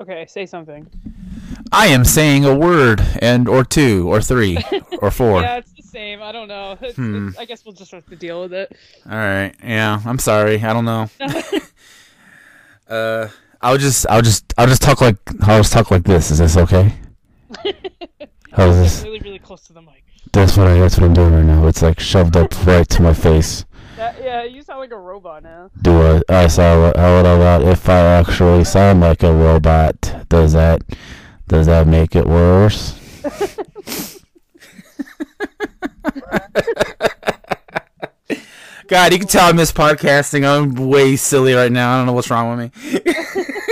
[0.00, 0.88] Okay, say something.
[1.72, 4.58] I am saying a word and or two or three
[5.02, 5.42] or four.
[5.42, 6.22] Yeah, it's the same.
[6.22, 6.76] I don't know.
[6.80, 7.28] It's, Hmm.
[7.28, 8.74] it's, I guess we'll just have to deal with it.
[9.06, 9.52] All right.
[9.62, 10.00] Yeah.
[10.06, 10.62] I'm sorry.
[10.62, 11.10] I don't know.
[12.88, 13.28] uh,
[13.60, 16.30] I'll just, I'll just, I'll just talk like, I'll just talk like this.
[16.30, 16.94] Is this okay?
[18.52, 19.02] How's this?
[19.04, 20.04] really, really close to the mic.
[20.32, 20.78] That's what I.
[20.78, 21.66] That's what I'm doing right now.
[21.66, 23.64] It's like shoved up right to my face.
[24.00, 25.70] That, yeah, you sound like a robot now.
[25.82, 26.22] Do I?
[26.30, 26.90] I saw.
[26.96, 27.60] How would I?
[27.70, 30.80] If I actually sound like a robot, does that?
[31.48, 32.94] Does that make it worse?
[38.88, 40.48] God, you can tell I miss podcasting.
[40.48, 41.92] I'm way silly right now.
[41.92, 42.72] I don't know what's wrong with me.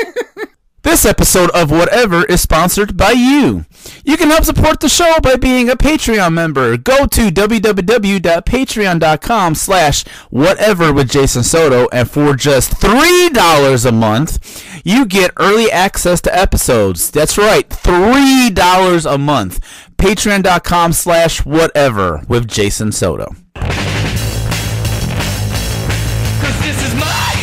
[0.82, 3.66] This episode of Whatever is sponsored by you.
[4.05, 6.77] You can help support the show by being a Patreon member.
[6.77, 15.04] Go to www.patreon.com slash whatever with Jason Soto, and for just $3 a month, you
[15.04, 17.10] get early access to episodes.
[17.10, 19.60] That's right, $3 a month.
[19.98, 23.35] Patreon.com slash whatever with Jason Soto.
[26.40, 27.38] Cause this is my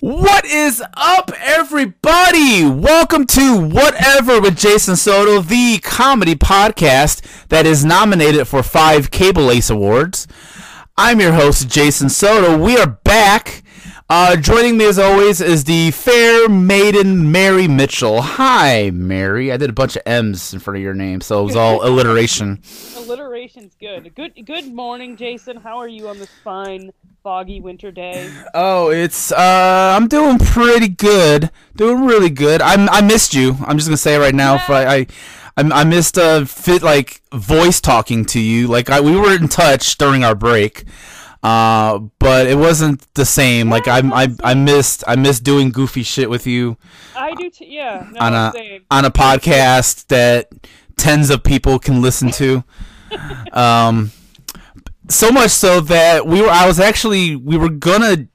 [0.00, 2.64] What is up, everybody?
[2.66, 9.50] Welcome to Whatever with Jason Soto, the comedy podcast that is nominated for five Cable
[9.50, 10.26] Ace Awards.
[10.98, 12.58] I'm your host, Jason Soto.
[12.58, 13.62] We are back.
[14.10, 18.22] Uh, joining me as always is the fair maiden Mary Mitchell.
[18.22, 19.52] Hi, Mary.
[19.52, 21.86] I did a bunch of M's in front of your name, so it was all
[21.86, 22.62] alliteration.
[22.96, 24.14] Alliteration's good.
[24.14, 24.32] Good.
[24.46, 25.58] Good morning, Jason.
[25.58, 26.90] How are you on this fine,
[27.22, 28.32] foggy winter day?
[28.54, 32.62] Oh, it's uh, I'm doing pretty good, doing really good.
[32.62, 33.58] I'm I missed you.
[33.66, 34.54] I'm just gonna say it right now.
[34.54, 35.06] If I, I,
[35.58, 38.68] I, I missed a fit like voice talking to you.
[38.68, 40.84] Like I, we were in touch during our break,
[41.42, 43.70] uh, but it wasn't the same.
[43.70, 46.76] Like I, I, I missed I missed doing goofy shit with you
[47.14, 47.50] I do.
[47.50, 48.06] T- yeah.
[48.12, 48.84] No, on a same.
[48.90, 50.50] on a podcast that
[50.96, 52.64] tens of people can listen to.
[53.54, 54.12] Um,
[55.08, 56.50] so much so that we were.
[56.50, 58.28] I was actually we were gonna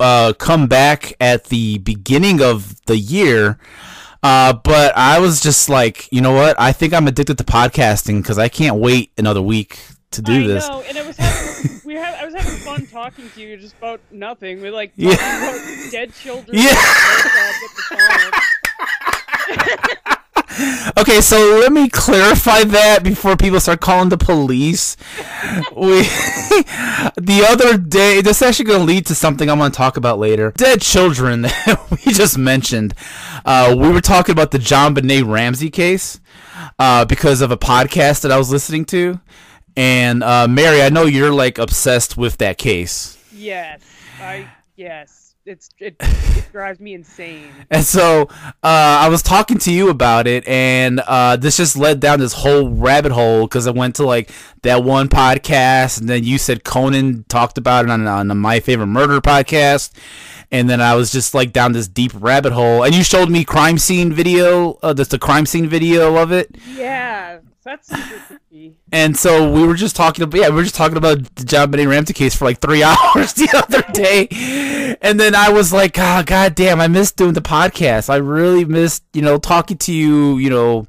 [0.00, 3.60] uh, come back at the beginning of the year.
[4.20, 6.58] Uh, but I was just like, you know what?
[6.58, 9.78] I think I'm addicted to podcasting because I can't wait another week
[10.12, 10.68] to do I this.
[10.68, 13.56] know, and it was having, we were having, I was having fun talking to you
[13.56, 14.60] just about nothing.
[14.62, 15.12] We like Yeah.
[15.14, 15.60] about
[15.90, 16.56] dead children.
[16.56, 16.68] Yeah.
[16.74, 18.32] at the time.
[20.98, 24.96] Okay, so let me clarify that before people start calling the police.
[25.76, 26.02] we
[27.16, 29.96] the other day, this is actually going to lead to something I'm going to talk
[29.96, 30.52] about later.
[30.56, 32.94] Dead children that we just mentioned.
[33.44, 36.18] Uh, we were talking about the JonBenet Ramsey case
[36.78, 39.20] uh, because of a podcast that I was listening to.
[39.76, 43.16] And uh, Mary, I know you're like obsessed with that case.
[43.32, 43.82] Yes,
[44.20, 45.28] I yes.
[45.48, 47.50] It's it, it drives me insane.
[47.70, 52.00] And so uh, I was talking to you about it, and uh, this just led
[52.00, 54.30] down this whole rabbit hole because I went to like
[54.60, 58.60] that one podcast, and then you said Conan talked about it on, on the My
[58.60, 59.92] Favorite Murder podcast,
[60.50, 63.44] and then I was just like down this deep rabbit hole, and you showed me
[63.44, 67.90] crime scene video, uh, just the crime scene video of it, Yeah, that's
[68.90, 71.88] and so we were just talking about yeah, we were just talking about the JonBenet
[71.88, 76.22] Ramsey case for like three hours the other day, and then I was like, oh,
[76.24, 78.08] god damn, I missed doing the podcast.
[78.08, 80.86] I really missed you know talking to you, you know,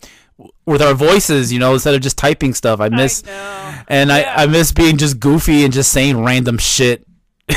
[0.66, 2.80] with our voices, you know, instead of just typing stuff.
[2.80, 4.34] I miss I and Yeah.
[4.38, 7.06] I I miss being just goofy and just saying random shit.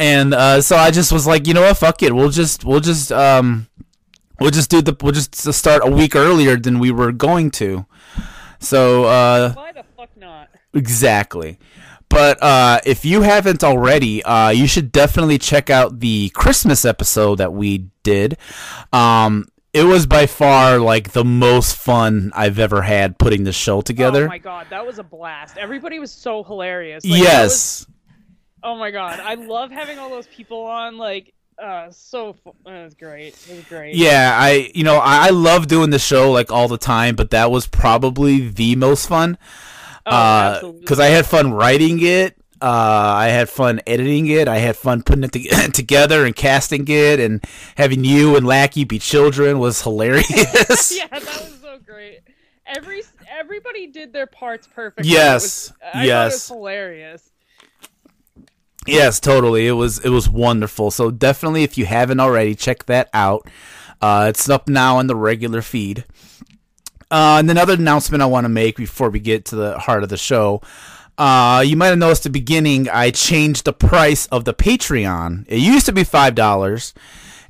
[0.00, 2.80] and uh, so I just was like, you know what, fuck it, we'll just we'll
[2.80, 3.68] just um
[4.40, 7.84] we'll just do the we'll just start a week earlier than we were going to.
[8.58, 10.48] So uh, Why the fuck not?
[10.74, 11.58] exactly.
[12.08, 17.36] But uh, if you haven't already, uh, you should definitely check out the Christmas episode
[17.36, 18.36] that we did.
[18.92, 23.80] Um, it was by far like the most fun I've ever had putting the show
[23.80, 24.24] together.
[24.24, 25.56] Oh my god, that was a blast.
[25.56, 27.04] Everybody was so hilarious.
[27.04, 27.86] Like, yes.
[28.62, 30.96] Oh my god, I love having all those people on.
[30.98, 33.34] Like, uh, so fu- it was great.
[33.48, 33.94] It was great.
[33.94, 37.30] Yeah, I you know I, I love doing the show like all the time, but
[37.30, 39.38] that was probably the most fun
[40.06, 40.80] Oh, absolutely.
[40.80, 42.36] because I had fun writing it.
[42.62, 42.66] Uh,
[43.16, 44.46] I had fun editing it.
[44.46, 47.42] I had fun putting it to- together and casting it, and
[47.76, 50.28] having you and Lackey be children was hilarious.
[50.96, 52.20] yeah, that was so great.
[52.66, 55.10] Every everybody did their parts perfectly.
[55.10, 56.32] Yes, was- I thought it yes.
[56.34, 57.30] was hilarious.
[58.86, 59.66] Yes, totally.
[59.66, 60.90] It was it was wonderful.
[60.90, 63.46] So definitely, if you haven't already, check that out.
[64.00, 66.04] Uh, it's up now on the regular feed.
[67.10, 70.08] Uh, and another announcement I want to make before we get to the heart of
[70.08, 70.62] the show.
[71.18, 75.44] Uh, you might have noticed at the beginning I changed the price of the Patreon.
[75.48, 76.94] It used to be five dollars,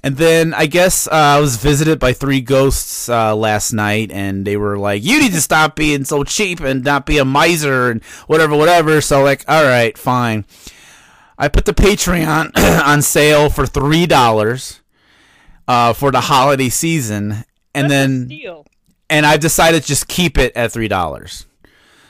[0.02, 4.44] and then I guess uh, I was visited by three ghosts uh, last night, and
[4.44, 7.90] they were like, "You need to stop being so cheap and not be a miser
[7.90, 10.46] and whatever, whatever." So like, all right, fine.
[11.40, 12.50] I put the Patreon
[12.86, 14.82] on sale for three dollars
[15.66, 17.44] uh, for the holiday season,
[17.74, 18.54] and That's then
[19.08, 21.46] and I've decided to just keep it at three dollars.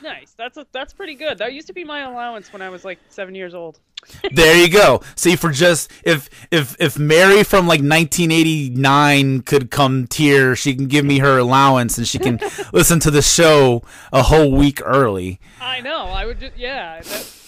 [0.02, 0.32] Nice.
[0.36, 1.38] That's a, that's pretty good.
[1.38, 3.78] That used to be my allowance when I was like seven years old.
[4.32, 5.02] there you go.
[5.14, 10.86] See, for just if if if Mary from like 1989 could come here, she can
[10.86, 12.40] give me her allowance and she can
[12.72, 13.82] listen to the show
[14.12, 15.38] a whole week early.
[15.60, 16.06] I know.
[16.06, 17.00] I would just yeah.
[17.02, 17.39] That,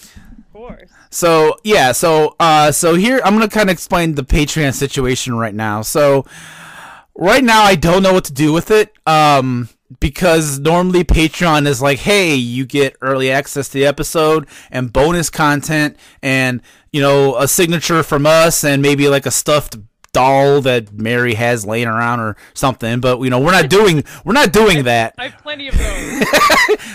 [0.53, 0.89] course.
[1.09, 5.55] So yeah, so uh, so here I'm gonna kind of explain the Patreon situation right
[5.55, 5.81] now.
[5.81, 6.25] So
[7.15, 8.93] right now I don't know what to do with it.
[9.05, 9.69] Um,
[9.99, 15.29] because normally Patreon is like, hey, you get early access to the episode and bonus
[15.29, 16.61] content and,
[16.91, 19.77] you know, a signature from us and maybe like a stuffed
[20.13, 22.99] doll that Mary has laying around or something.
[22.99, 26.23] But, you know, we're not doing, we're not doing that I have plenty of those.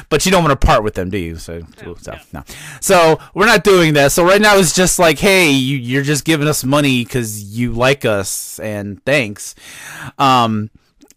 [0.09, 1.37] but you don't want to part with them, do you?
[1.37, 1.62] So,
[1.99, 2.44] so no.
[2.81, 4.12] So we're not doing that.
[4.12, 7.73] So right now it's just like, hey, you, you're just giving us money because you
[7.73, 9.55] like us, and thanks.
[10.19, 10.71] Um,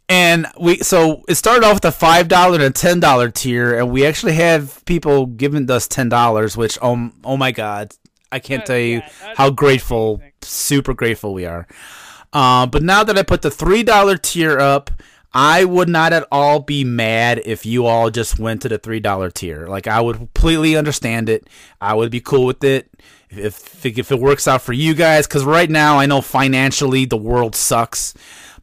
[0.09, 3.77] and we so it started off with a five dollar and a ten dollar tier,
[3.77, 7.93] and we actually have people giving us ten dollars, which oh oh my god,
[8.31, 10.31] I can't Uh, tell you yeah, how grateful, amazing.
[10.41, 11.67] super grateful we are.
[12.33, 14.89] Uh, but now that I put the three dollar tier up,
[15.33, 18.99] I would not at all be mad if you all just went to the three
[18.99, 19.67] dollar tier.
[19.67, 21.47] Like I would completely understand it.
[21.79, 22.89] I would be cool with it
[23.29, 25.27] if if it works out for you guys.
[25.27, 28.13] Because right now I know financially the world sucks.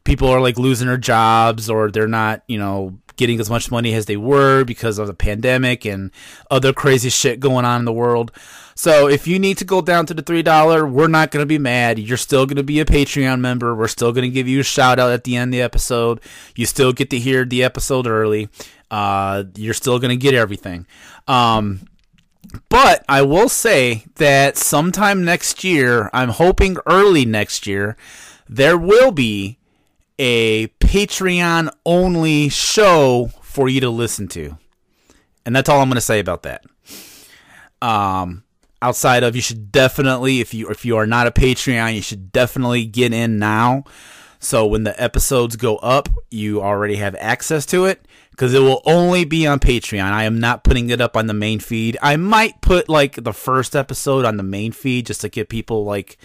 [0.03, 3.93] People are like losing their jobs or they're not, you know, getting as much money
[3.93, 6.09] as they were because of the pandemic and
[6.49, 8.31] other crazy shit going on in the world.
[8.75, 11.57] So if you need to go down to the three dollar, we're not gonna be
[11.57, 11.99] mad.
[11.99, 13.75] You're still gonna be a Patreon member.
[13.75, 16.21] We're still gonna give you a shout out at the end of the episode.
[16.55, 18.47] You still get to hear the episode early.
[18.89, 20.87] Uh, you're still gonna get everything.
[21.27, 21.81] Um,
[22.69, 27.97] but I will say that sometime next year, I'm hoping early next year,
[28.47, 29.59] there will be
[30.17, 34.57] a Patreon only show for you to listen to.
[35.45, 36.65] And that's all I'm going to say about that.
[37.79, 38.43] Um,
[38.81, 42.31] outside of you should definitely if you if you are not a Patreon, you should
[42.31, 43.83] definitely get in now.
[44.39, 48.81] So when the episodes go up, you already have access to it because it will
[48.83, 50.11] only be on Patreon.
[50.11, 51.99] I am not putting it up on the main feed.
[52.01, 55.85] I might put like the first episode on the main feed just to get people
[55.85, 56.17] like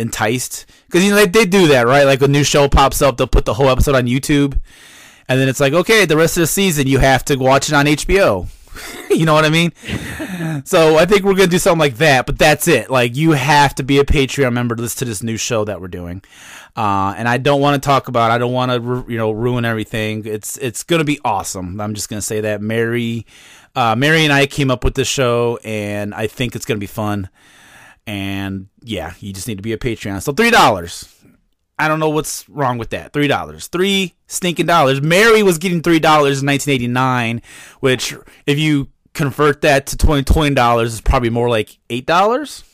[0.00, 2.04] enticed because you know they, they do that right.
[2.04, 4.58] Like a new show pops up, they'll put the whole episode on YouTube,
[5.28, 7.74] and then it's like okay, the rest of the season you have to watch it
[7.74, 8.48] on HBO.
[9.10, 9.72] you know what I mean?
[10.64, 12.90] so I think we're gonna do something like that, but that's it.
[12.90, 15.80] Like you have to be a Patreon member to listen to this new show that
[15.80, 16.22] we're doing.
[16.76, 18.30] Uh, and I don't want to talk about.
[18.30, 20.24] I don't want to you know ruin everything.
[20.24, 21.80] It's it's gonna be awesome.
[21.80, 23.26] I'm just gonna say that Mary,
[23.74, 26.86] uh, Mary and I came up with this show, and I think it's gonna be
[26.86, 27.28] fun.
[28.06, 30.22] And yeah, you just need to be a Patreon.
[30.22, 31.14] So three dollars.
[31.78, 33.12] I don't know what's wrong with that.
[33.12, 35.00] Three dollars, three stinking dollars.
[35.00, 37.40] Mary was getting three dollars in 1989,
[37.80, 38.14] which
[38.46, 42.64] if you convert that to twenty twenty dollars, is probably more like eight dollars.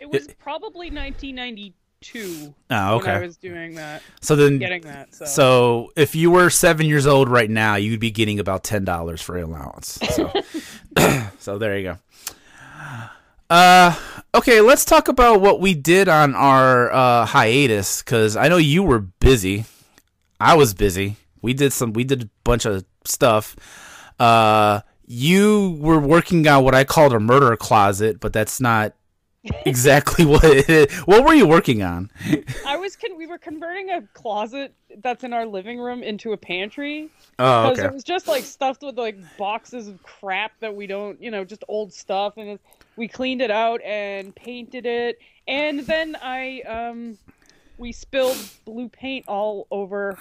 [0.00, 1.74] It was probably 1992
[2.12, 5.14] Oh, ah, when I was doing that, So then, getting that.
[5.14, 8.84] So, so if you were seven years old right now, you'd be getting about ten
[8.84, 9.98] dollars for allowance.
[10.10, 10.32] So,
[11.38, 11.98] so there you go.
[13.48, 13.94] Uh,
[14.34, 18.82] okay, let's talk about what we did on our uh, hiatus because I know you
[18.82, 19.64] were busy.
[20.40, 21.16] I was busy.
[21.42, 21.92] We did some.
[21.92, 23.56] We did a bunch of stuff.
[24.18, 28.94] Uh, you were working on what I called a murder closet, but that's not
[29.64, 30.92] exactly what it is.
[31.00, 32.10] What were you working on?
[32.66, 36.36] I was con- we were converting a closet that's in our living room into a
[36.36, 37.84] pantry Oh, okay.
[37.84, 41.44] it was just like stuffed with like boxes of crap that we don't, you know,
[41.44, 42.58] just old stuff, and
[42.96, 47.18] we cleaned it out and painted it, and then I um
[47.78, 50.16] we spilled blue paint all over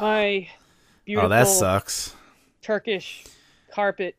[0.00, 0.48] my
[1.04, 2.14] beautiful Oh, that sucks.
[2.62, 3.24] Turkish
[3.72, 4.14] carpet.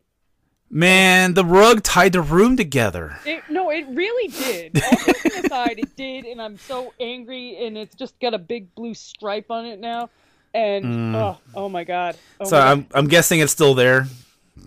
[0.72, 3.18] Man, the rug tied the room together.
[3.26, 4.80] It, no, it really did.
[4.84, 8.94] All aside, it did, and I'm so angry, and it's just got a big blue
[8.94, 10.12] stripe on it now.
[10.54, 12.18] And oh, oh my god!
[12.40, 12.72] Oh So my God.
[12.72, 14.06] I'm I'm guessing it's still there.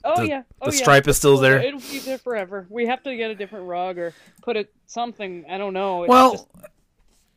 [0.04, 0.42] Oh the, yeah.
[0.60, 0.82] Oh the yeah.
[0.82, 1.60] stripe is still there.
[1.60, 2.66] It'll be there forever.
[2.68, 5.44] We have to get a different rug or put it something.
[5.48, 6.04] I don't know.
[6.04, 6.46] It's Well, just-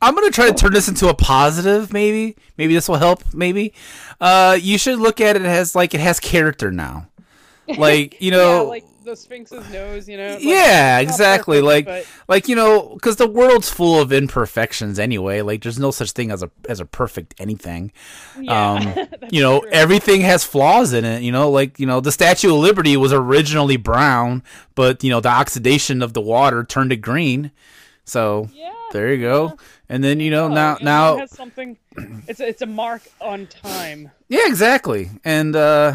[0.02, 1.92] I'm gonna try to turn this into a positive.
[1.94, 3.24] Maybe, maybe this will help.
[3.34, 3.74] Maybe,
[4.22, 7.08] uh, you should look at it as like it has character now.
[7.80, 10.10] Like you know, yeah, like the Sphinx's nose.
[10.10, 10.34] You know.
[10.34, 11.62] like, yeah, exactly.
[11.62, 15.42] perfect, like, but- like you know, because the world's full of imperfections anyway.
[15.42, 17.92] Like, there's no such thing as a as a perfect anything.
[18.40, 19.70] Yeah, Um, you know, true.
[19.72, 21.22] everything has flaws in it.
[21.24, 24.44] You know, like you know, the Statue of Liberty was originally brown,
[24.76, 27.52] but you know, the oxidation of the water turned it green.
[28.04, 28.72] So Yeah.
[28.92, 29.58] there you go.
[29.90, 31.78] And then you know Oh, now you know, it now has something.
[32.28, 34.12] It's a, it's a mark on time.
[34.30, 35.10] yeah exactly.
[35.24, 35.94] And uh,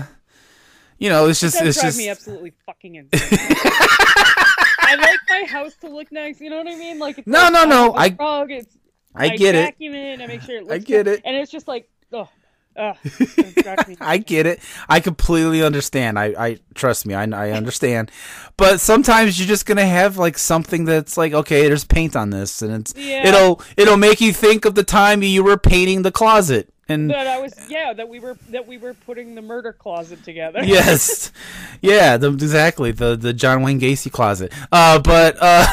[1.00, 3.38] you know, it's just That it's drives just me absolutely fucking insane.
[3.42, 6.40] I like my house to look nice.
[6.40, 6.98] You know what I mean?
[6.98, 8.76] Like it's No, like, no, no, I, I- rug, it's
[9.14, 9.64] I get it.
[9.64, 10.20] vacuum it.
[10.20, 10.74] I make sure it looks.
[10.74, 11.22] I get good, it.
[11.24, 12.28] And it's just like, oh,
[12.76, 14.60] oh, it drives me I get it.
[14.88, 16.16] I completely understand.
[16.18, 17.14] I, I trust me.
[17.14, 18.10] I, I understand.
[18.56, 22.62] But sometimes you're just gonna have like something that's like, okay, there's paint on this,
[22.62, 23.26] and it's Yeah.
[23.28, 26.72] it'll it'll make you think of the time you were painting the closet.
[26.90, 30.24] And that I was yeah that we were that we were putting the murder closet
[30.24, 30.62] together.
[30.64, 31.32] yes,
[31.80, 34.52] yeah, the, exactly the the John Wayne Gacy closet.
[34.72, 35.66] Uh, but uh,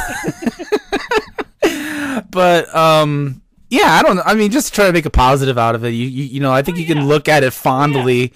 [2.30, 3.42] but um.
[3.70, 4.22] Yeah, I don't know.
[4.26, 5.90] I mean, just try to make a positive out of it.
[5.90, 8.32] You, you, you know, I think Oh, you can look at it fondly,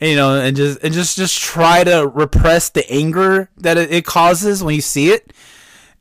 [0.00, 3.92] and, you know, and just and just just try to repress the anger that it,
[3.92, 5.32] it causes when you see it,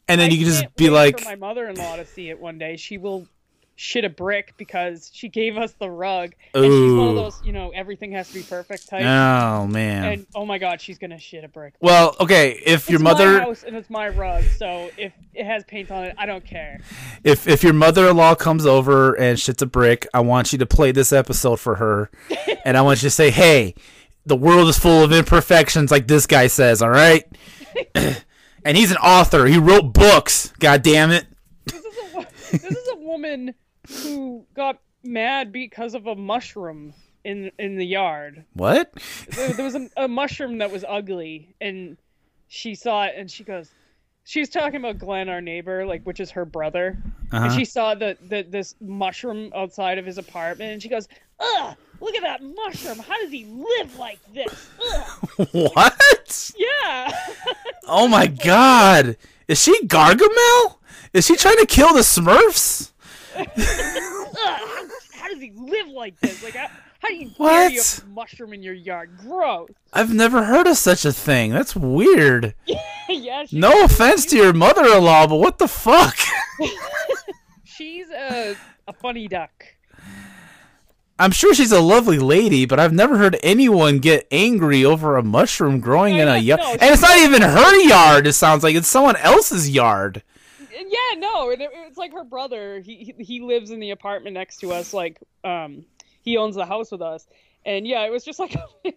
[0.07, 2.75] and then I you can just be like, my mother-in-law to see it one day.
[2.75, 3.27] She will
[3.81, 7.51] shit a brick because she gave us the rug, and she's one of those you
[7.51, 9.01] know everything has to be perfect type.
[9.01, 10.03] oh man.
[10.05, 11.73] And oh my god, she's gonna shit a brick.
[11.81, 15.63] well, okay, if your mother, my house and it's my rug, so if it has
[15.63, 16.79] paint on it, I don't care.
[17.23, 20.91] if if your mother-in-law comes over and shits a brick, I want you to play
[20.91, 22.11] this episode for her,
[22.65, 23.73] and I want you to say, "Hey,
[24.27, 26.83] the world is full of imperfections," like this guy says.
[26.83, 27.23] All right,
[27.95, 29.47] and he's an author.
[29.47, 30.53] He wrote books.
[30.59, 31.25] God damn it.
[31.65, 33.55] This is a this is a woman
[33.89, 38.43] who got mad because of a mushroom in in the yard.
[38.53, 38.93] What?
[39.29, 41.97] There, there was a, a mushroom that was ugly, and
[42.47, 43.69] she saw it, and she goes.
[44.23, 46.97] she's talking about Glenn, our neighbor, like which is her brother,
[47.31, 47.57] and Uh-huh.
[47.57, 51.07] she saw the, the this mushroom outside of his apartment, and she goes,
[51.39, 52.99] "Ugh, look at that mushroom!
[52.99, 54.69] How does he live like this?
[54.93, 55.47] Ugh.
[55.51, 56.51] what?
[56.57, 57.11] Yeah."
[57.87, 59.17] Oh my god.
[59.47, 60.77] Is she Gargamel?
[61.13, 62.90] Is she trying to kill the Smurfs?
[65.13, 66.43] How, does he live like this?
[66.43, 66.67] Like, how,
[66.99, 68.01] how do you What?
[68.03, 69.11] a mushroom in your yard?
[69.17, 69.69] Gross.
[69.93, 71.51] I've never heard of such a thing.
[71.51, 72.53] That's weird.
[73.09, 76.17] yeah, No offense to your mother-in-law, but what the fuck?
[77.63, 78.55] she's a,
[78.87, 79.51] a funny duck.
[81.19, 85.23] I'm sure she's a lovely lady, but I've never heard anyone get angry over a
[85.23, 86.61] mushroom growing in a yard.
[86.61, 88.75] no, and it's not even her yard, it sounds like.
[88.75, 90.23] It's someone else's yard.
[90.89, 92.79] Yeah, no, and it, it's like her brother.
[92.79, 94.93] He he lives in the apartment next to us.
[94.93, 95.85] Like, um,
[96.23, 97.25] he owns the house with us,
[97.65, 98.53] and yeah, it was just like,
[98.85, 98.93] you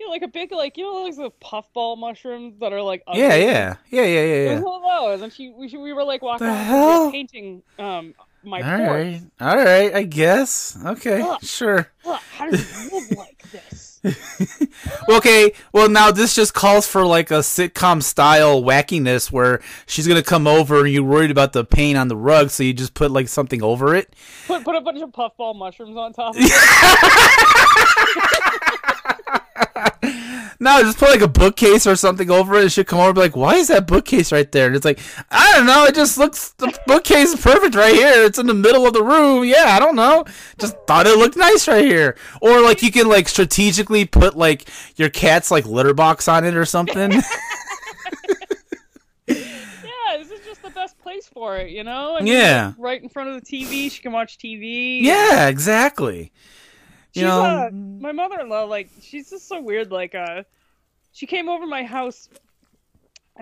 [0.00, 3.20] know, like a big like you know like the puffball mushrooms that are like ugly?
[3.22, 3.76] Yeah, yeah.
[3.90, 4.54] Yeah, yeah, yeah, It yeah.
[4.54, 7.10] was one of those, and she we, we were like walking The around hell?
[7.10, 9.20] painting um my All right.
[9.40, 10.76] All right, I guess.
[10.84, 11.38] Okay, Ugh.
[11.42, 11.90] sure.
[12.04, 13.87] Ugh, how does he live like this?
[15.08, 20.22] Okay, well now this just calls for like a sitcom style wackiness where she's gonna
[20.22, 23.10] come over and you're worried about the paint on the rug, so you just put
[23.10, 24.14] like something over it.
[24.46, 26.34] Put put a bunch of puffball mushrooms on top.
[30.60, 30.64] it.
[30.64, 32.62] No, just put like a bookcase or something over it.
[32.62, 34.84] And she'll come over and be like, "Why is that bookcase right there?" And it's
[34.84, 34.98] like,
[35.30, 35.84] I don't know.
[35.84, 38.24] It just looks the bookcase is perfect right here.
[38.24, 39.44] It's in the middle of the room.
[39.44, 40.24] Yeah, I don't know.
[40.58, 42.16] Just thought it looked nice right here.
[42.42, 46.54] Or like you can like strategically put like your cat's like litter box on it
[46.56, 47.12] or something.
[49.28, 52.16] Yeah, this is just the best place for it, you know?
[52.18, 52.66] I Yeah.
[52.68, 55.02] like, right in front of the TV, she can watch TV.
[55.02, 56.32] yeah, exactly.
[57.18, 59.90] You She's, know, uh, my mother-in-law, like, she's just so weird.
[59.90, 60.44] Like, uh,
[61.12, 62.28] she came over my house,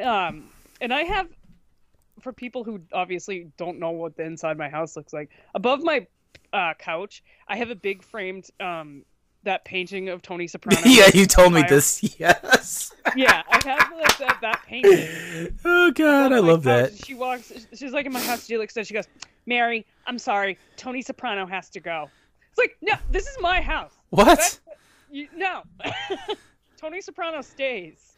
[0.03, 1.29] um, and I have,
[2.21, 6.07] for people who obviously don't know what the inside my house looks like, above my
[6.53, 9.05] uh, couch, I have a big framed, um,
[9.47, 10.81] that painting of Tony Soprano.
[10.85, 12.03] yeah, you told me this.
[12.19, 12.93] Yes.
[13.15, 15.57] Yeah, I have like, that, that painting.
[15.65, 16.91] Oh God, I love couch.
[16.91, 17.07] that.
[17.07, 17.53] She walks.
[17.73, 18.47] She's like in my house.
[18.47, 18.87] She looks at.
[18.87, 19.07] She goes,
[19.47, 20.59] "Mary, I'm sorry.
[20.77, 22.11] Tony Soprano has to go."
[22.57, 23.93] It's like, no, this is my house.
[24.11, 24.59] What?
[25.11, 25.63] You, no,
[26.79, 28.15] Tony Soprano stays.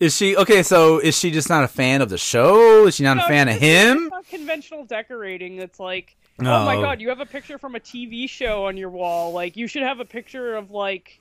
[0.00, 0.62] Is she okay?
[0.62, 2.86] So is she just not a fan of the show?
[2.86, 4.10] Is she not No, a fan of him?
[4.30, 5.58] Conventional decorating.
[5.58, 8.90] It's like, oh my god, you have a picture from a TV show on your
[8.90, 9.32] wall.
[9.32, 11.20] Like, you should have a picture of like,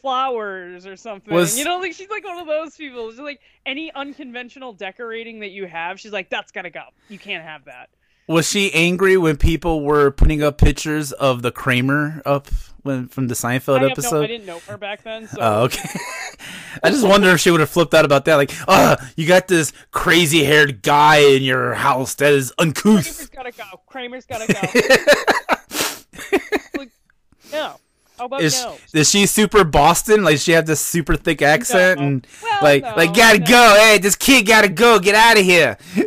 [0.00, 1.34] flowers or something.
[1.34, 3.10] Was- You know, like she's like one of those people.
[3.10, 6.84] She's like any unconventional decorating that you have, she's like, that's gotta go.
[7.08, 7.90] You can't have that.
[8.28, 12.48] Was she angry when people were putting up pictures of the Kramer up
[12.82, 14.16] when from the Seinfeld I episode?
[14.16, 15.88] no, I didn't know her back then, so Oh, okay.
[16.82, 18.34] I just wonder if she would have flipped out about that.
[18.34, 23.04] Like, uh, you got this crazy haired guy in your house that is uncouth.
[23.04, 23.64] Kramer's gotta go.
[23.86, 24.60] Kramer's gotta go.
[26.78, 26.90] like,
[27.52, 27.76] no.
[28.18, 28.76] How about Is, no?
[28.94, 30.24] is she super Boston?
[30.24, 32.06] Like, she have this super thick accent No.
[32.06, 33.46] and Well, like, no, like gotta no.
[33.46, 33.76] go.
[33.78, 34.98] Hey, this kid gotta go.
[34.98, 35.76] Get out of here.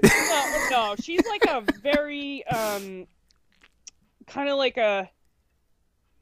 [0.90, 3.08] no, she's like a very um
[4.28, 5.10] kind of like a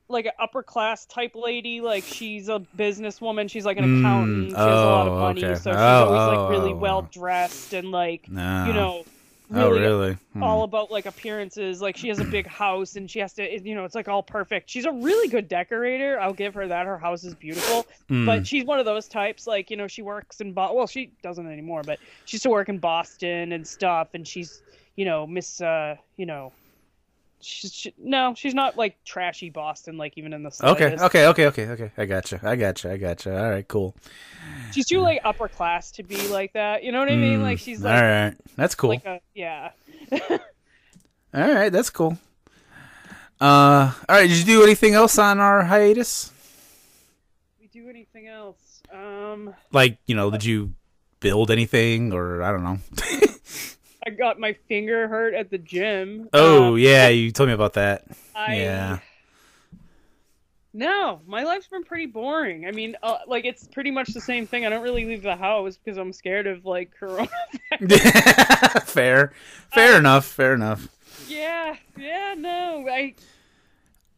[0.10, 1.82] like an upper class type lady.
[1.82, 3.50] Like she's a businesswoman.
[3.50, 4.50] She's like an Mm, accountant.
[4.52, 5.56] She has a lot of oh, money, okay.
[5.56, 7.10] so she's Oh, always oh, like really oh, well oh.
[7.12, 8.66] dressed and like No.
[8.66, 9.06] you know
[9.54, 10.18] oh, really, really?
[10.34, 10.44] Hmm.
[10.44, 11.82] all about like appearances.
[11.82, 14.24] Like she has a big house and she has to, you know, it's like all
[14.24, 14.70] perfect.
[14.70, 16.20] She's a really good decorator.
[16.20, 16.86] I'll give her that.
[16.86, 17.86] Her house is beautiful.
[18.08, 18.26] Hmm.
[18.26, 21.12] But she's one of those types, like you know, she works in Bo- well, she
[21.24, 24.62] doesn't anymore, but she used to work in Boston and stuff, and she's
[24.96, 26.52] you know Miss, uh, you know,
[27.42, 31.04] she's she, no, she's not like trashy Boston, like even in the Okay, slightest.
[31.04, 31.92] okay, okay, okay, okay.
[31.98, 32.40] I gotcha.
[32.44, 32.92] I gotcha.
[32.92, 33.38] I gotcha.
[33.38, 33.96] All right, cool.
[34.72, 36.84] She's too like upper class to be like that.
[36.84, 37.40] You know what I mean?
[37.40, 38.36] Mm, Like she's all like right.
[38.56, 38.90] That's cool.
[38.90, 39.72] like a yeah.
[41.34, 42.18] All right, that's cool.
[43.40, 44.28] Uh, all right.
[44.28, 46.32] Did you do anything else on our hiatus?
[47.60, 48.82] we do anything else?
[48.92, 50.74] Um, Like, you know, did you
[51.20, 52.80] build anything, or I don't know?
[54.08, 56.30] I got my finger hurt at the gym.
[56.32, 58.06] oh Um, yeah, you told me about that.
[58.34, 59.00] I, Yeah.
[60.74, 62.68] No, my life's been pretty boring.
[62.68, 64.66] I mean, uh, like it's pretty much the same thing.
[64.66, 67.28] I don't really leave the house because I'm scared of like corona.
[68.86, 69.34] fair,
[69.74, 70.26] fair enough.
[70.26, 70.88] Fair enough.
[71.28, 73.14] yeah, yeah, no, I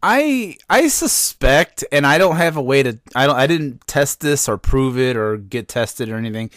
[0.02, 3.00] I I suspect, and I don't have a way to.
[3.16, 3.36] I don't.
[3.36, 6.50] I didn't test this or prove it or get tested or anything,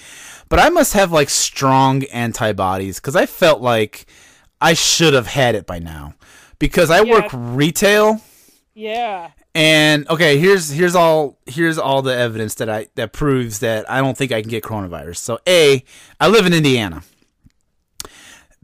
[0.48, 4.06] but I must have like strong antibodies because I felt like
[4.60, 6.14] I should have had it by now
[6.60, 7.12] because I Yeah.
[7.14, 8.20] work retail.
[8.74, 9.30] yeah.
[9.54, 14.00] And okay, here's here's all here's all the evidence that I that proves that I
[14.00, 15.16] don't think I can get coronavirus.
[15.18, 15.84] So A,
[16.20, 17.02] I live in Indiana.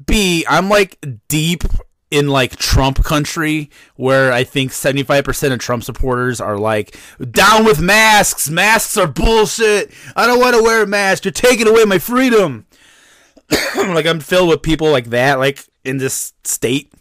[0.06, 1.64] B, I'm like deep
[2.10, 6.96] in like Trump country where I think 75% of Trump supporters are like
[7.30, 8.48] down with masks.
[8.48, 9.92] Masks are bullshit.
[10.16, 11.24] I don't want to wear a mask.
[11.24, 12.66] You're taking away my freedom.
[13.76, 16.92] like I'm filled with people like that like in this state.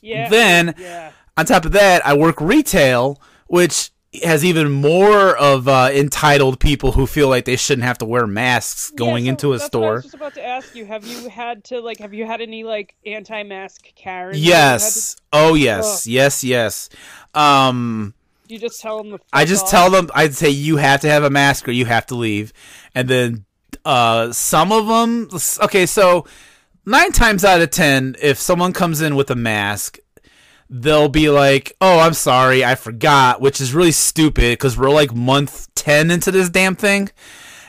[0.00, 0.28] Yeah.
[0.28, 1.12] Then yeah.
[1.36, 3.90] on top of that, I work retail, which
[4.22, 8.26] has even more of uh, entitled people who feel like they shouldn't have to wear
[8.26, 9.94] masks going Yeah, so into a what I store.
[9.96, 10.86] was just about to ask you.
[10.86, 11.98] Have you had to like?
[11.98, 14.34] Have you had any like anti-mask Karen?
[14.38, 15.16] Yes.
[15.32, 16.06] Oh, yes.
[16.06, 16.88] Yes, yes.
[17.34, 18.14] Um,
[18.48, 19.18] You just tell them the.
[19.32, 19.70] I just off?
[19.70, 22.52] tell them, I'd say you have to have a mask or you have to leave.
[22.94, 23.44] And then
[23.84, 25.28] uh, some of them,
[25.64, 26.26] okay, so
[26.86, 29.98] nine times out of ten, if someone comes in with a mask,
[30.70, 35.14] they'll be like, "Oh, I'm sorry, I forgot," which is really stupid because we're like
[35.14, 37.10] month ten into this damn thing.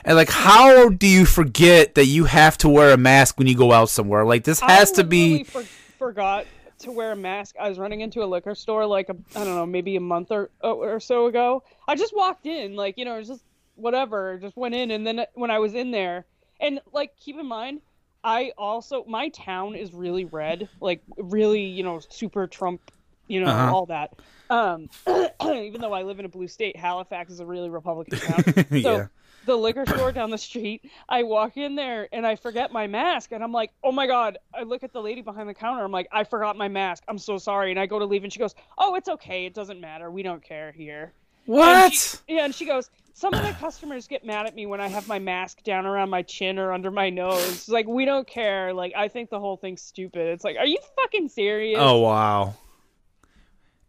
[0.04, 3.56] And like, how do you forget that you have to wear a mask when you
[3.56, 4.24] go out somewhere?
[4.24, 5.44] Like, this has to be.
[5.44, 5.62] For,
[5.98, 6.46] forgot
[6.80, 7.56] to wear a mask.
[7.60, 10.30] I was running into a liquor store like a, I don't know, maybe a month
[10.30, 11.62] or or so ago.
[11.86, 13.42] I just walked in, like you know, just
[13.76, 16.26] whatever, just went in, and then uh, when I was in there,
[16.58, 17.80] and like keep in mind,
[18.22, 22.82] I also my town is really red, like really, you know, super Trump,
[23.28, 23.66] you know, Uh-huh.
[23.66, 24.10] all that.
[24.50, 24.88] Um,
[25.42, 28.46] even though I live in a blue state, Halifax is a really Republican town.
[28.74, 29.08] So Yeah.
[29.44, 33.32] the liquor store down the street, I walk in there and I forget my mask,
[33.32, 34.38] and I'm like, oh my god!
[34.54, 35.82] I look at the lady behind the counter.
[35.84, 37.04] I'm like, I forgot my mask.
[37.08, 37.70] I'm so sorry.
[37.70, 39.46] And I go to leave, and she goes, oh, it's okay.
[39.46, 40.10] It doesn't matter.
[40.10, 41.14] We don't care here.
[41.50, 41.92] And What?
[41.92, 44.88] she- yeah, and she goes, some of the customers get mad at me when I
[44.88, 47.46] have my mask down around my chin or under my nose.
[47.48, 48.72] It's like we don't care.
[48.72, 50.28] Like I think the whole thing's stupid.
[50.28, 51.78] It's like, are you fucking serious?
[51.82, 52.54] Oh wow.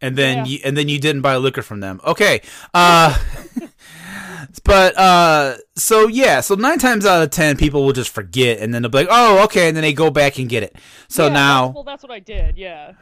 [0.02, 0.44] And then Yeah.
[0.44, 2.00] you and then you didn't buy liquor from them.
[2.04, 2.42] Okay.
[2.74, 3.16] Uh
[4.64, 8.74] but uh so yeah, so 9 times out of 10 people will just forget and
[8.74, 10.76] then they'll be like, "Oh, okay," and then they go back and get it.
[11.08, 12.58] So Yeah, now well, that's what I did.
[12.58, 12.92] Yeah.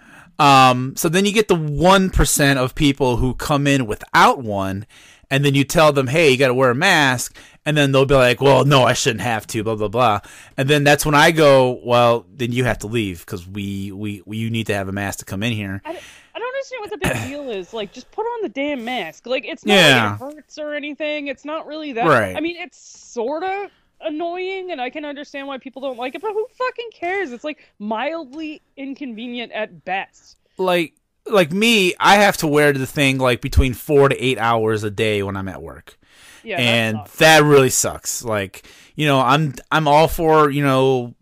[0.41, 4.87] Um so then you get the 1% of people who come in without one
[5.33, 8.05] and then you tell them, "Hey, you got to wear a mask." And then they'll
[8.05, 10.21] be like, "Well, no, I shouldn't have to." Blah blah blah.
[10.57, 14.23] And then that's when I go, "Well, then you have to leave because we, we
[14.27, 16.03] we you need to have a mask to come in here." I don't,
[16.35, 17.73] I don't understand what the big deal is.
[17.81, 19.25] Like, just put on the damn mask.
[19.27, 20.17] Like, it's not Yeah.
[20.21, 21.29] like it hurts or anything.
[21.29, 22.09] It's not really that.
[22.09, 22.35] Right.
[22.37, 23.71] I mean, it's sort of
[24.01, 26.23] annoying, and I can understand why people don't like it.
[26.23, 27.33] But who fucking cares?
[27.33, 30.39] It's like mildly inconvenient at best.
[30.59, 30.95] like
[31.27, 34.91] like me, I have to wear the thing like between four to eight hours a
[34.91, 35.99] day when I'm at work.
[36.43, 37.17] Yeah, and sucks.
[37.17, 38.25] that really sucks.
[38.25, 41.15] Like, you know, I'm I'm all for you know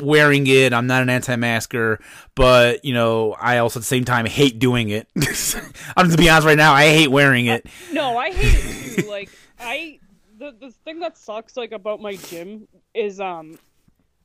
[0.00, 0.72] wearing it.
[0.72, 2.00] I'm not an anti-masker,
[2.34, 5.08] but you know, I also at the same time hate doing it.
[5.96, 7.66] I'm to be honest right now, I hate wearing it.
[7.92, 9.08] No, I hate it too.
[9.10, 9.99] like I
[10.40, 13.58] the the thing that sucks like about my gym is um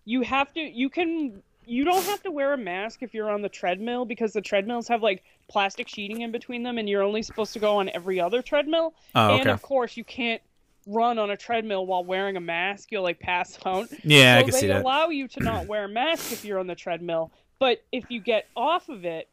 [0.06, 3.42] you have to you can you don't have to wear a mask if you're on
[3.42, 7.22] the treadmill because the treadmills have like plastic sheeting in between them and you're only
[7.24, 8.94] supposed to go on every other treadmill.
[9.16, 10.42] Oh, And of course you can't
[10.88, 13.88] run on a treadmill while wearing a mask, you'll like pass out.
[14.04, 14.84] Yeah, I so can they see that.
[14.84, 18.20] allow you to not wear a mask if you're on the treadmill, but if you
[18.20, 19.28] get off of it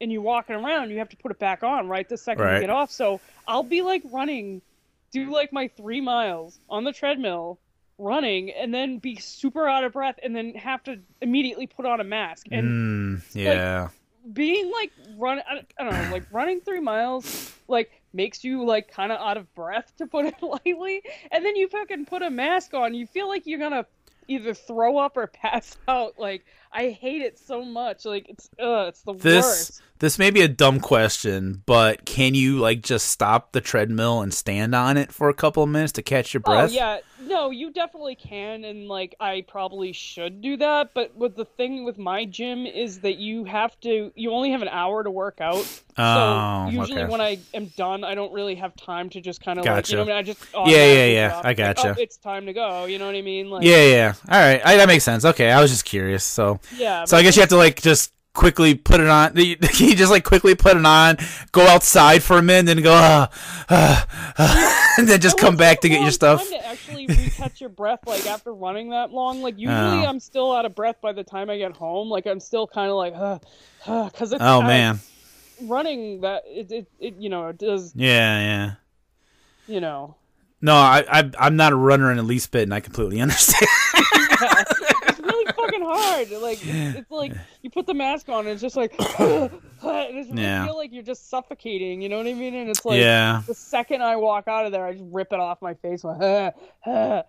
[0.00, 2.54] and you're walking around, you have to put it back on right the second Right.
[2.56, 2.90] you get off.
[2.90, 4.60] So I'll be like running,
[5.12, 7.60] do like my three miles on the treadmill,
[7.98, 12.00] running, and then be super out of breath, and then have to immediately put on
[12.00, 12.46] a mask.
[12.52, 13.88] And Mm, yeah.
[14.32, 17.30] being like run, I, I don't know, like running three miles,
[17.68, 21.56] like makes you like kind of out of breath to put it lightly, and then
[21.56, 23.86] you fucking put a mask on, you feel like you're gonna
[24.28, 26.14] either throw up or pass out.
[26.18, 28.04] Like I hate it so much.
[28.04, 29.82] Like it's uh, it's the this worst.
[30.00, 34.32] this may be a dumb question, but can you like just stop the treadmill and
[34.32, 36.70] stand on it for a couple of minutes to catch your breath?
[36.70, 40.94] Oh yeah, no, you definitely can, and like I probably should do that.
[40.94, 44.62] But with the thing with my gym is that you have to, you only have
[44.62, 45.66] an hour to work out.
[45.96, 47.10] Oh, so usually okay.
[47.10, 49.96] when I am done, I don't really have time to just kind of like, you
[49.96, 51.44] know, what I mean, I just yeah, automatically yeah, stop.
[51.44, 51.88] I Like, gotcha.
[51.98, 52.84] oh, it's time to go.
[52.84, 53.50] You know what I mean?
[53.50, 54.14] Like, Yeah, yeah.
[54.30, 55.24] All right, I, that makes sense.
[55.24, 56.22] Okay, I was just curious.
[56.24, 57.04] So, yeah.
[57.04, 59.36] so I guess you have to like just quickly put it on.
[59.36, 61.18] You you just like quickly put it on,
[61.52, 63.30] go outside for a minute, and go, ah,
[63.68, 64.06] ah,
[64.38, 66.48] ah, and then just come back to get your stuff.
[66.48, 70.06] To actually recatch your breath, like after running that long, like usually Oh.
[70.06, 72.08] I'm still out of breath by the time I get home.
[72.08, 73.38] Like I'm still kind of like, uh,
[74.08, 75.00] because it's Oh man,
[75.62, 78.72] running that it, it, it you know it does yeah, yeah.
[79.66, 80.14] you know
[80.60, 83.66] No, I, I I'm not a runner in the least bit, and I completely understand.
[83.94, 84.97] it's really fucking
[85.88, 89.50] hard like it's, like you put the mask on and it's just like and
[89.82, 90.66] it's Yeah.
[90.66, 93.42] feel like you're just suffocating you know what i mean and it's like yeah.
[93.46, 96.20] the second i walk out of there i just rip it off my face like,
[96.86, 97.22] i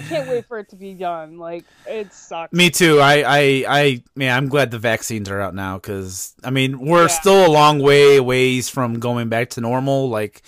[0.00, 3.00] can't wait for it to be done like it sucks Me too.
[3.00, 7.02] I, I, I, man, I'm glad the vaccines are out now because I mean we're
[7.02, 7.06] Yeah.
[7.08, 10.42] still a long way ways from going back to normal, like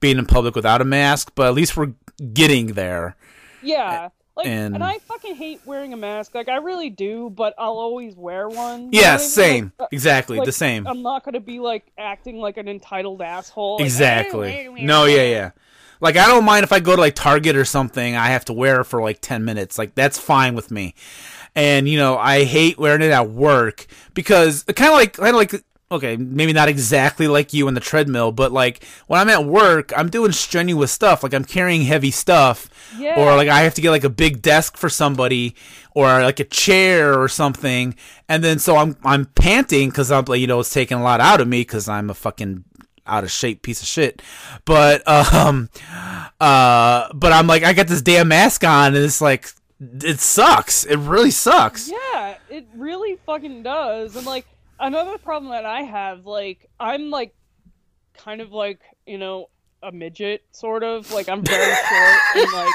[0.00, 1.32] being in public without a mask.
[1.34, 1.92] But at least we're
[2.32, 3.16] getting there.
[3.62, 4.08] yeah
[4.40, 7.78] like and, and- i fucking hate wearing a mask like i really do but i'll
[7.78, 10.86] always wear one Yeah, same, Like, uh, exactly like, the same.
[10.86, 13.76] I'm not gonna be like acting like an entitled asshole.
[13.76, 14.52] like, Exactly.
[14.52, 15.50] "Eh, No, yeah, yeah.
[16.00, 18.52] Like I don't mind if I go to like Target or something, I have to
[18.52, 19.76] wear it for like 10 minutes.
[19.78, 20.94] Like that's fine with me.
[21.54, 25.34] And you know, I hate wearing it at work because kind of like kind of
[25.36, 29.44] like okay, maybe not exactly like you on the treadmill, but like when I'm at
[29.44, 33.18] work, I'm doing strenuous stuff, like I'm carrying heavy stuff Yeah.
[33.18, 35.56] or like I have to get like a big desk for somebody
[35.92, 37.96] or like a chair or something.
[38.28, 41.20] And then so I'm I'm panting cuz I'm like you know, it's taking a lot
[41.20, 42.64] out of me cuz I'm a fucking
[43.06, 44.22] out of shape piece of shit.
[44.64, 45.70] But um
[46.40, 49.50] uh but I'm like I got this damn mask on and it's like
[49.80, 50.84] it sucks.
[50.84, 51.88] It really sucks.
[51.90, 54.14] Yeah, it really fucking does.
[54.14, 54.46] And like
[54.80, 57.34] another problem that I have, like I'm like
[58.14, 59.48] kind of like you know
[59.82, 61.10] a midget, sort of.
[61.12, 62.74] Like I'm very short and like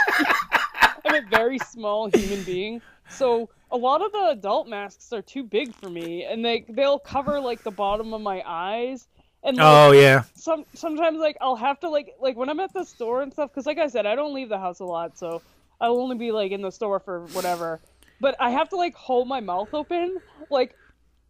[1.06, 2.82] I'm a very small human being.
[3.10, 7.00] So a lot of the adult masks are too big for me, and they they'll
[7.00, 9.08] cover like the bottom of my eyes.
[9.44, 10.24] And like, Oh yeah.
[10.34, 13.52] some sometimes like I'll have to like like when I'm at the store and stuff
[13.52, 15.44] because like I said I don't leave the house a lot so
[15.80, 17.80] I'll only be like in the store for whatever
[18.20, 20.18] but I have to like hold my mouth open
[20.50, 20.76] like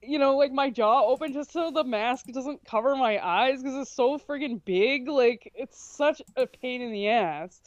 [0.07, 3.75] you know like my jaw open just so the mask doesn't cover my eyes because
[3.75, 7.59] it's so friggin' big like it's such a pain in the ass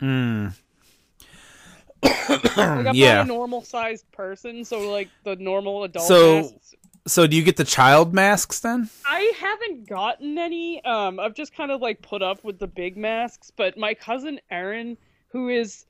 [0.00, 0.54] Mm.
[2.02, 2.46] like
[2.86, 3.14] I'm Yeah.
[3.16, 6.74] not a normal sized person so like the normal adult So- masks
[7.06, 8.90] So do you get the child masks then?
[9.06, 10.84] I haven't gotten any.
[10.84, 14.38] Um, I've just kind of like put up with the big masks, but my cousin
[14.50, 15.86] Erin, who is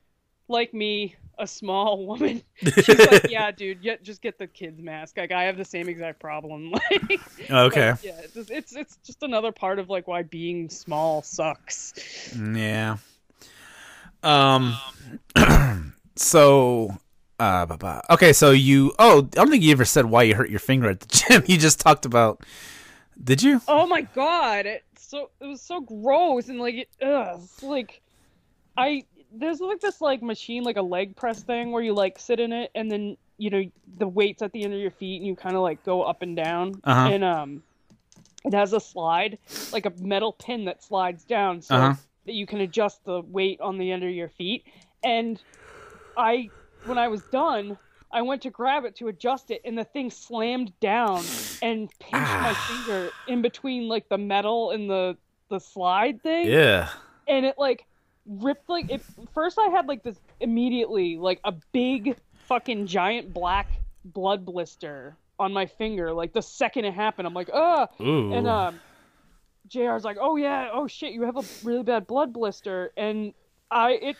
[0.46, 5.16] like me, a small woman, she's like, "Yeah, dude, yeah, just get the kids mask."
[5.16, 6.72] Like, I have the same exact problem.
[6.90, 7.20] Like,
[7.50, 7.94] Okay.
[8.02, 12.34] yeah, it's just, it's it's just another part of like why being small sucks.
[12.36, 12.96] Yeah.
[14.22, 14.76] Um.
[16.16, 16.90] so.
[17.38, 17.66] Uh.
[17.66, 18.32] ba- ba- Okay.
[18.32, 18.92] So you.
[18.98, 21.42] Oh, I don't think you ever said why you hurt your finger at the gym.
[21.46, 22.42] You just talked about.
[23.22, 23.60] Did you?
[23.68, 28.00] Oh my god, it so it was so gross and like it, ugh, it's like
[28.76, 32.40] I there's like this like machine like a leg press thing where you like sit
[32.40, 33.62] in it and then you know
[33.98, 36.22] the weights at the end of your feet and you kind of like go up
[36.22, 37.08] and down Uh-huh.
[37.08, 37.62] and um
[38.44, 39.38] it has a slide,
[39.72, 41.94] like a metal pin that slides down, so Uh-huh.
[42.24, 44.64] that you can adjust the weight on the end of your feet.
[45.02, 45.42] And
[46.16, 46.50] I,
[46.84, 47.76] when I was done,
[48.12, 51.26] I went to grab it to adjust it, and the thing slammed down
[51.60, 52.66] and pinched my Ah.
[52.68, 55.16] finger in between like the metal and the
[55.50, 56.88] the slide thing Yeah.
[57.26, 57.84] and it like
[58.28, 59.00] ripped like it
[59.32, 62.14] first i had like this immediately like a big
[62.46, 63.68] fucking giant black
[64.04, 67.26] blood blister on my finger like the second it happened.
[67.26, 68.32] I'm like oh Ooh.
[68.32, 68.80] and um
[69.68, 70.70] jr's like oh yeah.
[70.72, 71.12] Oh shit.
[71.12, 72.90] You have a really bad blood blister.
[72.96, 73.34] And
[73.70, 74.16] i it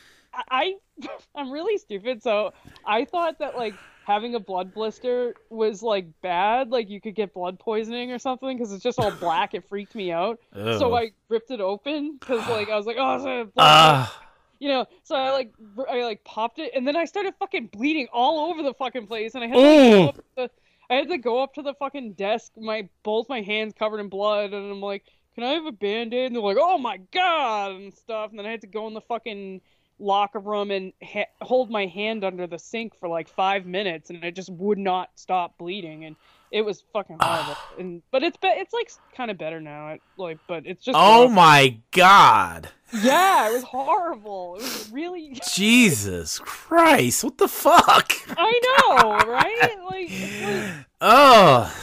[0.51, 0.75] i
[1.35, 2.23] i'm really stupid.
[2.23, 2.53] So
[2.87, 3.75] i thought that like
[4.09, 8.57] having a blood blister was like bad like you could get blood poisoning or something
[8.57, 10.41] because it's just all black it freaked me out
[10.79, 14.23] so I ripped it open because like I was like, oh, a blood Ah.
[14.59, 14.87] you know.
[15.05, 15.53] So I like
[15.91, 19.35] I like popped it, and then I started fucking bleeding all over the fucking place,
[19.35, 20.51] and I had to like, go up to the,
[20.91, 24.09] I had to go up to the fucking desk, my both my hands covered in
[24.09, 26.27] blood, and I'm like, can I have a band aid?
[26.27, 28.95] And they're like, oh my god, and stuff, and then I had to go in
[28.95, 29.61] the fucking
[29.99, 34.23] locker room and ha- hold my hand under the sink for like five minutes, and
[34.25, 36.17] it just would not stop bleeding, and
[36.51, 37.57] it was fucking horrible.
[37.79, 40.97] and but it's be- it's like kind of better now, it, like, but it's just
[40.99, 41.33] Oh rough.
[41.33, 42.69] my god.
[43.03, 44.57] Yeah, it was horrible.
[44.57, 45.39] It was really.
[45.55, 47.23] Jesus Christ.
[47.25, 48.13] What the fuck?
[48.31, 49.77] I know, right?
[49.85, 51.75] Like, like Oh.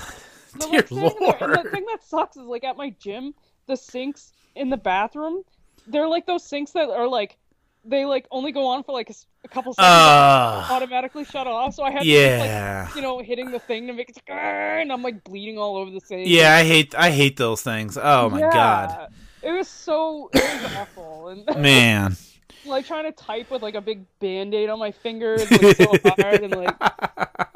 [0.54, 1.40] the, Dear like, thing Lord.
[1.66, 3.34] the thing that sucks is like at my gym,
[3.68, 5.44] the sinks in the bathroom,
[5.88, 7.38] they're like those sinks that are like,
[7.86, 9.10] they like only go on for like
[9.44, 11.74] a couple seconds, Uh, automatically shut off.
[11.76, 12.56] So I had to keep, like,
[12.94, 16.00] you know, hitting the thing to make it, and I'm like bleeding all over the
[16.02, 16.28] sink.
[16.30, 17.98] Yeah, I hate I hate those things.
[18.02, 18.50] Oh my Yeah.
[18.52, 19.10] god.
[19.42, 22.16] It was so it was awful, and Man.
[22.64, 26.44] like trying to type with like a big band-aid on my fingers like so hard
[26.44, 26.78] and like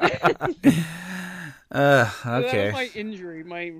[1.72, 3.72] Uh that was my injury my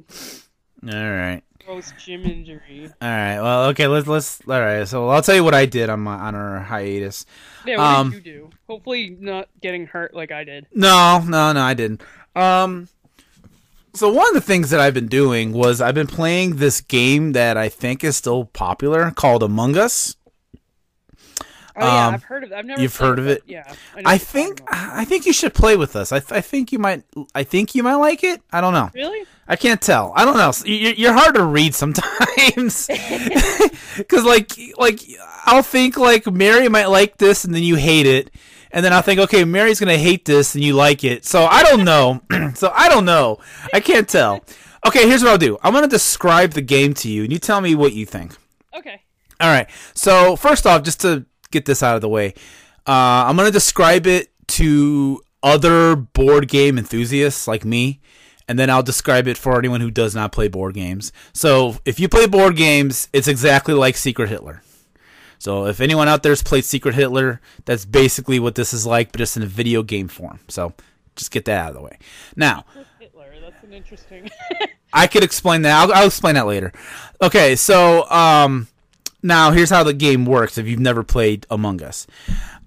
[0.82, 1.42] All right.
[1.66, 3.40] gross gym injury All right.
[3.40, 4.86] Well, okay, let's let's all right.
[4.88, 7.26] So I'll tell you what I did on my on our hiatus.
[7.66, 11.52] yeah what Um, did you do hopefully not getting hurt like i did No, no,
[11.52, 12.02] no, I didn't.
[12.34, 12.88] Um
[13.92, 17.32] so one of the things that I've been doing was I've been playing this game
[17.32, 20.14] that I think is still popular called Among Us.
[21.76, 23.42] oh yeah Um, i've heard of it i've never you've heard of it?
[23.44, 23.64] but yeah
[23.96, 24.60] know I think.
[24.70, 26.12] I think you should play with us.
[26.12, 27.02] I, th- I think you might
[27.34, 28.40] I think you might like it.
[28.52, 28.90] I don't know.
[28.94, 30.12] really I can't tell.
[30.16, 30.52] I don't know.
[30.64, 32.86] You're, you're hard to read sometimes.
[34.08, 35.00] Cuz like like
[35.44, 38.30] I'll think like Mary might like this and then you hate it.
[38.70, 41.24] And then I'll think okay, Mary's going to hate this and you like it.
[41.26, 42.22] So I don't know.
[42.54, 43.38] so I don't know.
[43.74, 44.44] I can't tell.
[44.86, 45.58] Okay, here's what I'll do.
[45.62, 48.36] I'm going to describe the game to you and you tell me what you think.
[48.74, 49.02] okay
[49.40, 49.68] All right.
[49.94, 52.34] So first off, just to get this out of the way,
[52.86, 58.00] uh, I'm gonna describe it to other board game enthusiasts like me,
[58.50, 61.12] and then I'll describe it for anyone who does not play board games.
[61.32, 64.64] So if you play board games, it's exactly like Secret Hitler.
[65.38, 69.18] So if anyone out there's played Secret Hitler, that's basically what this is like, but
[69.18, 70.40] just in a video game form.
[70.48, 70.74] So
[71.14, 71.96] just get that out of the way.
[72.34, 72.64] Now,
[72.98, 74.28] hitler that's an interesting
[74.92, 75.82] I could explain that.
[75.84, 76.72] I'll, I'll explain that later.
[77.22, 78.66] Okay, so um,
[79.22, 80.58] now here's how the game works.
[80.58, 82.08] If you've never played Among Us,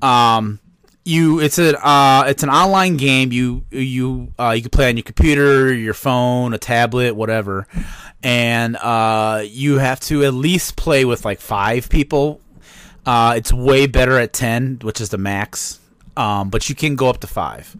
[0.01, 0.61] um,
[1.05, 3.31] you it's a uh, it's an online game.
[3.31, 7.67] You you uh, you can play on your computer, your phone, a tablet, whatever,
[8.21, 12.39] and uh, you have to at least play with like five people.
[13.05, 15.79] Uh, it's way better at ten, which is the max,
[16.15, 17.75] um, but you can go up to five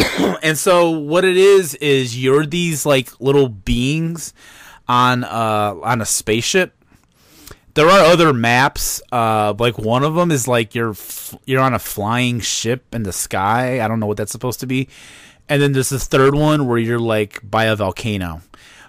[0.42, 4.32] and so what it is is you're these like little beings
[4.88, 6.74] on uh on a spaceship
[7.74, 11.74] there are other maps uh like one of them is like you're f- you're on
[11.74, 14.88] a flying ship in the sky i don't know what that's supposed to be
[15.48, 18.40] and then there's this third one where you're like by a volcano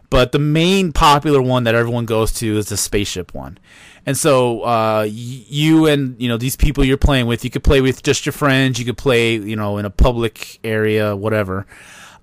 [0.10, 3.58] but the main popular one that everyone goes to is the spaceship one
[4.06, 7.82] and so uh, you and you know these people you're playing with, you could play
[7.82, 8.80] with just your friends.
[8.80, 11.68] You could play you know in a public area, whatever.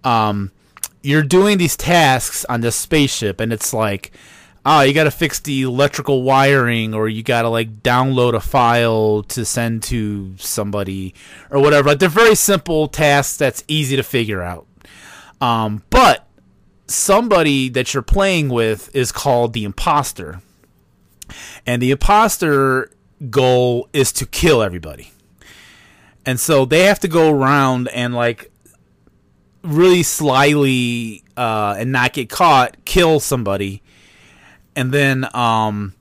[0.03, 0.51] Um,
[1.03, 4.11] you're doing these tasks on this spaceship, and it's like,
[4.69, 8.41] oh, you got to fix the electrical wiring, or you got to like download a
[8.41, 11.15] file to send to somebody,
[11.51, 11.89] or whatever.
[11.89, 14.67] Like they're very simple tasks that's easy to figure out.
[15.41, 16.27] Um, but
[16.87, 20.41] somebody that you're playing with is called the imposter
[21.67, 22.91] and the imposter
[23.31, 25.13] goal is to kill everybody.
[26.25, 28.51] And so they have to go around and like
[29.63, 33.83] really slyly uh, and not get caught, kill somebody,
[34.79, 35.93] and then um,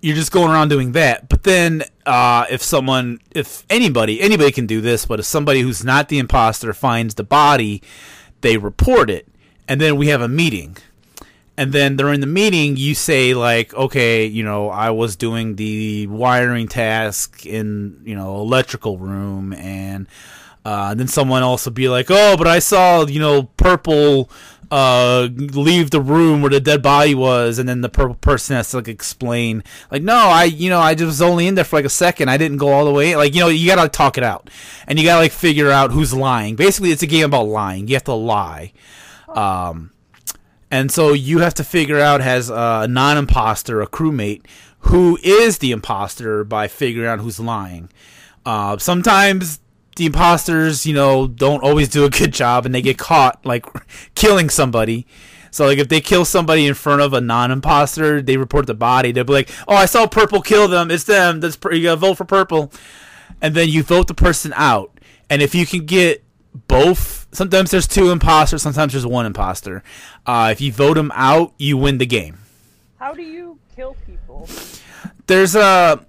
[0.00, 1.28] you're just going around doing that.
[1.28, 5.84] But then uh, if someone, if anybody, anybody can do this, but if somebody who's
[5.84, 7.80] not the imposter finds the body,
[8.40, 9.28] they report it,
[9.68, 10.76] and then we have a meeting
[11.56, 16.06] and then during the meeting you say like okay you know i was doing the
[16.06, 20.06] wiring task in you know electrical room and
[20.64, 24.30] uh, then someone else will be like oh but i saw you know purple
[24.72, 27.58] uh, leave the room where the dead body was.
[27.58, 30.94] And then the purple person has to like explain like no i you know i
[30.94, 32.30] just was only in there for like a second.
[32.30, 34.48] I didn't go all the way like you know you gotta talk it out.
[34.86, 36.56] And you gotta like figure out who's lying.
[36.56, 37.86] Basically it's a game about lying.
[37.86, 38.72] You have to lie.
[39.28, 39.92] Um
[40.70, 44.46] and so you have to figure out as a non-imposter, a crewmate,
[44.78, 47.90] who is the imposter by figuring out who's lying.
[48.46, 49.60] Uh, sometimes
[49.96, 53.66] the imposters, you know, don't always do a good job, and they get caught like
[54.14, 55.06] killing somebody.
[55.50, 59.12] So like if they kill somebody in front of a non-imposter, they report the body.
[59.12, 60.90] They'll be like, "Oh, I saw purple kill them.
[60.90, 61.40] It's them.
[61.40, 62.72] That's pur- you gotta vote for purple."
[63.40, 64.98] And then you vote the person out.
[65.28, 66.24] And if you can get
[66.68, 69.82] both, sometimes there's two imposters, sometimes there's one imposter.
[70.26, 72.38] Uh, if you vote them out, you win the game.
[72.98, 74.48] How do you kill people?
[75.26, 76.06] There's a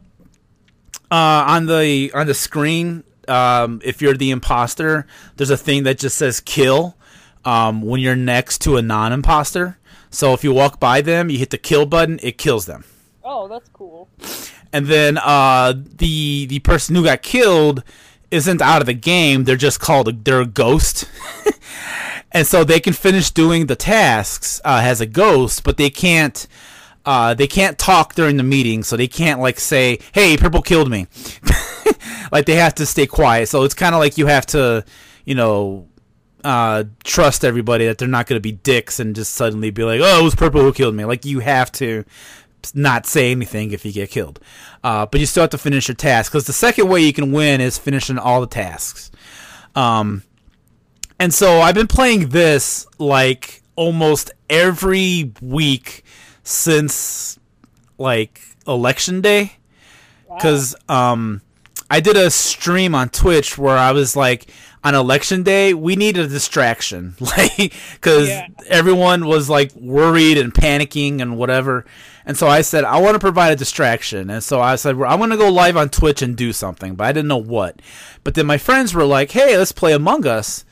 [1.11, 3.03] uh, on the on the screen.
[3.27, 5.05] Um, if you're the imposter,
[5.37, 6.95] there's a thing that just says kill
[7.45, 9.77] um, when you're next to a non-imposter.
[10.09, 12.83] So if you walk by them, you hit the kill button, it kills them.
[13.23, 14.09] Oh, that's cool.
[14.71, 17.83] and then uh, the the person who got killed
[18.29, 19.43] isn't out of the game.
[19.45, 21.05] They're just called a, they're a ghost,
[22.31, 26.47] and so they can finish doing the tasks uh, as a ghost, but they can't.
[27.05, 30.89] Uh, they can't talk during the meeting, so they can't like say, "Hey, purple killed
[30.89, 31.07] me."
[32.31, 33.47] like they have to stay quiet.
[33.49, 34.85] So it's kind of like you have to,
[35.25, 35.87] you know,
[36.43, 40.01] uh, trust everybody that they're not going to be dicks and just suddenly be like,
[40.03, 42.03] "Oh, it was purple who killed me." Like you have to
[42.73, 44.39] not say anything if you get killed.
[44.83, 47.31] Uh, but you still have to finish your task because the second way you can
[47.31, 49.11] win is finishing all the tasks.
[49.75, 50.23] Um,
[51.19, 56.03] and so I've been playing this like almost every week
[56.43, 57.39] since
[57.97, 59.57] like election day
[60.33, 61.41] because um,
[61.89, 64.49] I did a stream on Twitch where I was like,
[64.83, 68.47] on election day, we need a distraction, like because Yeah.
[68.67, 71.85] everyone was like worried and panicking and whatever.
[72.25, 74.29] And so I said, I want to provide a distraction.
[74.29, 76.95] And so I said, well, I'm going to go live on Twitch and do something,
[76.95, 77.81] but I didn't know what.
[78.23, 80.65] But then my friends were like, Hey, let's play Among Us.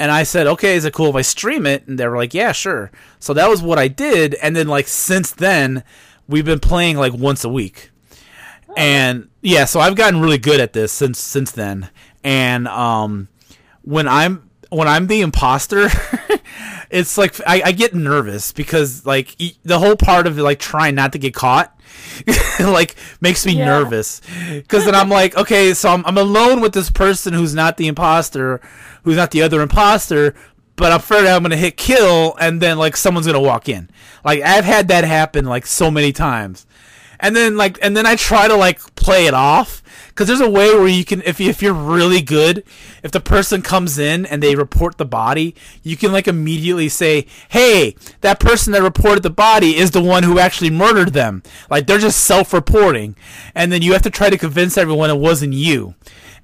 [0.00, 1.86] And I said, okay, is it cool if I stream it?
[1.88, 2.92] And they were like, yeah, sure.
[3.18, 4.34] So that was what I did.
[4.34, 5.82] And then, like, since then,
[6.28, 7.90] we've been playing like once a week.
[8.78, 11.90] And yeah, so I've gotten really good at this since since then.
[12.24, 13.28] And um,
[13.82, 15.88] when I'm when I'm the imposter,
[16.90, 20.94] it's like I, I get nervous because like e- the whole part of like trying
[20.94, 21.74] not to get caught
[22.60, 23.64] like makes me Yeah.
[23.66, 24.20] nervous
[24.52, 27.88] because then I'm like okay so I'm, I'm alone with this person who's not the
[27.88, 28.60] imposter
[29.04, 30.34] who's not the other imposter
[30.76, 33.88] but I'm afraid I'm gonna hit kill and then like someone's gonna walk in
[34.24, 36.66] like I've had that happen like so many times
[37.20, 39.82] and then like and then I try to like play it off.
[40.08, 42.64] Because there's a way where you can if you, if you're really good
[43.04, 45.54] if the person comes in and they report the body
[45.84, 50.24] you can like immediately say hey that person that reported the body is the one
[50.24, 51.44] who actually murdered them.
[51.70, 53.14] Like they're just self-reporting.
[53.54, 55.94] And then you have to try to convince everyone it wasn't you.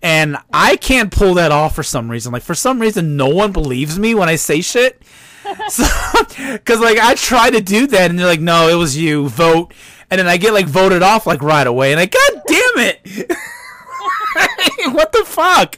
[0.00, 2.32] And I can't pull that off for some reason.
[2.32, 5.02] Like for some reason no one believes me when I say shit.
[5.68, 5.84] So,
[6.52, 9.28] because like I try to do that, and they're like, "No, it was you.
[9.28, 9.74] Vote."
[10.14, 13.32] And then I get like voted off like right away, and I, God damn it!
[14.94, 15.74] what the fuck?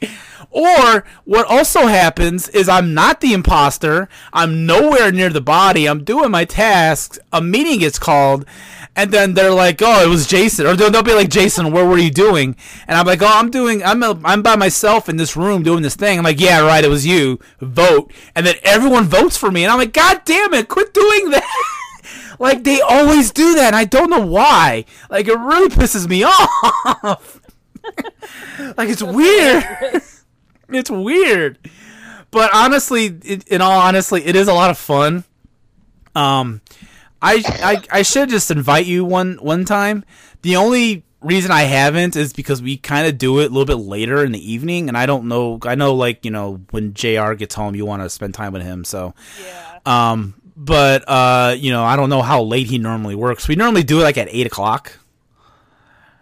[0.51, 4.11] Or what also happens is I'm not the imposter.
[4.35, 5.89] I'm nowhere near the body.
[5.89, 7.19] I'm doing my tasks.
[7.33, 8.45] A meeting gets called,
[8.95, 11.97] and then they're like, "Oh, it was Jason," or they'll, be like, "Jason, what were
[11.97, 13.83] you doing?" And I'm like, "Oh, I'm doing.
[13.83, 16.85] I'm a, I'm by myself in this room doing this thing." I'm like, "Yeah, right.
[16.85, 17.41] It was you.
[17.63, 20.69] Vote." And then everyone votes for me, and I'm like, "God damn it!
[20.69, 21.73] Quit doing that."
[22.39, 24.85] like they always do that, and I don't know why.
[25.11, 27.41] Like it really pisses me off.
[28.77, 29.65] like it's weird.
[30.71, 31.59] it's weird.
[32.31, 35.25] But honestly, it, in all honestly, it is a lot of fun.
[36.15, 36.61] Um,
[37.23, 40.05] I I I should just invite you one one time.
[40.43, 43.83] The only reason I haven't is because we kind of do it a little bit
[43.83, 45.59] later in the evening, and I don't know.
[45.63, 47.33] I know, like you know, when Jr.
[47.35, 48.85] gets home, you want to spend time with him.
[48.85, 49.79] So, Yeah.
[50.13, 53.47] um, but uh, you know, I don't know how late he normally works.
[53.49, 54.99] We normally do it like at eight o'clock.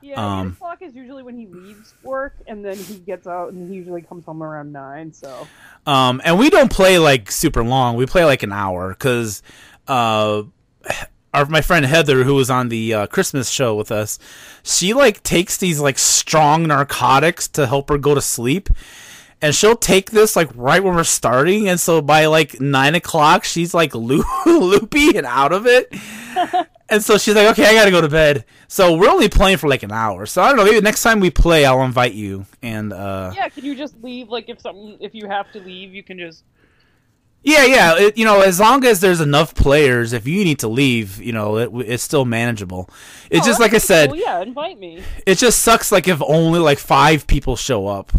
[0.03, 3.53] Yeah, Um, eight o'clock is usually when he leaves work, and then he gets out,
[3.53, 5.13] and he usually comes home around nine.
[5.13, 5.49] So
[5.87, 7.97] Um, and we don't play like super long.
[7.97, 9.43] We play like an hour because
[9.89, 10.43] uh,
[11.33, 14.19] our my friend Heather, who was on the uh, Christmas show with us,
[14.63, 18.69] she like takes these like strong narcotics to help her go to sleep.
[19.45, 23.45] And she'll take this like right when we're starting, and so by like nine o'clock,
[23.45, 25.93] she's like loo- loopy and out of it.
[26.87, 28.45] And so she's like, okay, I gotta go to bed.
[28.69, 30.27] So we're only playing for like an hour.
[30.27, 30.65] So I don't know.
[30.65, 32.45] Maybe next time we play, I'll invite you.
[32.63, 34.29] And uh, Yeah, can you just leave?
[34.29, 36.45] Like, if something, if you have to leave, you can just.
[37.43, 37.97] yeah, yeah.
[37.99, 41.33] It, you know, as long as there's enough players, if you need to leave, you
[41.33, 42.91] know, it, it's still manageable.
[43.31, 44.19] It's Oh, just like I said, cool.
[44.19, 45.03] yeah, invite me.
[45.27, 45.91] it just sucks.
[45.91, 48.13] Like if only like five people show up,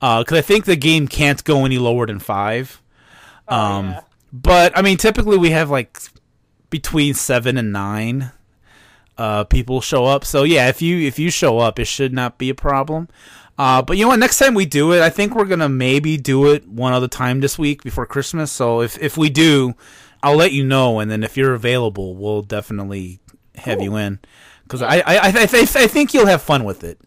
[0.00, 2.80] because I think the game can't go any lower than five.
[3.48, 4.00] Oh, Um, yeah.
[4.32, 5.98] But I mean, typically we have like
[6.70, 8.30] between seven and nine
[9.18, 10.24] uh, people show up.
[10.24, 13.08] So yeah, if you if you show up, it should not be a problem.
[13.58, 14.18] Uh, but you know what?
[14.20, 17.40] Next time we do it, I think we're gonna maybe do it one other time
[17.40, 18.50] this week before Christmas.
[18.52, 19.74] So if if we do,
[20.22, 23.18] I'll let you know, and then if you're available, we'll definitely
[23.56, 24.20] have you in.
[24.62, 26.98] Because I I, I, I, I think you'll have fun with it.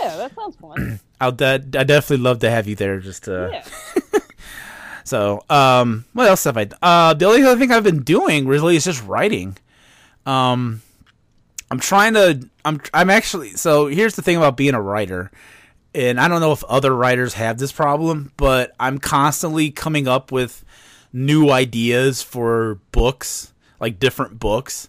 [0.00, 1.00] Yeah, that sounds fun.
[1.20, 3.00] I'll de- I definitely love to have you there.
[3.00, 4.20] Just to yeah.
[5.04, 6.68] so, um, what else have I?
[6.80, 9.56] Uh, the only other thing I've been doing really is just writing.
[10.26, 10.82] Um,
[11.70, 12.48] I'm trying to.
[12.64, 12.80] I'm.
[12.94, 13.50] I'm actually.
[13.50, 15.30] So here's the thing about being a writer,
[15.94, 20.30] and I don't know if other writers have this problem, but I'm constantly coming up
[20.30, 20.64] with
[21.12, 24.88] new ideas for books, like different books.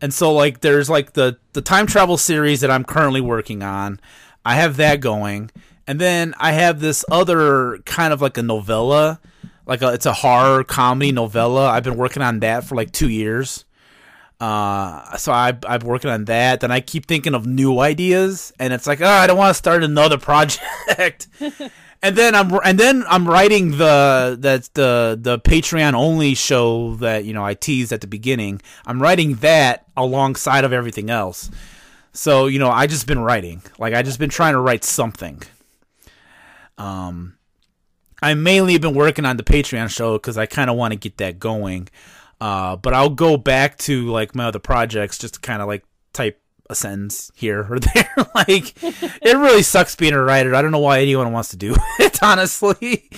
[0.00, 4.00] And so like there's like the the time travel series that I'm currently working on.
[4.44, 5.50] I have that going.
[5.86, 9.20] And then I have this other kind of like a novella,
[9.66, 11.68] like a, it's a horror comedy novella.
[11.68, 13.64] I've been working on that for like 2 years.
[14.40, 16.60] Uh, so I, I'm working on that.
[16.60, 19.54] Then I keep thinking of new ideas, and it's like, oh, I don't want to
[19.54, 21.28] start another project.
[22.02, 27.24] and then I'm and then I'm writing the that's the the Patreon only show that
[27.24, 28.60] you know I teased at the beginning.
[28.84, 31.48] I'm writing that alongside of everything else.
[32.12, 35.42] So you know I just been writing, like I just been trying to write something.
[36.78, 37.36] Um,
[38.22, 41.16] I mainly been working on the Patreon show because I kind of want to get
[41.18, 41.88] that going.
[42.40, 45.84] Uh, but I'll go back to like my other projects just to kind of like
[46.12, 48.10] type a sentence here or there.
[48.34, 50.54] like it really sucks being a writer.
[50.54, 52.22] I don't know why anyone wants to do it.
[52.22, 53.08] Honestly,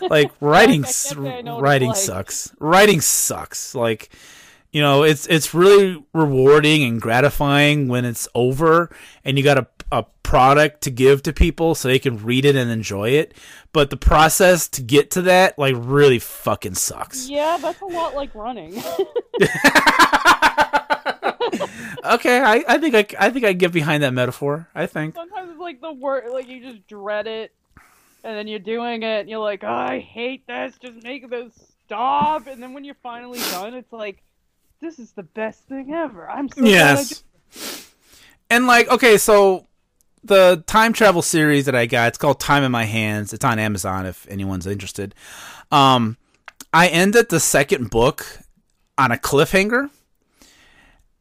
[0.00, 1.96] like writing, I can't say I know what it's writing like.
[1.96, 2.52] sucks.
[2.58, 3.74] Writing sucks.
[3.74, 4.10] Like
[4.72, 8.94] you know, it's it's really rewarding and gratifying when it's over
[9.24, 12.56] and you got a a product to give to people so they can read it
[12.56, 13.34] and enjoy it.
[13.74, 17.28] But the process to get to that like really fucking sucks.
[17.28, 18.82] Yeah, that's a lot like running.
[22.04, 24.68] Okay, I, I think I, I think I get behind that metaphor.
[24.74, 25.14] I think.
[25.14, 27.52] Sometimes it's like the work, like you just dread it,
[28.24, 30.76] and then you're doing it, and you're like, oh, I hate this.
[30.80, 31.52] Just make this
[31.84, 32.48] stop.
[32.48, 34.22] And then when you're finally done, it's like,
[34.82, 36.28] this is the best thing ever.
[36.28, 37.22] I'm so Yes.
[38.50, 39.68] And like, okay, so
[40.24, 43.32] the time travel series that I got, it's called Time in My Hands.
[43.32, 45.14] It's on Amazon if anyone's interested.
[45.70, 46.18] Um,
[46.72, 48.40] I ended the second book
[48.98, 49.88] on a cliffhanger.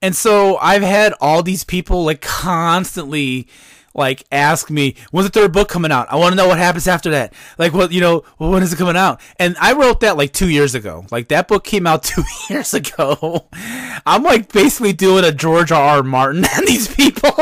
[0.01, 3.47] And so I've had all these people like constantly
[3.94, 6.12] like ask me, when's the third book coming out?
[6.12, 7.34] I want to know what happens after that.
[7.58, 9.22] Like what, you know, when is it coming out?
[9.38, 11.06] And I wrote that like two years ago.
[11.12, 13.48] Like that book came out two years ago.
[14.06, 15.98] I'm like basically doing a George R.
[15.98, 16.04] R.
[16.04, 17.32] Martin and these people.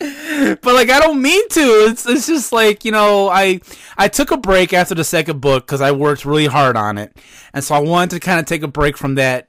[0.00, 1.60] but like I don't mean to.
[1.88, 3.60] It's it's just like you know I
[3.98, 7.16] I took a break after the second book because I worked really hard on it,
[7.52, 9.48] and so I wanted to kind of take a break from that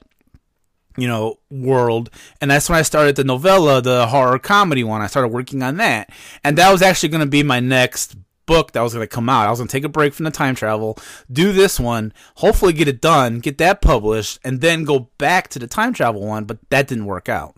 [0.96, 5.02] you know world, and that's when I started the novella, the horror comedy one.
[5.02, 6.10] I started working on that,
[6.44, 8.16] and that was actually going to be my next
[8.46, 9.46] book that was going to come out.
[9.46, 10.98] I was going to take a break from the time travel,
[11.30, 15.58] do this one, hopefully get it done, get that published, and then go back to
[15.58, 16.44] the time travel one.
[16.44, 17.56] But that didn't work out.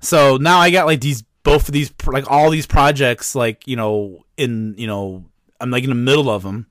[0.00, 3.76] So now I got like these both of these like all these projects like you
[3.76, 5.24] know in you know
[5.60, 6.66] I'm like in the middle of them,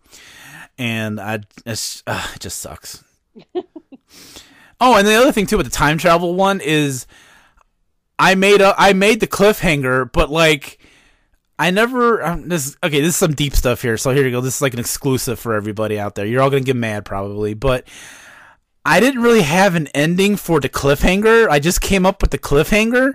[0.77, 3.03] and I it's, uh, it just sucks.
[4.79, 7.07] oh, and the other thing too with the time travel one is
[8.17, 10.79] I made a I made the cliffhanger, but like
[11.57, 13.01] I never um, this okay.
[13.01, 13.97] This is some deep stuff here.
[13.97, 14.41] So here you go.
[14.41, 16.25] This is like an exclusive for everybody out there.
[16.25, 17.87] You're all gonna get mad probably, but
[18.85, 21.49] I didn't really have an ending for the cliffhanger.
[21.49, 23.13] I just came up with the cliffhanger,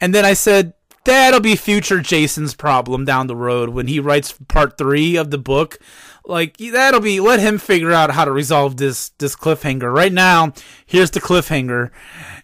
[0.00, 4.34] and then I said that'll be future Jason's problem down the road when he writes
[4.48, 5.78] part three of the book.
[6.24, 9.92] Like that'll be let him figure out how to resolve this this cliffhanger.
[9.92, 10.52] Right now,
[10.86, 11.90] here's the cliffhanger,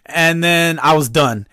[0.05, 1.47] and then I was done.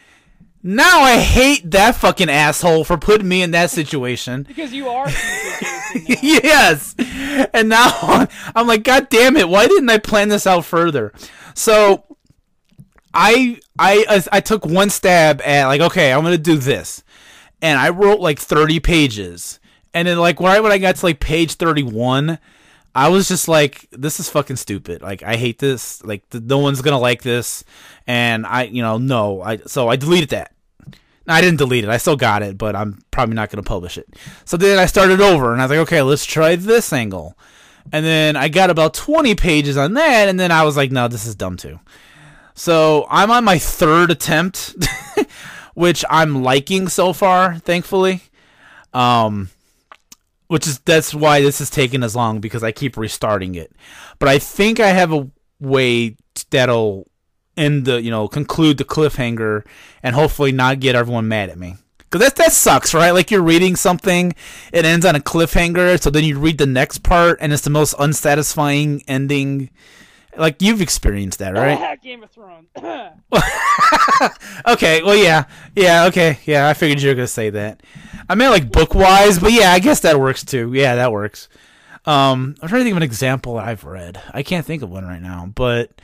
[0.66, 4.44] Now I hate that fucking asshole for putting me in that situation.
[4.48, 6.14] Because you are future Jason now.
[6.22, 6.94] yes.
[7.52, 9.48] And now I'm like, God damn it!
[9.48, 11.12] Why didn't I plan this out further?
[11.54, 12.04] So
[13.12, 17.04] I I I took one stab at like, okay, I'm gonna do this,
[17.60, 19.60] and I wrote like 30 pages,
[19.94, 22.38] And then like right when I got to like page 31,
[22.94, 25.00] I was just like, this is fucking stupid.
[25.00, 26.04] Like I hate this.
[26.04, 27.64] Like th- no one's gonna like this.
[28.06, 29.40] And I, you know, no.
[29.40, 30.52] I so I deleted that.
[31.26, 31.90] I didn't delete it.
[31.90, 34.06] I still got it, but I'm probably not going to publish it.
[34.44, 37.38] So then I started over and I was like, okay, let's try this angle.
[37.92, 41.08] And then I got about 20 pages on that, and then I was like, no,
[41.08, 41.80] this is dumb too.
[42.54, 44.74] So I'm on my third attempt,
[45.74, 48.22] which I'm liking so far, thankfully.
[48.92, 49.50] Um,
[50.54, 53.72] which is that's why this is taking as long because I keep restarting it.
[54.20, 55.28] But I think I have a
[55.58, 56.14] way
[56.50, 57.08] that'll
[57.56, 59.66] end the you know conclude the cliffhanger
[60.04, 61.74] and hopefully not get everyone mad at me.
[62.08, 63.10] Cause that that sucks, right?
[63.10, 64.32] Like you're reading something,
[64.72, 67.70] it ends on a cliffhanger, so then you read the next part, and it's the
[67.70, 69.70] most unsatisfying ending.
[70.36, 72.00] Like you've experienced that, right?
[72.02, 72.68] Game of Thrones.
[74.66, 76.68] okay, well, yeah, yeah, okay, yeah.
[76.68, 77.82] I figured you were gonna say that.
[78.28, 80.72] I meant like book wise, but yeah, I guess that works too.
[80.72, 81.48] Yeah, that works.
[82.06, 84.20] Um, I'm trying to think of an example I've read.
[84.32, 86.00] I can't think of one right now, but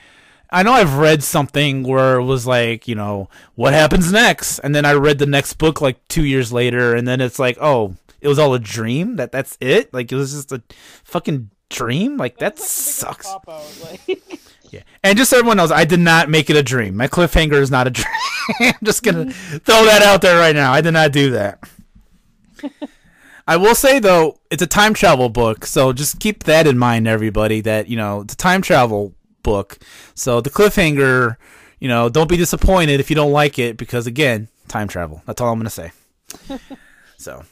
[0.51, 4.75] I know I've read something where it was like, you know, what happens next, and
[4.75, 7.97] then I read the next book like two years later, and then it's like, oh,
[8.21, 9.17] it was all a dream.
[9.17, 9.93] That that's it.
[9.93, 10.63] Like it was just a
[11.05, 12.17] fucking dream.
[12.17, 13.29] Like that sucks.
[13.47, 14.23] Like.
[14.71, 14.83] Yeah.
[15.03, 16.97] And just so everyone knows, I did not make it a dream.
[16.97, 18.07] My cliffhanger is not a dream.
[18.61, 20.73] I'm just going to throw that out there right now.
[20.73, 21.59] I did not do that.
[23.49, 25.67] I will say, though, it's a time travel book.
[25.67, 29.13] So just keep that in mind, everybody, that, you know, it's a time travel
[29.43, 29.79] book.
[30.15, 31.37] So the cliffhanger,
[31.81, 35.23] you know, don't be disappointed if you don't like it because, again, time travel.
[35.27, 35.91] That's all I'm going to say.
[37.17, 37.43] so,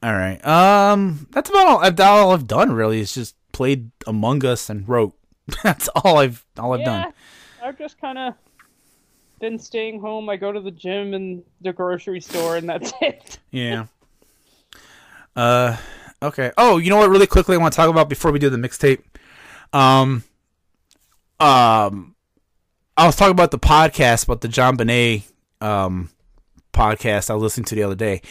[0.00, 0.44] all right.
[0.46, 4.88] Um, That's about all I've, all I've done, really, is just played Among Us and
[4.88, 5.14] wrote.
[5.62, 7.12] That's all I've all I've yeah, done.
[7.62, 8.34] I've just kind of
[9.40, 10.28] been staying home.
[10.28, 13.38] I go to the gym and the grocery store, and that's it.
[13.50, 13.86] Yeah.
[15.36, 15.76] Uh,
[16.22, 16.52] okay.
[16.56, 17.10] Oh, you know what?
[17.10, 19.02] Really quickly, I want to talk about before we do the mixtape.
[19.72, 20.24] Um,
[21.40, 22.14] um,
[22.96, 25.24] I was talking about the podcast about the JonBenet
[25.60, 26.10] um
[26.72, 28.22] podcast I was listening to the other day,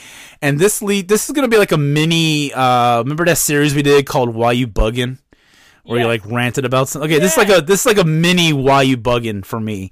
[0.42, 2.54] and this lead this is gonna be like a mini.
[2.54, 5.20] Uh, remember that series we did called "Why You Bugging"?
[5.84, 7.10] Where you like ranted about something.
[7.12, 9.92] Okay, this is like a this is like a mini "Why You Bugging" for me.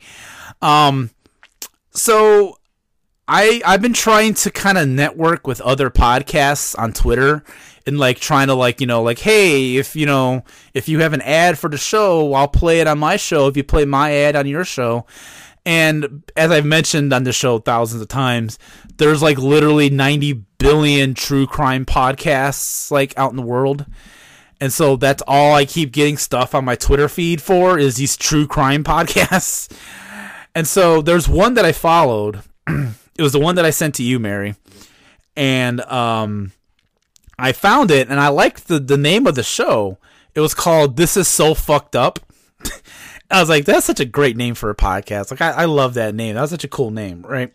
[0.62, 1.10] Um,
[1.92, 2.58] so
[3.28, 7.44] I I've been trying to kind of network with other podcasts on Twitter
[7.86, 10.44] and like trying to like you know like hey if you know
[10.74, 13.56] if you have an ad for the show I'll play it on my show if
[13.56, 15.06] you play my ad on your show
[15.66, 18.58] and as I've mentioned on the show thousands of times
[18.98, 23.86] there's like literally 90 billion true crime podcasts like out in the world
[24.62, 28.18] and so that's all I keep getting stuff on my Twitter feed for is these
[28.18, 29.72] true crime podcasts
[30.56, 32.42] and so there's one that I followed
[33.20, 34.56] it was the one that I sent to you, Mary,
[35.36, 36.54] and um,
[37.38, 39.98] I found it and I liked the the name of the show.
[40.34, 42.20] It was called "This Is So Fucked Up."
[43.32, 45.32] I was like, that's such a great name for a podcast.
[45.32, 46.36] Like, I, I love that name.
[46.36, 47.54] That was such a cool name, right?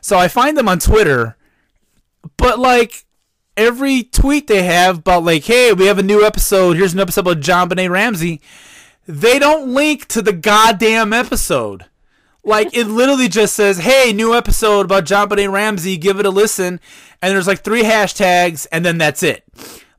[0.00, 1.36] So I find them on Twitter,
[2.36, 3.04] but like
[3.56, 6.76] every tweet they have about like, hey, we have a new episode.
[6.76, 8.40] Here's an episode about JonBenet Ramsey.
[9.06, 11.86] They don't link to the goddamn episode.
[12.42, 15.96] Like it literally just says, "Hey, new episode about JonBenet Ramsey.
[15.96, 16.78] Give it a listen."
[17.22, 19.44] And there's like three hashtags, and then that's it.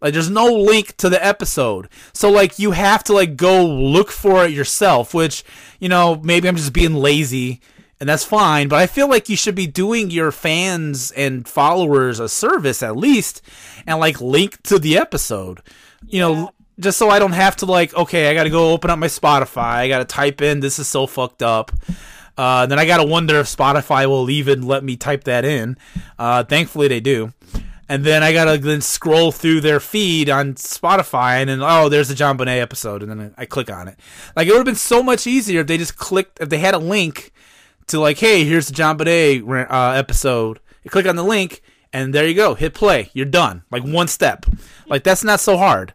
[0.06, 4.12] Like there's no link to the episode, so like you have to like go look
[4.12, 5.16] for it yourself.
[5.16, 5.44] Which
[5.80, 7.60] you know maybe I'm just being lazy,
[8.00, 8.68] and that's fine.
[8.68, 12.96] But I feel like you should be doing your fans and followers a service at
[12.96, 13.42] least,
[13.88, 15.62] and like link to the episode.
[16.06, 18.92] You know, just so I don't have to like, okay, I got to go open
[18.92, 19.74] up my Spotify.
[19.74, 21.72] I got to type in this is so fucked up.
[22.38, 25.78] Uh, then I gotta wonder if Spotify will even let me type that in.
[26.20, 27.34] Uh, thankfully they do.
[27.88, 32.08] And then I gotta then scroll through their feed on Spotify, and then oh, there's
[32.08, 34.00] the JonBenet episode, and then I click on it.
[34.36, 36.74] Like it would have been so much easier if they just clicked, if they had
[36.74, 37.32] a link
[37.88, 40.60] to like, hey, here's the JonBenet uh, episode.
[40.84, 41.62] You click on the link,
[41.94, 42.56] and there you go.
[42.56, 43.10] Hit play.
[43.14, 43.64] You're done.
[43.72, 44.46] Like one step.
[44.88, 45.94] Like that's not so hard.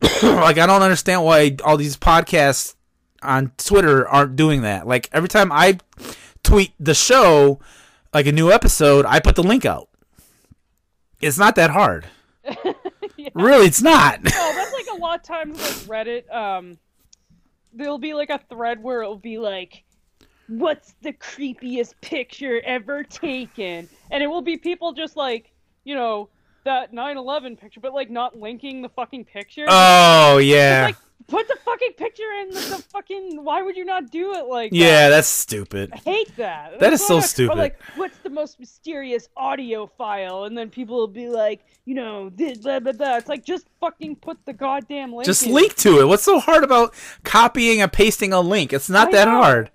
[0.22, 2.74] like I don't understand why all these podcasts
[3.22, 4.86] on Twitter aren't doing that.
[4.86, 5.78] Like every time I
[6.42, 7.60] tweet the show,
[8.14, 9.88] like a new episode, I put the link out.
[11.20, 12.06] It's not that hard.
[13.34, 14.20] Really, it's not.
[14.24, 16.34] Oh, that's like a lot of times like Reddit.
[16.34, 16.78] Um,
[17.72, 19.84] there'll be like a thread where it'll be like,
[20.48, 25.52] "What's the creepiest picture ever taken?" And it will be people just like,
[25.84, 26.30] you know,
[26.64, 29.66] that 9/11 picture, but like not linking the fucking picture.
[29.68, 30.86] oh yeah.
[30.86, 30.96] like
[31.28, 33.42] put the fucking picture in the, the fucking.
[33.44, 34.70] Why would you not do it like?
[34.70, 34.76] that?
[34.76, 35.90] Yeah, that's stupid.
[35.92, 36.72] I hate that.
[36.72, 37.58] That That's is so or stupid.
[37.58, 40.44] like, what's the most mysterious audio file?
[40.44, 43.16] And then people will be like, you know, blah blah blah.
[43.16, 45.24] It's like just fucking put the goddamn link.
[45.26, 45.52] Just in.
[45.52, 46.06] link to it.
[46.06, 48.72] What's so hard about copying and pasting a link?
[48.72, 49.42] It's not I that know.
[49.42, 49.70] hard.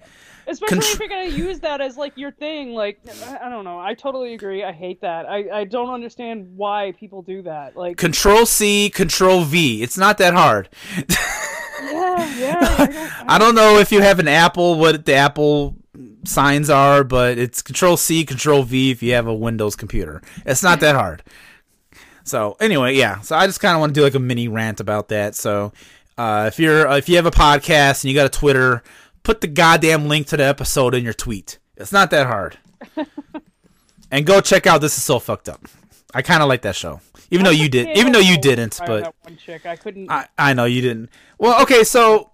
[0.47, 2.73] Especially Contr- if you're gonna use that as like your thing.
[2.73, 3.79] Like, I, I don't know.
[3.79, 4.63] I totally agree.
[4.63, 5.25] I hate that.
[5.27, 7.75] I I don't understand why people do that.
[7.75, 9.81] Like, Control C, Control V.
[9.83, 10.69] It's not that hard.
[10.97, 12.75] yeah, yeah.
[12.77, 15.75] I don't, I don't know if you have an Apple, what the Apple
[16.23, 20.21] signs are, but it's Control C, Control V if you have a Windows computer.
[20.45, 21.23] It's not that hard.
[22.23, 23.21] So anyway, yeah.
[23.21, 25.35] So I just kind of want to do like a mini rant about that.
[25.35, 25.73] So
[26.17, 28.83] uh, if you're uh, if you have a podcast and you got a Twitter,
[29.23, 31.59] put the goddamn link to the episode in your tweet.
[31.77, 32.57] It's not that hard.
[34.11, 35.65] and go check out This Is So Fucked Up.
[36.13, 36.99] I kind of like that show,
[37.29, 38.79] even though you did, even though you didn't.
[38.85, 40.11] But one chick, I couldn't.
[40.11, 41.09] I, I know you didn't.
[41.37, 42.31] Well, okay, so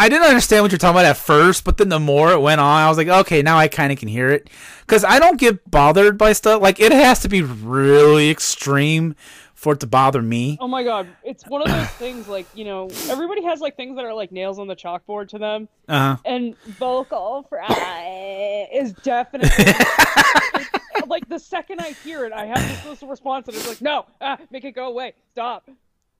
[0.00, 2.58] I didn't understand what you're talking about at first, but then the more it went
[2.58, 4.48] on, I was like, okay, now I kind of can hear it.
[4.80, 6.62] Because I don't get bothered by stuff.
[6.62, 9.14] Like, it has to be really extreme
[9.60, 10.56] for it to bother me.
[10.58, 13.94] Oh my god, it's one of those things like, you know, everybody has like things
[13.96, 15.68] that are like nails on the chalkboard to them.
[15.86, 16.22] Uh huh.
[16.24, 19.50] And vocal fry is definitely
[21.08, 24.06] like the second I hear it, I have this little response and it's like, no,
[24.22, 25.68] ah, make it go away, stop.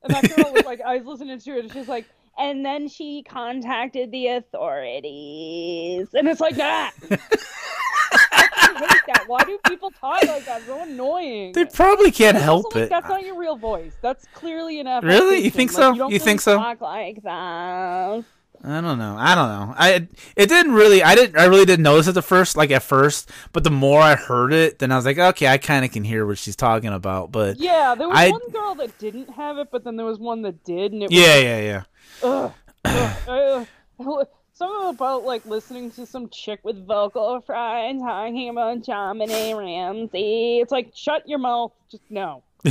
[0.02, 2.04] And that girl was like, I was listening to it, and she's like,
[2.38, 6.92] and then she contacted the authorities, and it's like that.
[8.60, 9.24] I hate that.
[9.26, 10.58] Why do people talk like that?
[10.58, 11.52] It's so annoying.
[11.52, 12.90] They probably can't Also, help like, it.
[12.90, 13.92] That's not your real voice.
[14.00, 15.24] That's clearly an affectation.
[15.24, 15.40] Really?
[15.44, 15.94] You think Like, so?
[15.94, 16.56] You, You think so?
[16.56, 18.24] Talk like that.
[18.62, 19.16] I don't know.
[19.18, 19.74] I don't know.
[19.78, 20.06] I
[20.36, 21.02] it didn't really.
[21.02, 21.38] I didn't.
[21.38, 23.30] I really didn't notice it the first, like at first.
[23.54, 26.04] But the more I heard it, then I was like, okay, I kind of can
[26.04, 27.32] hear what she's talking about.
[27.32, 30.18] But Yeah, there was I- one girl that didn't have it, but then there was
[30.18, 31.82] one that did, and it was yeah, yeah, yeah.
[32.22, 32.52] ugh,
[32.84, 33.66] ugh,
[33.98, 34.28] ugh.
[34.60, 40.60] Something about like listening to some chick with vocal fry and talking about Dominic Ramsey.
[40.60, 41.72] It's like shut your mouth.
[41.90, 42.42] Just no,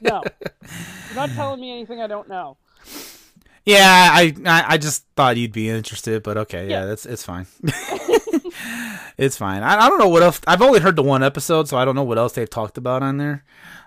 [0.00, 0.22] no.
[1.08, 2.56] You're not telling me anything I don't know.
[3.66, 6.86] Yeah, I, I I just thought you'd be interested, but okay, yeah, Yeah.
[6.86, 7.46] that's it's fine.
[9.18, 9.62] it's fine.
[9.62, 10.40] I, I don't know what else.
[10.46, 13.02] I've only heard the one episode, so I don't know what else they've talked about
[13.02, 13.44] on there.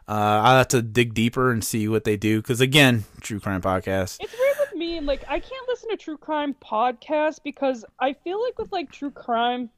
[0.08, 0.12] Uh,
[0.44, 4.18] I'll have to dig deeper and see what they do, because again, true crime podcast.
[4.20, 4.34] It's
[4.84, 8.72] me, and like I can't listen to true crime podcasts because I feel like with
[8.72, 9.70] like true crime,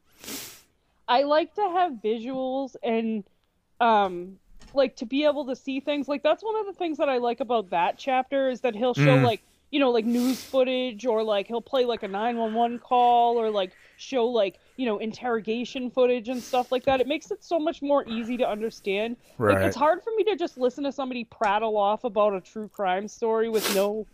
[1.08, 3.24] I like to have visuals and
[3.80, 4.38] um
[4.74, 6.08] like to be able to see things.
[6.08, 8.94] Like that's one of the things that I like about that chapter is that he'll
[8.94, 9.24] show Mm.
[9.24, 9.42] like
[9.72, 13.72] you know like news footage or like he'll play like a 911 call or like
[13.98, 17.82] show like you know interrogation footage and stuff like that it makes it so much
[17.82, 21.78] more easy to understand like it's hard for me to just listen to somebody prattle
[21.78, 24.06] off about a true crime story with no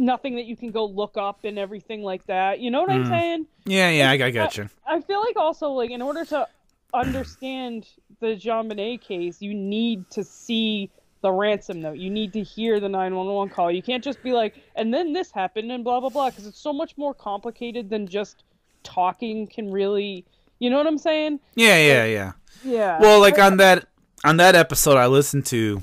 [0.00, 3.04] nothing that you can go look up and everything like that you know what i'm
[3.04, 3.08] Mm.
[3.08, 4.68] saying Yeah, yeah, I, I got you.
[4.86, 6.48] i feel like also like in order to
[6.94, 7.86] understand
[8.20, 10.90] the JonBenet case you need to see
[11.22, 14.54] the ransom note you need to hear the 911 call you can't just be like
[14.74, 18.06] and then this happened and blah blah blah because it's so much more complicated than
[18.06, 18.44] just
[18.84, 20.24] talking can really
[20.60, 22.32] you know what i'm saying Yeah, yeah, yeah.
[22.62, 23.86] yeah Well, like on that
[24.24, 25.82] on that episode I listened to,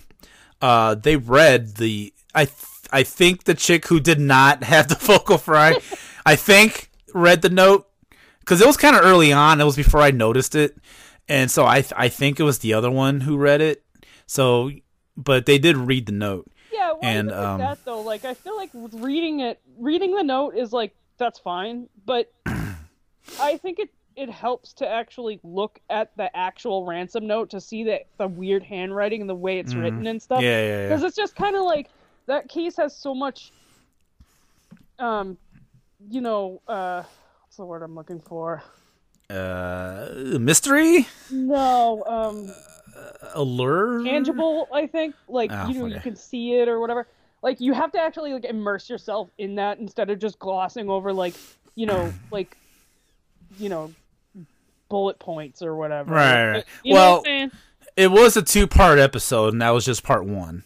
[0.62, 2.58] uh, they read the I th-
[2.96, 5.78] I think the chick who did not have the vocal fry,
[6.26, 7.90] I think read the note
[8.40, 9.60] because it was kind of early on.
[9.60, 10.78] It was before I noticed it,
[11.28, 13.84] and so I I think it was the other one who read it.
[14.28, 14.72] So,
[15.18, 16.50] but they did read the note.
[16.72, 20.56] Yeah, well, And, um, that though, like I feel like reading it, reading the note
[20.56, 26.36] is like that's fine, but I think it it helps to actually look at the
[26.36, 30.22] actual ransom note to see that the weird handwriting and the way it's written and
[30.22, 30.38] stuff.
[30.38, 30.46] Mm-hmm.
[30.46, 31.90] Yeah, yeah, Because it's just kind of like
[32.28, 33.52] that case has so much,
[35.00, 35.38] um,
[36.10, 37.04] you know, uh,
[37.44, 38.64] what's the word I'm looking for?
[39.30, 42.52] Uh, mystery, No, um,
[43.34, 47.08] allure, tangible i think like Oh, you know you can see it or whatever
[47.42, 51.12] like you have to actually like immerse yourself in that instead of just glossing over
[51.12, 51.34] like
[51.74, 52.56] you know like
[53.58, 53.92] you know
[54.90, 56.66] bullet points or whatever Right, right.
[56.84, 57.50] you know Well?
[57.98, 60.64] It was a two part episode, and that was just part one.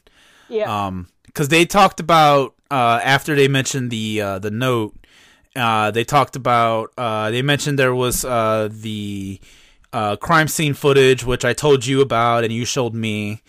[0.49, 4.95] yeah um because they talked about uh after they mentioned the uh the note
[5.55, 9.39] uh they talked about uh they mentioned there was uh the
[9.93, 13.41] uh crime scene footage which i told you about and you showed me.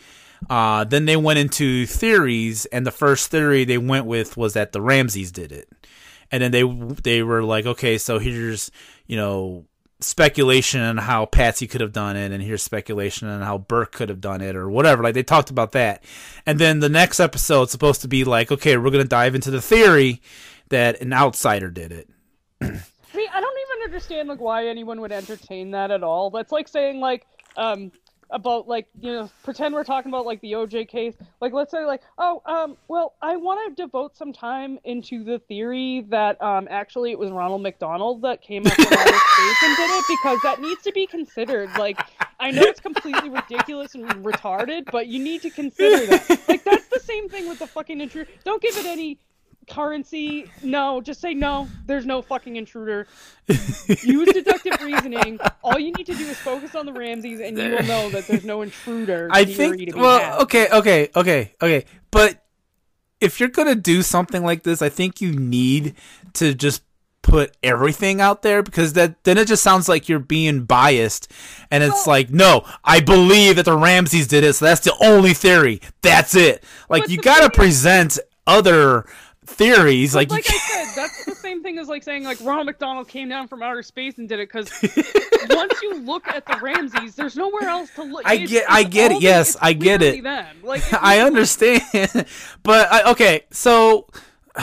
[0.48, 4.80] Then they went into theories and the first theory they went with was that the
[4.80, 5.68] Ramseys did it.
[6.32, 6.62] And then they
[7.02, 8.70] they were like okay so here's
[9.06, 9.66] you know
[10.02, 14.08] speculation on how Patsy could have done it, and here's speculation on how Burke could
[14.08, 15.02] have done it, or whatever.
[15.02, 16.02] Like they talked about that,
[16.46, 19.50] and then the next episode is supposed to be like, okay, we're gonna dive into
[19.50, 20.20] the theory
[20.70, 22.08] that an outsider did it.
[22.62, 26.30] See, I don't even understand like why anyone would entertain that at all.
[26.30, 27.26] That's like saying like
[27.56, 27.90] um
[28.32, 31.14] about like you know pretend we're talking about like the OJ case.
[31.40, 35.38] Like let's say like oh um well I want to devote some time into the
[35.38, 39.62] theory that um actually it was Ronald McDonald that came up with all this space
[39.62, 41.70] and did it because that needs to be considered.
[41.78, 42.00] Like
[42.38, 46.40] I know it's completely ridiculous and retarded, but you need to consider that.
[46.48, 48.30] Like that's the same thing with the fucking intruder.
[48.44, 49.18] Don't give it any
[49.70, 50.50] currency.
[50.62, 51.68] No, just say no.
[51.86, 53.06] There's no fucking intruder.
[53.48, 55.38] Use deductive reasoning.
[55.62, 58.26] All you need to do is focus on the Ramseys, and you will know that
[58.26, 59.28] there's no intruder.
[59.32, 59.78] I think.
[59.78, 60.42] to be Well, had.
[60.42, 61.84] okay, okay, okay, okay.
[62.10, 62.44] But
[63.20, 65.94] if you're gonna do something like this, I think you need
[66.34, 66.82] to just
[67.22, 71.30] put everything out there because that then it just sounds like you're being biased,
[71.70, 74.94] and it's Well- like, no, I believe that the Ramseys did it, so that's the
[75.02, 75.80] only theory.
[76.02, 76.64] That's it.
[76.88, 79.04] Like you gotta present other
[79.46, 80.14] theories.
[80.14, 83.28] Like, Like I said, that's the same thing as like saying like Ronald McDonald came
[83.28, 84.70] down from outer space and did it because
[85.50, 88.22] once you look at the Ramseys, there's nowhere else to look.
[88.26, 90.22] I It's- get- I get it, yes, I get it.
[90.22, 90.56] Them.
[90.62, 91.82] Like I understand,
[92.62, 94.06] but I, okay, so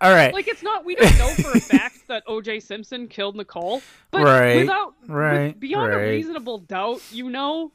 [0.00, 0.32] all right.
[0.32, 0.84] Like it's not.
[0.84, 2.60] We don't know for a fact that O.J.
[2.60, 6.02] Simpson killed Nicole, but Right, without with- right, beyond right.
[6.02, 7.72] a reasonable doubt, you know,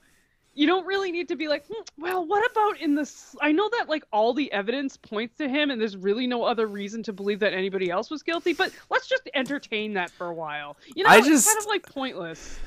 [0.57, 3.35] you don't really need to be like, hmm, well, what about in this?
[3.41, 6.65] I know that like all the evidence points to him, and there's really no other
[6.65, 8.53] reason to believe that anybody else was guilty.
[8.53, 10.75] But let's just entertain that for a while.
[10.95, 12.59] You know, I it's just- kind of like pointless.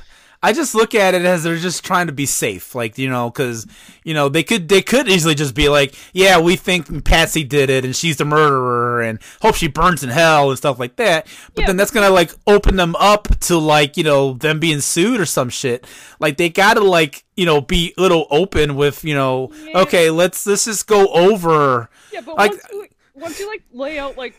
[0.42, 3.28] I just look at it as they're just trying to be safe, like you know,
[3.28, 3.66] because
[4.04, 7.68] you know they could they could easily just be like, yeah, we think Patsy did
[7.68, 11.26] it and she's the murderer and hope she burns in hell and stuff like that.
[11.54, 14.80] But Yeah, then that's gonna like open them up to like you know them being
[14.80, 15.86] sued or some shit.
[16.20, 19.80] Like they gotta like you know be a little open with you know, Yeah.
[19.80, 21.90] okay, let's let's just go over.
[22.12, 24.34] Yeah, but Like- once you once you like lay out like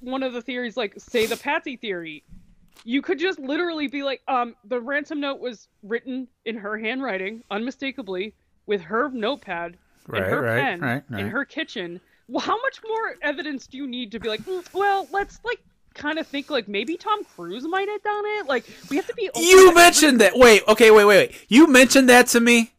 [0.00, 2.24] one of the theories, like say the Patsy theory,
[2.84, 7.42] you could just literally be like, um, the ransom note was written in her handwriting,
[7.50, 8.34] unmistakably,
[8.66, 9.76] with her notepad
[10.08, 12.00] Right, and her right, pen right, in her kitchen.
[12.28, 15.60] Well, how much more evidence do you need to be like, "Hmm, well, let's like
[15.94, 18.46] kind of think like maybe Tom Cruise might have done it?
[18.46, 19.30] Like we have to be.
[19.34, 20.36] You mentioned that.
[20.36, 21.44] Wait, okay, wait, wait, wait.
[21.48, 22.72] You mentioned that to me.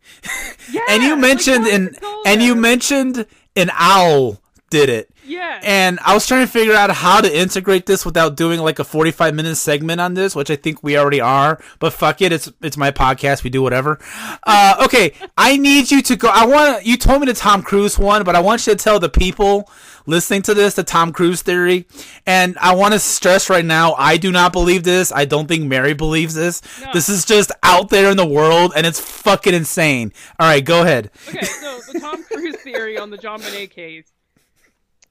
[0.71, 1.95] Yeah, and you mentioned why an
[2.25, 3.25] and you mentioned
[3.55, 5.09] an owl did it.
[5.25, 5.59] yeah.
[5.63, 8.83] And I was trying to figure out how to integrate this without doing like a
[8.83, 11.61] 45 minute segment on this, which I think we already are.
[11.79, 13.43] But fuck it, it's it's my podcast.
[13.43, 13.99] We do whatever.
[14.43, 16.29] Uh, okay, I need you to go.
[16.29, 18.99] I want you told me the Tom Cruise one, but I want you to tell
[18.99, 19.69] the people
[20.05, 21.85] listening to this the Tom Cruise theory.
[22.25, 25.11] And I want to stress right now, I do not believe this.
[25.11, 26.61] I don't think Mary believes this.
[26.81, 26.91] No.
[26.93, 30.13] This is just out there in the world, and it's fucking insane.
[30.39, 31.11] All right, go ahead.
[31.29, 34.11] Okay, so the Tom Cruise theory on the JonBenet case.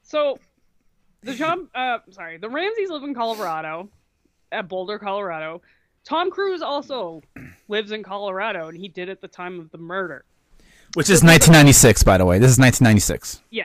[0.07, 0.39] So,
[1.23, 3.89] the John, uh, sorry, the Ramseys live in Colorado,
[4.53, 5.63] at Boulder, Colorado.
[6.05, 7.23] Tom Cruise also
[7.69, 10.25] lives in Colorado, and he did at the time of the murder.
[10.95, 12.39] Which is 1996, by the way.
[12.39, 13.43] This is 1996.
[13.51, 13.65] Yeah.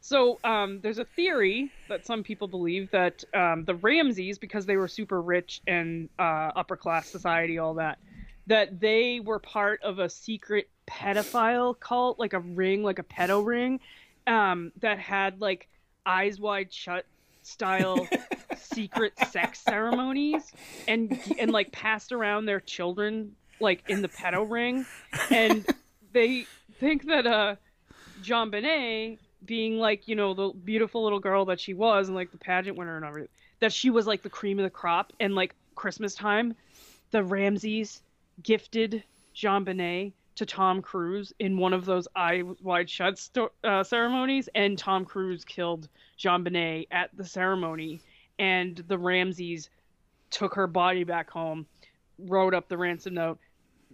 [0.00, 4.78] So um, there's a theory that some people believe that um, the Ramseys, because they
[4.78, 7.98] were super rich and uh, upper class society, all that,
[8.46, 13.44] that they were part of a secret pedophile cult, like a ring, like a pedo
[13.44, 13.80] ring,
[14.26, 15.68] um, that had like
[16.06, 17.06] eyes wide shut
[17.42, 18.06] style
[18.56, 20.52] secret sex ceremonies
[20.88, 24.86] and and like passed around their children like in the pedo ring
[25.30, 25.66] and
[26.12, 26.46] they
[26.78, 27.54] think that uh
[28.22, 32.38] JonBenet being like, you know, the beautiful little girl that she was and like the
[32.38, 33.28] pageant winner and everything,
[33.60, 35.12] that she was like the cream of the crop.
[35.20, 36.54] And like Christmas time,
[37.10, 38.02] the Ramseys
[38.42, 39.04] gifted
[39.36, 44.76] JonBenet to Tom Cruise in one of those eye wide shut sto- uh, ceremonies, and
[44.76, 48.00] Tom Cruise killed JonBenet at the ceremony.
[48.38, 49.70] And the Ramseys
[50.30, 51.66] took her body back home,
[52.18, 53.38] wrote up the ransom note,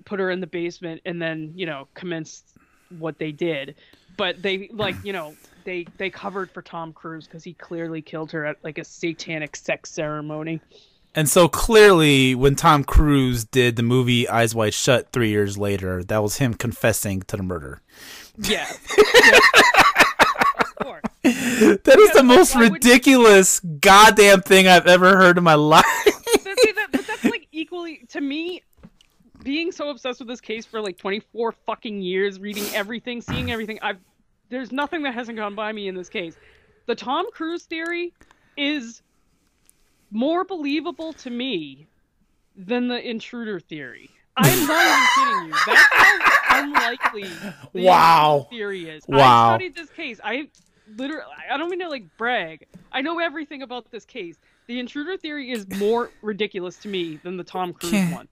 [0.04, 2.54] put her in the basement, and then you know commenced
[2.98, 3.74] what they did.
[4.16, 5.34] But they like you know
[5.64, 9.56] they they covered for Tom Cruise because he clearly killed her at like a satanic
[9.56, 10.60] sex ceremony.
[11.14, 16.04] And so clearly, when Tom Cruise did the movie Eyes Wide Shut three years later,
[16.04, 17.80] that was him confessing to the murder.
[18.38, 18.70] Yeah.
[19.22, 19.38] Yeah.
[20.60, 21.02] Of course.
[21.22, 25.84] That is the most ridiculous goddamn thing I've ever heard in my life.
[26.04, 28.62] See, that- but that's like equally to me
[29.42, 33.78] being so obsessed with this case for like 24 fucking years reading everything seeing everything
[33.82, 33.96] i've
[34.50, 36.36] there's nothing that hasn't gone by me in this case
[36.86, 38.12] the tom cruise theory
[38.58, 39.00] is
[40.10, 41.86] more believable to me
[42.56, 44.10] than the intruder theory.
[44.36, 45.54] I'm not even kidding you.
[45.66, 47.22] That's how unlikely
[47.72, 48.46] the Wow.
[48.50, 49.04] theory is.
[49.06, 49.18] Wow.
[49.18, 50.20] I studied this case.
[50.22, 50.48] I
[50.96, 52.66] literally, I don't mean to like brag.
[52.92, 54.36] I know everything about this case.
[54.66, 58.28] The intruder theory is more ridiculous to me than the Tom Cruise Can- one.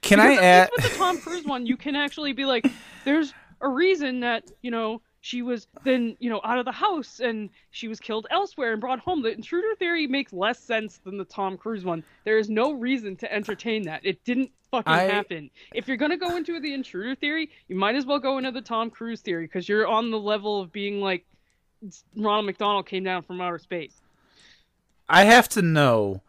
[0.00, 0.70] Can Because I add?
[0.76, 2.66] with the Tom Cruise one, you can actually be like,
[3.04, 7.20] there's a reason that you know she was then you know out of the house
[7.20, 9.22] and she was killed elsewhere and brought home.
[9.22, 12.04] The intruder theory makes less sense than the Tom Cruise one.
[12.24, 14.04] There is no reason to entertain that.
[14.04, 15.48] It didn't fucking I- happen.
[15.74, 18.60] If you're gonna go into the intruder theory, you might as well go into the
[18.60, 21.24] Tom Cruise theory because you're on the level of being like
[22.16, 24.00] Ronald McDonald came down from outer space.
[25.08, 26.22] I have to know,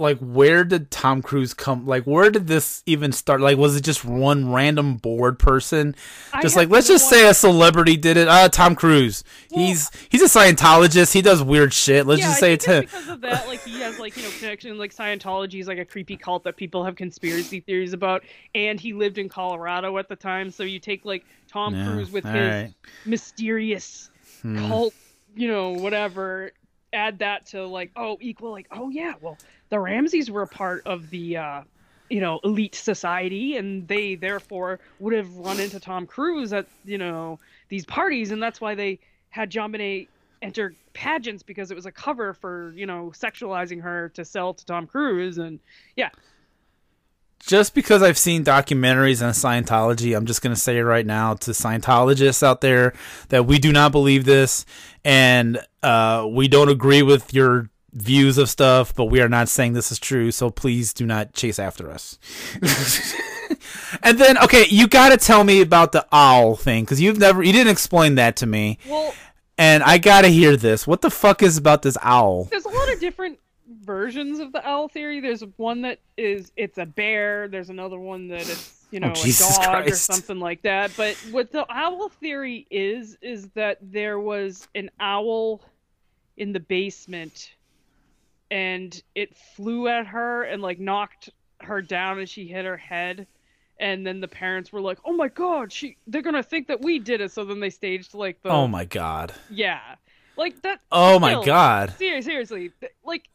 [0.00, 1.86] like, where did Tom Cruise come?
[1.86, 3.40] Like, where did this even start?
[3.40, 5.94] Like, was it just one random bored person?
[6.42, 8.26] Just have like, let's just say a celebrity did it.
[8.26, 9.22] Uh, Tom Cruise.
[9.52, 11.12] he's he's a Scientologist.
[11.12, 12.06] He does weird shit.
[12.06, 12.80] Let's yeah, just I say it's him.
[12.80, 14.76] because of that, like he has like you know connection.
[14.78, 18.24] Like Scientology is like a creepy cult that people have conspiracy theories about,
[18.54, 20.50] and he lived in Colorado at the time.
[20.50, 22.74] So you take like Tom Yeah, Cruise with his right.
[23.04, 24.08] mysterious
[24.42, 24.68] Hmm.
[24.68, 24.94] cult,
[25.36, 26.52] you know, whatever.
[26.92, 29.38] Add that to like oh equal like oh yeah, well
[29.68, 31.36] the Ramseys were a part of the.
[31.36, 31.62] uh
[32.10, 36.98] you know, elite society, and they therefore would have run into Tom Cruise at you
[36.98, 37.38] know
[37.68, 39.72] these parties, and that's why they had John
[40.42, 44.66] enter pageants because it was a cover for you know sexualizing her to sell to
[44.66, 45.60] Tom Cruise, and
[45.96, 46.10] yeah,
[47.40, 51.34] just because I've seen documentaries on Scientology, I'm just going to say it right now
[51.34, 52.92] to Scientologists out there
[53.30, 54.64] that we do not believe this
[55.04, 59.72] and uh, we don't agree with your views of stuff, but we are not saying
[59.72, 60.30] this is true.
[60.30, 62.18] So please do not chase after us.
[64.02, 67.42] and then, okay, you got to tell me about the owl thing because you've never,
[67.42, 68.78] you didn't explain that to me.
[68.86, 69.12] well,
[69.58, 70.86] And I got to hear this.
[70.86, 72.44] What the fuck is about this owl?
[72.44, 73.39] there's a lot of different
[73.80, 75.20] versions of the owl theory.
[75.20, 77.48] There's one that is it's a bear.
[77.48, 80.62] There's another one that it's you oh, know a Oh, Jesus dog or something like
[80.62, 80.92] that.
[80.96, 85.62] But what the owl theory is is that there was an owl
[86.36, 87.54] in the basement,
[88.50, 93.26] and it flew at her and like knocked her down as she hit her head.
[93.78, 95.96] And then the parents were like, "Oh my God, she!
[96.06, 98.84] They're gonna think that we did it." So then they staged like the Oh my
[98.84, 99.32] God.
[99.48, 99.80] yeah,
[100.36, 100.80] like that.
[100.92, 101.94] Oh my still, God.
[101.96, 102.72] Seriously, seriously,
[103.04, 103.28] like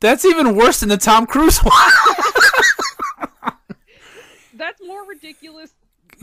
[0.00, 1.74] That's even worse than the Tom Cruise one.
[4.54, 5.72] that's more ridiculous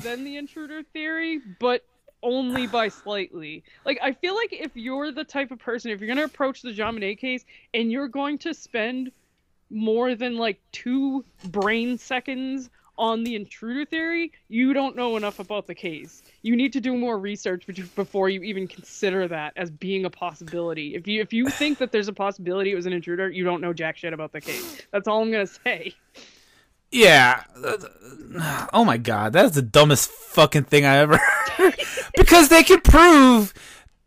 [0.01, 1.83] than the intruder theory, but
[2.23, 3.63] only by slightly.
[3.85, 6.71] Like I feel like if you're the type of person, if you're gonna approach the
[6.71, 9.11] JonBenet case and you're going to spend
[9.69, 15.67] more than like two brain seconds on the intruder theory, you don't know enough about
[15.67, 16.23] the case.
[16.41, 17.65] You need to do more research
[17.95, 20.95] before you even consider that as being a possibility.
[20.95, 23.61] If you if you think that there's a possibility it was an intruder, you don't
[23.61, 24.81] know jack shit about the case.
[24.91, 25.93] That's all I'm gonna say.
[26.91, 27.43] Yeah.
[27.63, 27.77] Uh,
[28.39, 31.17] uh, oh my god, that is the dumbest fucking thing I ever
[31.57, 31.75] heard.
[32.15, 33.53] because they could prove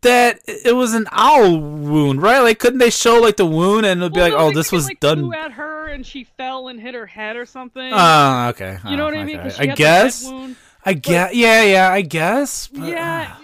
[0.01, 2.39] that it was an owl wound, right?
[2.39, 4.85] Like, couldn't they show like the wound and it'd be Well, like, oh, this was
[4.87, 5.33] like, done.
[5.33, 7.91] At her and she fell and hit her head or something.
[7.93, 8.77] Oh, okay.
[8.87, 9.37] you know Oh, what I mean?
[9.39, 10.23] I had the head guess.
[10.25, 10.55] wound.
[10.85, 11.33] I guess.
[11.33, 11.91] Yeah, yeah.
[11.91, 12.67] I guess.
[12.67, 13.43] but, Yeah, uh,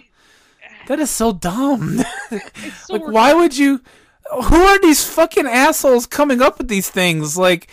[0.87, 1.99] that is so dumb.
[2.29, 3.81] so like, why would you?
[4.31, 7.37] Who are these fucking assholes coming up with these things?
[7.37, 7.69] Like,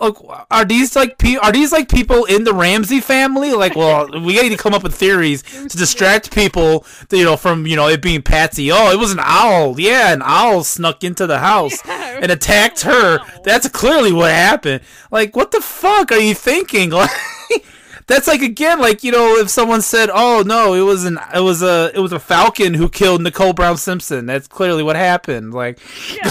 [0.00, 3.52] look, are these like pe- are these like people in the Ramsey family?
[3.52, 7.66] Like, well, we need to come up with theories to distract people, you know, from
[7.66, 8.70] you know it being Patsy.
[8.72, 9.78] Oh, it was an owl.
[9.78, 13.18] Yeah, an owl snuck into the house Yeah, and attacked her.
[13.20, 13.26] owl.
[13.44, 14.82] That's clearly what happened.
[15.10, 16.90] Like, what the fuck are you thinking?
[17.00, 17.10] Like.
[18.06, 21.38] That's like again, like you know, if someone said, "Oh no, it was an, it
[21.38, 25.54] was a, it was a falcon who killed Nicole Brown Simpson." That's clearly what happened.
[25.54, 25.78] Like,
[26.16, 26.28] Yeah,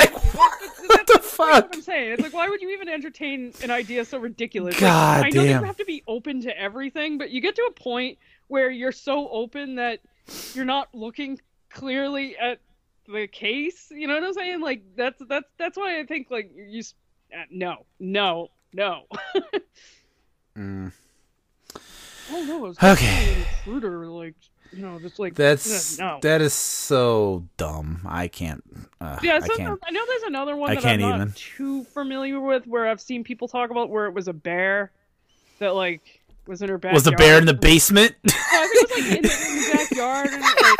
[0.00, 1.68] like seriously, what, that's- that's- fuck?
[1.68, 2.12] what I'm saying.
[2.12, 4.74] It's like, why would you even entertain an idea so ridiculous?
[4.74, 7.54] Like, God I know that you have to be open to everything, but you get
[7.56, 8.18] to a point
[8.48, 10.00] where you're so open that
[10.54, 12.60] you're not looking clearly at
[13.06, 13.90] the case.
[13.90, 14.60] You know what I'm saying?
[14.60, 16.82] Like that's that's that's why I think like you.
[17.32, 19.04] Uh, no, no, no.
[20.56, 20.92] Mm.
[22.30, 23.32] Oh no, it was Okay.
[23.32, 24.06] an intruder.
[24.06, 24.34] Like
[24.76, 26.18] you know, just like That's no.
[26.22, 28.00] that is so dumb.
[28.06, 28.62] I can't.
[29.00, 29.78] Uh, Yeah, I can't.
[29.84, 31.32] I know there's another one I that can't I'm not even.
[31.34, 34.90] too familiar with where I've seen people talk about where it was a bear
[35.58, 36.94] that like was in her backyard.
[36.94, 38.14] Was the bear in the basement?
[38.26, 40.78] I think it was like in the, in the backyard and like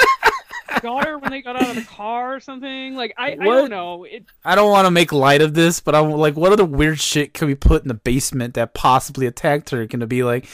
[0.81, 2.95] got her when they got out of the car or something.
[2.95, 4.05] Like I, I don't know.
[4.05, 7.01] It I don't want to make light of this, but I'm like, what other weird
[7.01, 9.87] shit can we put in the basement that possibly attacked her?
[9.87, 10.47] Can it be like,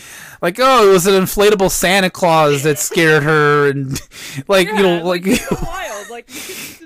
[0.43, 4.01] like, oh, it was an inflatable Santa Claus that scared her, and
[4.49, 6.11] like, you know, yeah, like, it's wild.
[6.11, 6.29] Like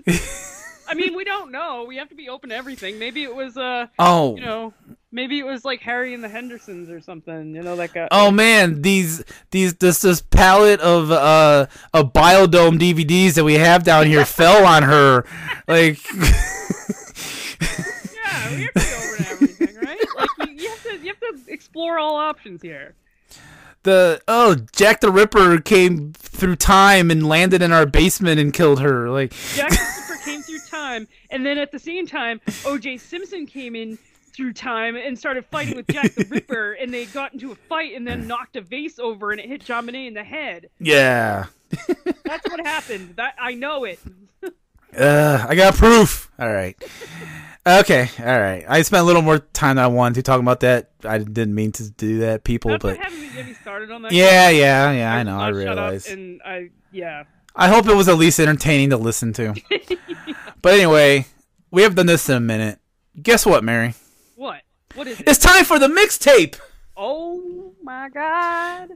[0.86, 1.84] I mean, we don't know.
[1.88, 2.98] We have to be open to everything.
[2.98, 4.74] Maybe it was uh oh, you know
[5.14, 7.54] Maybe it was like Harry and the Hendersons or something.
[7.54, 8.08] You know, like a.
[8.10, 13.84] Oh man, these these this this palette of uh of Biodome DVDs that we have
[13.84, 15.24] down here fell on her.
[15.68, 15.98] Like
[18.14, 20.00] Yeah, we have to be open everything, right?
[20.16, 22.94] Like you, you have to you have to explore all options here.
[23.84, 28.80] the oh Jack the Ripper came through time and landed in our basement and killed
[28.80, 29.08] her.
[29.10, 32.96] Like Jack the Ripper came through time, and then at the same time, O.J.
[32.98, 33.96] Simpson came in
[34.34, 37.94] through time and started fighting with Jack the Ripper, and they got into a fight
[37.94, 40.68] and then knocked a vase over and it hit JonBenet in the head.
[40.80, 41.46] yeah.
[42.24, 43.16] That's what happened.
[43.16, 43.98] That I know it.
[44.96, 46.30] Uh, I got proof.
[46.38, 46.80] All right.
[47.66, 48.08] Okay.
[48.20, 48.64] All right.
[48.68, 50.90] I spent a little more time than I wanted to talk about that.
[51.02, 54.02] I didn't mean to do that, people, That's but having me get me started on
[54.02, 54.12] that.
[54.12, 55.12] yeah, yeah, yeah.
[55.12, 55.36] I know.
[55.36, 56.06] I shut up realize.
[56.08, 57.24] and I yeah.
[57.56, 59.54] I hope it was at least entertaining to listen to.
[60.62, 61.26] But anyway,
[61.72, 62.78] we have done this in a minute.
[63.20, 63.94] Guess what, Mary?
[64.94, 65.06] What?
[65.08, 65.28] Is it?
[65.28, 66.58] It's time for the mixtape.
[66.96, 68.90] Oh my god.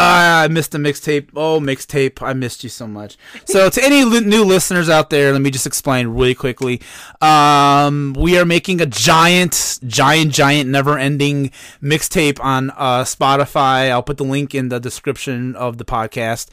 [0.00, 1.28] Ah, I missed the mixtape.
[1.36, 2.22] Oh, mixtape.
[2.22, 3.16] I missed you so much.
[3.44, 6.80] So, to any li- new listeners out there, let me just explain really quickly.
[7.20, 11.50] Um, we are making a giant, giant, giant, never ending
[11.82, 13.90] mixtape on uh, Spotify.
[13.90, 16.48] I'll put the link in the description of the podcast.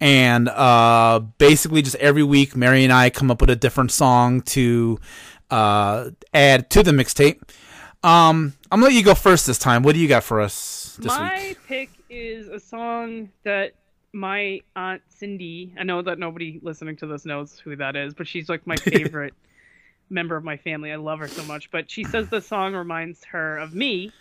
[0.00, 4.42] And uh, basically, just every week, Mary and I come up with a different song
[4.42, 4.98] to
[5.50, 7.40] uh, add to the mixtape.
[8.04, 9.82] Um, I'm gonna let you go first this time.
[9.82, 11.58] What do you got for us this my week?
[11.68, 13.72] pick is a song that
[14.12, 15.74] my aunt Cindy.
[15.78, 18.76] I know that nobody listening to this knows who that is, but she's like my
[18.76, 19.34] favorite
[20.10, 20.92] member of my family.
[20.92, 21.70] I love her so much.
[21.70, 24.12] But she says the song reminds her of me,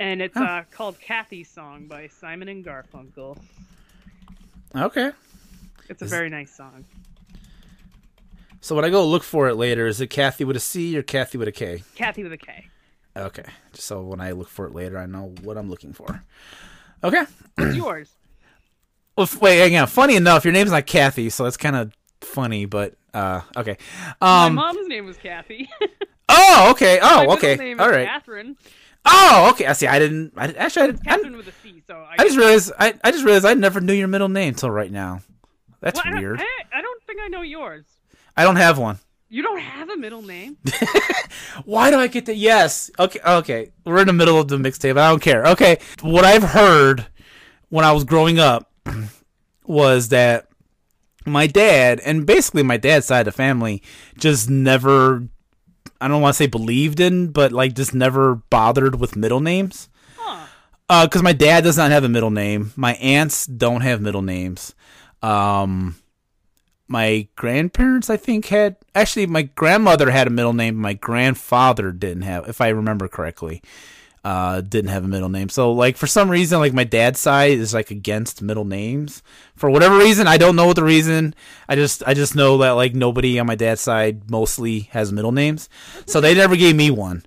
[0.00, 3.38] and it's uh, called "Kathy's Song" by Simon and Garfunkel.
[4.74, 5.12] Okay.
[5.88, 6.84] It's a very nice song.
[8.60, 11.02] So when I go look for it later, is it Kathy with a C or
[11.02, 11.84] Kathy with a K?
[11.94, 12.68] Kathy with a K.
[13.16, 13.44] Okay.
[13.72, 16.22] So when I look for it later, I know what I'm looking for.
[17.04, 17.24] Okay.
[17.56, 18.10] What's yours?
[19.16, 19.86] Well, wait, hang on.
[19.88, 23.76] Funny enough, your name's not Kathy, so that's kind of funny, but uh, okay.
[24.20, 24.54] my Um.
[24.54, 25.68] mom's name was Kathy.
[26.30, 26.98] Oh, okay.
[27.00, 27.56] Oh, okay.
[27.56, 28.06] name All is right.
[28.06, 28.58] Catherine.
[29.06, 29.64] Oh, okay.
[29.64, 29.86] I see.
[29.86, 30.34] I didn't.
[30.36, 30.82] I didn't- actually.
[30.82, 31.82] I, It's I, Catherine with a C.
[31.86, 32.72] So I, I just realized.
[32.78, 35.20] I, I just realized I never knew your middle name till right now.
[35.80, 36.40] That's Well, I don't- weird.
[36.40, 36.44] I,
[36.74, 37.86] I don't think I know yours.
[38.36, 38.98] I don't have one.
[39.30, 40.56] You don't have a middle name.
[41.64, 42.36] Why do I get that?
[42.36, 42.90] Yes.
[42.98, 43.20] Okay.
[43.26, 43.72] Okay.
[43.84, 44.98] We're in the middle of the mixtape.
[44.98, 45.44] I don't care.
[45.48, 45.78] Okay.
[46.00, 47.06] What I've heard
[47.68, 48.72] when I was growing up
[49.66, 50.48] was that
[51.26, 53.82] my dad and basically my dad's side of the family
[54.16, 55.28] just never.
[56.00, 59.90] I don't want to say believed in, but like just never bothered with middle names.
[60.16, 60.46] Huh.
[60.88, 62.72] Uh, because my dad does not have a middle name.
[62.76, 64.74] My aunts don't have middle names.
[65.22, 65.96] Um,
[66.88, 70.76] my grandparents, I think, had actually my grandmother had a middle name.
[70.76, 73.62] My grandfather didn't have, if I remember correctly,
[74.24, 75.50] uh, didn't have a middle name.
[75.50, 79.22] So, like for some reason, like my dad's side is like against middle names
[79.54, 80.26] for whatever reason.
[80.26, 81.34] I don't know what the reason.
[81.68, 85.32] I just, I just know that like nobody on my dad's side mostly has middle
[85.32, 85.68] names,
[86.06, 87.24] so they never gave me one.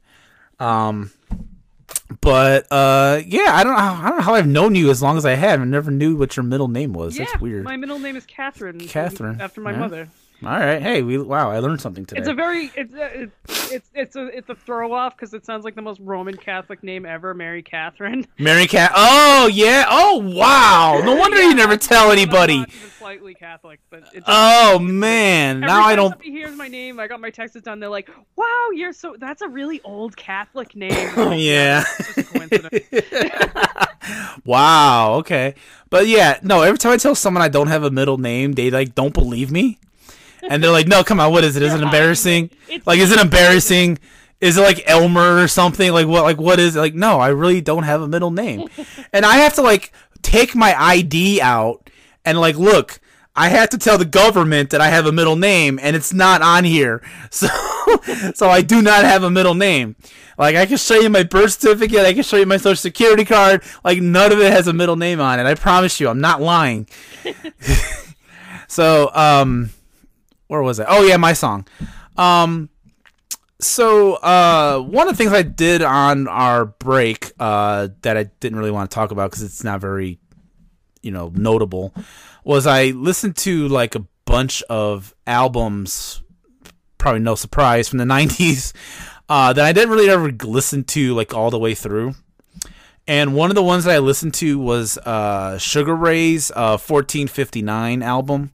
[0.60, 1.12] Um,
[2.22, 3.80] but uh, yeah, I don't know.
[3.80, 5.62] I don't know how I've known you as long as I have.
[5.62, 7.18] I never knew what your middle name was.
[7.18, 7.64] Yeah, That's weird.
[7.64, 8.80] My middle name is Catherine.
[8.80, 9.40] Catherine.
[9.42, 9.80] After my Yeah.
[9.80, 10.08] mother.
[10.44, 10.82] All right.
[10.82, 11.52] Hey, we wow.
[11.52, 12.20] I learned something today.
[12.20, 15.46] It's a very it's a, it's it's it's a it's a throw off because it
[15.46, 18.26] sounds like the most Roman Catholic name ever, Mary Catherine.
[18.40, 18.92] Mary Cat.
[18.96, 19.86] Oh yeah.
[19.88, 21.00] Oh wow.
[21.06, 22.66] No wonder you never tell anybody.
[22.98, 25.58] slightly Catholic, but it just, Oh man.
[25.58, 26.10] every Now I don't.
[26.10, 27.00] Somebody hears my name.
[27.00, 27.80] I got my texts done.
[27.80, 30.92] They're like, "Wow, you're so that's a really old Catholic name."
[31.38, 31.84] Yeah.
[32.18, 32.32] It's.
[34.46, 35.14] Wow.
[35.20, 35.54] Okay.
[35.92, 36.40] But yeah.
[36.42, 36.64] No.
[36.64, 39.52] Every time I tell someone I don't have a middle name, they like don't believe
[39.52, 39.78] me,
[40.50, 41.32] and they're like, "No, come on.
[41.32, 41.64] What is it?
[41.64, 42.50] Is it embarrassing?
[42.86, 44.00] Like, is it embarrassing?"
[44.42, 45.92] Is it like Elmer or something?
[45.94, 46.24] Like what?
[46.24, 46.80] Like what is it?
[46.80, 48.68] Like no, I really don't have a middle name,
[49.14, 51.90] and I have to like take my ID out
[52.26, 53.00] and like look.
[53.34, 56.42] I have to tell the government that I have a middle name, and it's not
[56.42, 57.02] on here.
[57.32, 57.48] So,
[58.34, 59.96] so I do not have a middle name.
[60.38, 63.26] Like I can show you my birth certificate, I can show you my social security
[63.26, 63.64] card.
[63.84, 65.46] Like none of it has a middle name on it.
[65.46, 66.88] I promise you, I'm not lying.
[68.68, 69.70] so, um,
[70.52, 70.86] where was I?
[70.86, 71.66] Oh yeah, my song.
[72.18, 72.68] Um,
[73.62, 78.60] so uh, one of the things I did on our break uh, that I didn't
[78.60, 80.20] really want to talk about because it's not very,
[81.02, 81.94] you know, notable,
[82.44, 86.22] was I listened to like a bunch of albums,
[86.98, 88.74] probably no surprise, from the 90s
[89.30, 92.14] uh, that I didn't really ever listen to like all the way through.
[93.08, 98.04] And one of the ones that I listened to was uh, Sugar Ray's uh, 1459
[98.04, 98.52] album,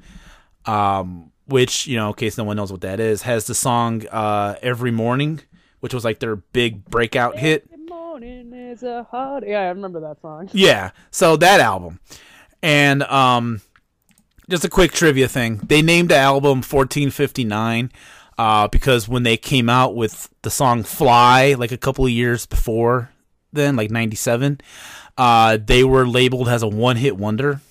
[0.67, 4.05] um, which, you know, in case no one knows what that is, has the song
[4.07, 5.41] uh, Every Morning,
[5.79, 7.67] which was like their big breakout hit.
[7.87, 9.47] Morning is a hot.
[9.47, 10.49] Yeah, I remember that song.
[10.53, 11.99] Yeah, so that album.
[12.61, 13.61] And um,
[14.49, 15.57] just a quick trivia thing.
[15.57, 17.91] They named the album 1459
[18.37, 22.45] uh, because when they came out with the song Fly, like a couple of years
[22.45, 23.09] before
[23.53, 24.61] then, like 97,
[25.17, 27.61] uh, they were labeled as a one hit wonder.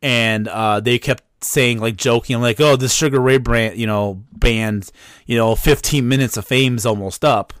[0.00, 4.22] And uh, they kept saying, like, joking, like, oh, this Sugar Ray brand, you know,
[4.32, 4.90] band,
[5.26, 7.52] you know, 15 minutes of fame's almost up.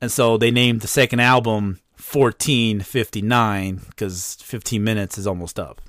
[0.00, 1.80] And so they named the second album
[2.12, 5.80] 1459 because 15 minutes is almost up.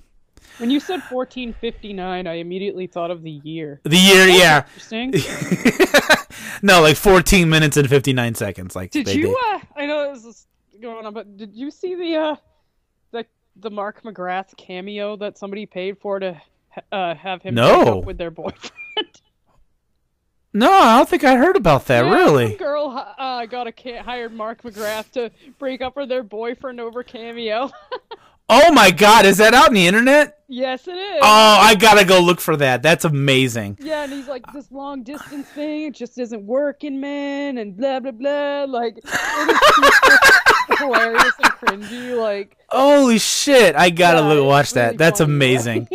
[0.57, 3.81] When you said 1459, I immediately thought of the year.
[3.83, 4.65] The year, yeah.
[4.73, 5.13] Interesting.
[6.61, 8.75] No, like 14 minutes and 59 seconds.
[8.75, 9.27] Like Did they- you?
[9.27, 10.47] they- Uh, I know this is
[10.81, 12.36] going on, but did you see the uh,
[13.11, 13.25] the
[13.57, 16.41] the Mark McGrath cameo that somebody paid for to
[16.91, 17.99] uh, have him break No.
[17.99, 18.71] up with their boyfriend?
[20.57, 22.05] No, I don't think I heard about that.
[22.05, 22.55] Yeah, really?
[22.55, 27.03] Girl uh, got a ca- hired Mark McGrath to break up with their boyfriend over
[27.03, 27.69] cameo.
[28.47, 30.38] Oh my God, is that out on the internet?
[30.47, 31.19] yes, it is.
[31.19, 32.84] Oh, I gotta go look for that.
[32.84, 33.80] That's amazing.
[33.82, 37.99] Yeah, and he's like, this long distance thing, it just isn't working, man, and blah
[38.01, 38.65] blah blah.
[38.65, 38.99] Like,
[40.78, 42.15] hilarious and cringy.
[42.15, 43.76] Like, Holy shit!
[43.76, 44.86] I gotta Yeah, look, watch that.
[44.86, 45.34] really That's funny.
[45.34, 45.88] amazing.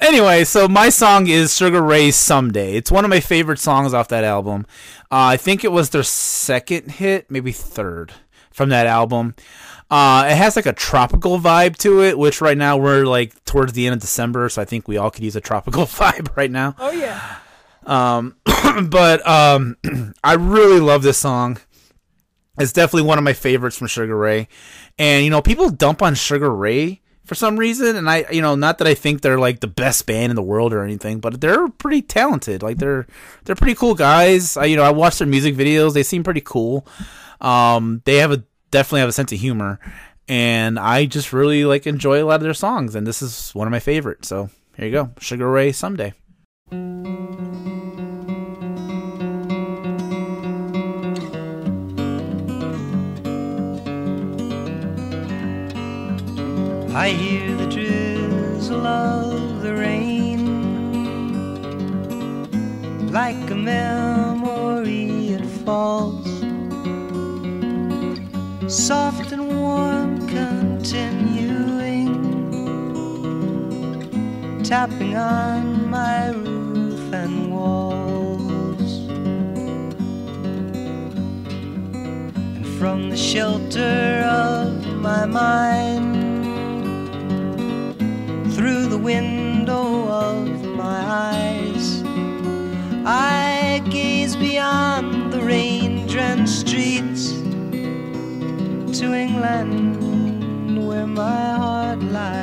[0.00, 4.08] Anyway, so my song is Sugar Ray's "Someday." It's one of my favorite songs off
[4.08, 4.66] that album.
[5.10, 8.12] Uh, I think it was their second hit, maybe third
[8.50, 9.34] from that album.
[9.90, 13.72] Uh, it has like a tropical vibe to it, which right now we're like towards
[13.72, 16.50] the end of December, so I think we all could use a tropical vibe right
[16.50, 16.74] now.
[16.78, 17.36] oh yeah,
[17.86, 18.36] Um,
[18.90, 19.76] but um,
[20.24, 21.58] I really love this song.
[22.58, 24.48] It's definitely one of my favorites from Sugar Ray.
[24.98, 28.54] And you know, people dump on Sugar Ray for some reason, and I, you know,
[28.54, 31.42] not that I think they're like the best band in the world or anything, but
[31.42, 32.62] they're pretty talented.
[32.62, 33.06] Like they're
[33.44, 34.56] they're pretty cool guys.
[34.56, 36.86] I, you know, I watch their music videos; they seem pretty cool.
[37.42, 39.78] Um, they have a definitely have a sense of humor,
[40.26, 42.94] and I just really like enjoy a lot of their songs.
[42.94, 44.28] And this is one of my favorites.
[44.28, 45.72] So here you go, Sugar Ray.
[45.72, 46.14] Someday.
[56.98, 60.42] I hear the drizzle of the rain
[63.12, 66.26] like a memory it falls.
[68.66, 72.08] Soft and warm continuing
[74.64, 79.06] tapping on my roof and walls.
[82.56, 86.17] And from the shelter of my mind
[88.58, 91.00] through the window of my
[91.30, 92.02] eyes.
[93.06, 97.30] I gaze beyond the rain drenched streets
[98.98, 102.38] to England where my heart lies.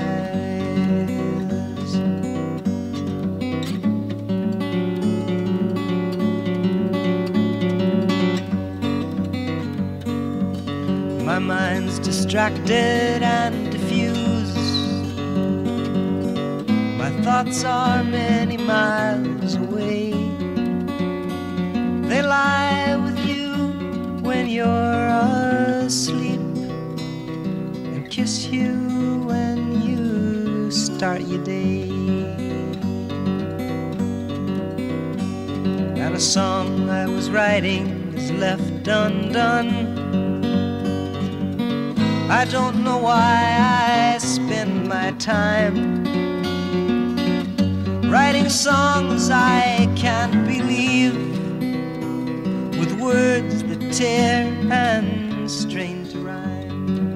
[11.25, 14.34] My mind's distracted and diffused.
[17.25, 20.11] Thoughts are many miles away.
[22.07, 23.49] They lie with you
[24.21, 25.07] when you're
[25.87, 26.39] asleep
[27.89, 31.89] and kiss you when you start your day.
[35.97, 39.71] And a song I was writing is left undone.
[42.29, 46.04] I don't know why I spend my time
[48.15, 51.17] writing songs I can't believe
[52.79, 57.09] with words that tear and strain to rhyme.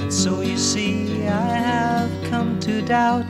[0.00, 3.26] And so you see, I have come to doubt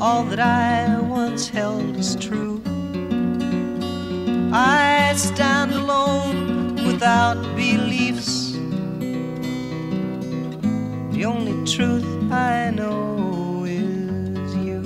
[0.00, 2.51] all that I once held as true.
[4.54, 8.52] I stand alone without beliefs.
[11.12, 14.82] The only truth I know is you.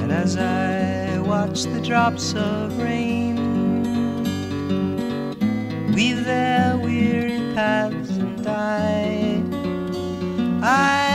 [0.00, 3.36] And as I watch the drops of rain
[5.94, 9.42] weave their weary paths and die.
[10.62, 11.05] I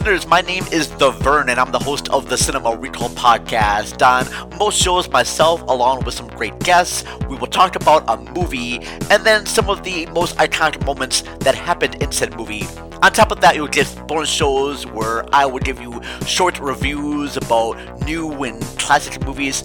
[0.00, 0.26] listeners.
[0.26, 4.00] My name is The Vern, and I'm the host of the Cinema Recall podcast.
[4.00, 8.78] On most shows, myself, along with some great guests, we will talk about a movie
[9.10, 12.64] and then some of the most iconic moments that happened in said movie.
[13.02, 17.36] On top of that, you'll get bonus shows where I will give you short reviews
[17.36, 19.64] about new and classic movies,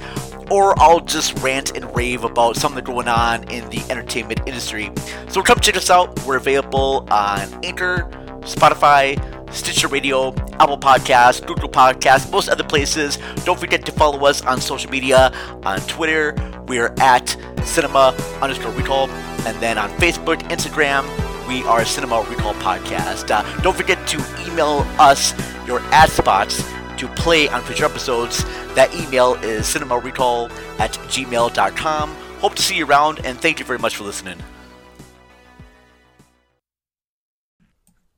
[0.51, 4.91] or I'll just rant and rave about something going on in the entertainment industry.
[5.29, 6.19] So come check us out.
[6.25, 8.09] We're available on Anchor,
[8.41, 9.15] Spotify,
[9.55, 13.17] Stitcher Radio, Apple Podcasts, Google Podcasts, most other places.
[13.45, 15.31] Don't forget to follow us on social media.
[15.63, 16.35] On Twitter,
[16.67, 19.09] we're at cinema underscore recall.
[19.47, 21.05] And then on Facebook, Instagram,
[21.47, 23.29] we are Cinema Recall Podcast.
[23.29, 24.17] Uh, don't forget to
[24.47, 25.33] email us
[25.67, 26.63] your ad spots
[26.97, 28.43] to play on future episodes.
[28.73, 30.49] That email is cinemarecall
[30.79, 32.09] at gmail.com.
[32.39, 34.37] Hope to see you around, and thank you very much for listening.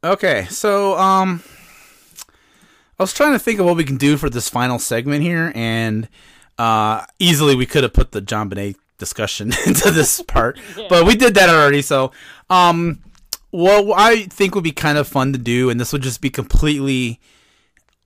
[0.03, 1.41] Okay, so um,
[2.99, 5.52] I was trying to think of what we can do for this final segment here,
[5.56, 6.07] and
[6.60, 10.60] uh, easily we could have put the JonBenet discussion into this part,
[10.90, 11.82] but we did that already.
[11.82, 12.11] So,
[12.49, 12.99] um,
[13.49, 16.30] what I think would be kind of fun to do, and this would just be
[16.30, 17.19] completely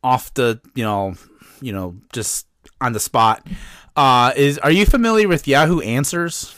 [0.01, 1.15] off the, you know,
[1.61, 2.47] you know, just
[2.80, 3.45] on the spot.
[3.97, 6.55] Uh, is are you familiar with Yahoo Answers?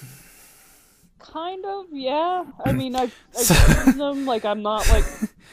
[1.33, 2.45] Kind of, yeah.
[2.63, 4.27] I mean, I've, I've seen them.
[4.27, 5.03] Like, I'm not like,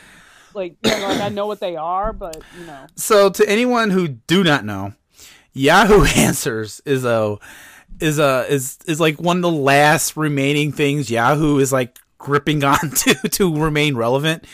[0.55, 3.89] like, you know, like I know what they are, but you know, So to anyone
[3.89, 4.93] who do not know,
[5.55, 7.39] Yahoo Answers is a
[7.99, 12.63] is a is is like one of the last remaining things Yahoo is like gripping
[12.65, 14.45] on to to remain relevant.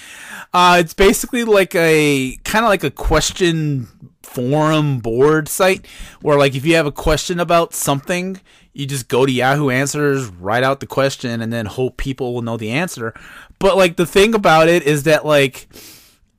[0.54, 3.88] Uh, it's basically like a kind of like a question
[4.26, 5.86] forum board site
[6.20, 8.40] where like if you have a question about something,
[8.72, 12.42] you just go to Yahoo Answers, write out the question, and then hope people will
[12.42, 13.14] know the answer.
[13.58, 15.68] But like the thing about it is that like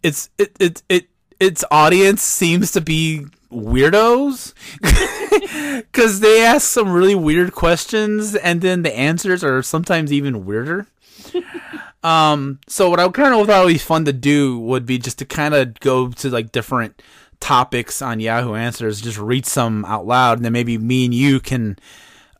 [0.03, 1.07] it's it it it
[1.39, 4.53] its audience seems to be weirdos
[5.81, 10.85] because they ask some really weird questions and then the answers are sometimes even weirder
[12.03, 15.19] um so what i kind of thought would be fun to do would be just
[15.19, 17.01] to kind of go to like different
[17.39, 21.39] topics on yahoo answers just read some out loud and then maybe me and you
[21.39, 21.77] can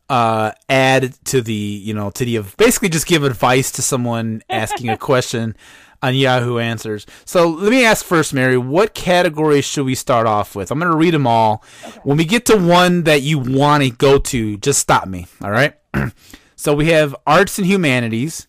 [0.08, 4.88] uh add to the you know to the basically just give advice to someone asking
[4.88, 5.54] a question
[6.02, 7.06] on Yahoo Answers.
[7.24, 10.70] So let me ask first, Mary, what category should we start off with?
[10.70, 11.62] I'm going to read them all.
[12.04, 15.26] When we get to one that you want to go to, just stop me.
[15.42, 15.74] All right.
[16.56, 18.46] so we have arts and humanities,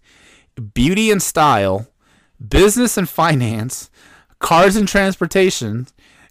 [0.74, 1.88] beauty and style,
[2.46, 3.90] business and finance,
[4.40, 5.88] cars and transportation,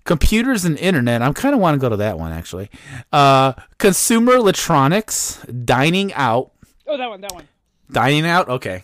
[0.09, 1.21] computers and internet.
[1.21, 2.71] I'm kind of want to go to that one actually.
[3.13, 6.51] Uh, consumer electronics, dining out,
[6.87, 7.47] oh, that one, that one.
[7.93, 8.49] dining out.
[8.49, 8.83] Okay.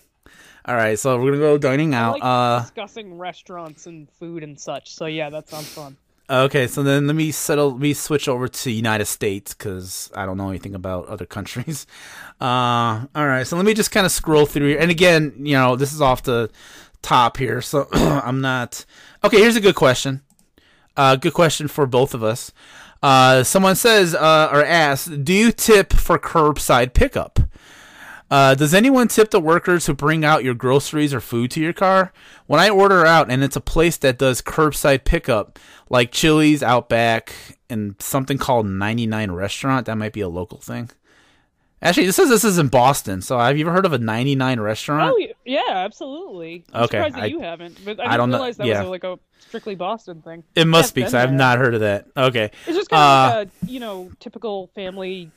[0.66, 2.12] All right, so we're gonna go dining I out.
[2.12, 4.94] like Uh, discussing restaurants and food and such.
[4.94, 5.96] So yeah, that sounds fun.
[6.28, 7.72] Okay, so then let me settle.
[7.72, 11.86] Let me switch over to United States because I don't know anything about other countries.
[12.40, 14.78] Uh, all right, so let me just kind of scroll through here.
[14.78, 16.50] And again, you know, this is off the
[17.02, 18.84] top here, so I'm not.
[19.22, 20.22] Okay, here's a good question.
[20.96, 22.52] Uh, good question for both of us.
[23.02, 27.38] Uh, someone says uh, or asks, "Do you tip for curbside pickup?"
[28.30, 31.74] Uh, does anyone tip the workers who bring out your groceries or food to your
[31.74, 32.12] car?
[32.46, 35.58] When I order out and it's a place that does curbside pickup,
[35.90, 37.34] like Chili's, Outback,
[37.68, 40.90] and something called 99 Restaurant, that might be a local thing.
[41.82, 43.20] Actually, this says this is in Boston.
[43.20, 45.14] So have you ever heard of a 99 restaurant?
[45.14, 46.64] Oh yeah, absolutely.
[46.72, 47.84] I'm Okay, surprised that I- you haven't.
[47.84, 48.80] But I, I didn't don't know- realize that yeah.
[48.80, 49.18] was like a
[49.48, 50.44] strictly Boston thing.
[50.54, 52.06] it must be because I've not heard of that.
[52.16, 52.50] Okay.
[52.66, 55.30] It's just kind of Uh, like a you know typical family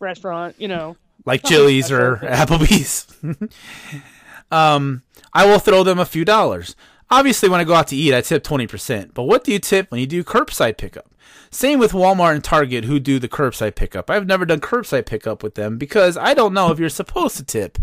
[0.00, 0.56] restaurant.
[0.58, 2.16] You know, like Chili's or.
[2.22, 3.06] Applebee's.
[4.50, 6.76] um, I will throw them a few dollars.
[7.10, 9.12] Obviously, when I go out to eat, I tip 20%.
[9.14, 11.10] But what do you tip when you do curbside pickup?
[11.50, 14.10] Same with Walmart and Target who do the curbside pickup.
[14.10, 17.44] I've never done curbside pickup with them because I don't know if you're supposed to
[17.44, 17.78] tip.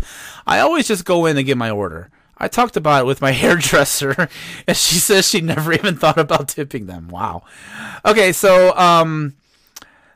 [0.46, 2.10] I always just go in and get my order.
[2.42, 4.28] I talked about it with my hairdresser,
[4.66, 7.08] and she says she never even thought about tipping them.
[7.08, 7.44] Wow.
[8.04, 9.34] Okay, so um,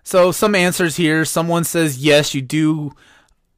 [0.02, 1.24] so some answers here.
[1.24, 2.94] Someone says yes, you do.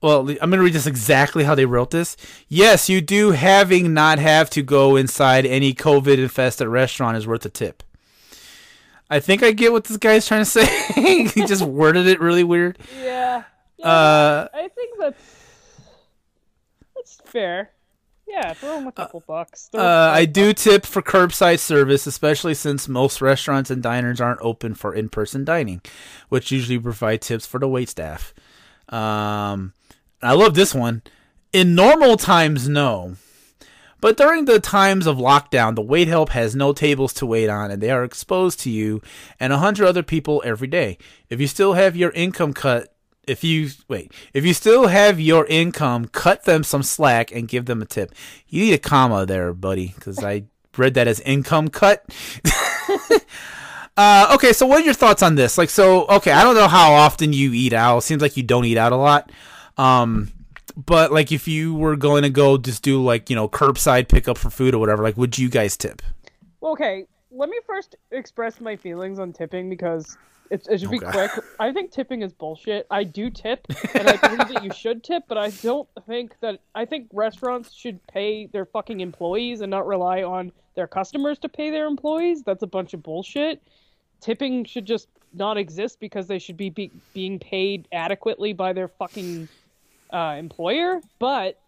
[0.01, 2.17] Well, I'm going to read this exactly how they wrote this.
[2.47, 7.45] Yes, you do having not have to go inside any COVID infested restaurant is worth
[7.45, 7.83] a tip.
[9.11, 10.67] I think I get what this guy's trying to say.
[11.25, 12.79] he just worded it really weird.
[13.03, 13.43] yeah.
[13.79, 15.23] yeah Uh, I think that's
[16.95, 17.71] that's fair.
[18.29, 19.71] Yeah, throw him a couple bucks.
[19.75, 19.81] Uh,
[20.13, 20.65] I five do bucks.
[20.65, 25.81] tip for curbside service, especially since most restaurants and diners aren't open for in-person dining,
[26.29, 28.35] which usually provide tips for the wait staff.
[28.91, 29.73] Um,
[30.23, 31.03] I love this one.
[31.53, 33.17] In normal times, no,
[34.01, 37.71] But during the times of lockdown, the wait help has no tables to wait on,
[37.71, 39.03] and they are exposed to you
[39.41, 40.99] and a hundred other people every day.
[41.29, 42.95] If you still have your income cut,
[43.29, 47.67] if you wait, if you still have your income, cut them some slack and give
[47.67, 48.15] them a tip.
[48.49, 50.45] You need a comma there, buddy, because I
[50.77, 52.05] read that as income cut.
[53.97, 55.59] uh, okay, so what are your thoughts on this?
[55.59, 58.01] Like, so okay, I don't know how often you eat out.
[58.01, 59.31] Seems like you don't eat out a lot.
[59.77, 60.31] Um,
[60.77, 64.39] but like, if you were going to go just do like you know curbside pickup
[64.39, 66.03] for food or whatever, like, would you guys tip?
[66.63, 70.17] Okay, let me first express my feelings on tipping because
[70.51, 71.11] it, it should be Okay.
[71.11, 71.31] quick.
[71.61, 72.87] I think tipping is bullshit.
[72.91, 76.61] I do tip, and I believe that you should tip, but I don't think that.
[76.75, 81.49] I think restaurants should pay their fucking employees and not rely on their customers to
[81.49, 82.43] pay their employees.
[82.43, 83.63] That's a bunch of bullshit.
[84.21, 88.89] Tipping should just not exist because they should be, be being paid adequately by their
[88.89, 89.49] fucking
[90.13, 91.01] uh, employer.
[91.19, 91.59] But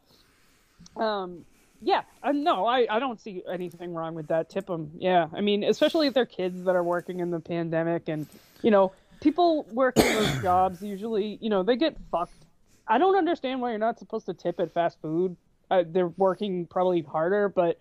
[0.97, 1.45] um,
[1.83, 4.49] yeah, uh, no, I, I don't see anything wrong with that.
[4.51, 5.29] Tip them, yeah.
[5.33, 8.27] I mean, especially if they're kids that are working in the pandemic, and
[8.63, 12.47] you know, people working those jobs usually, you know, they get fucked.
[12.87, 15.37] I don't understand why you're not supposed to tip at fast food.
[15.71, 17.79] Uh, they're working probably harder, but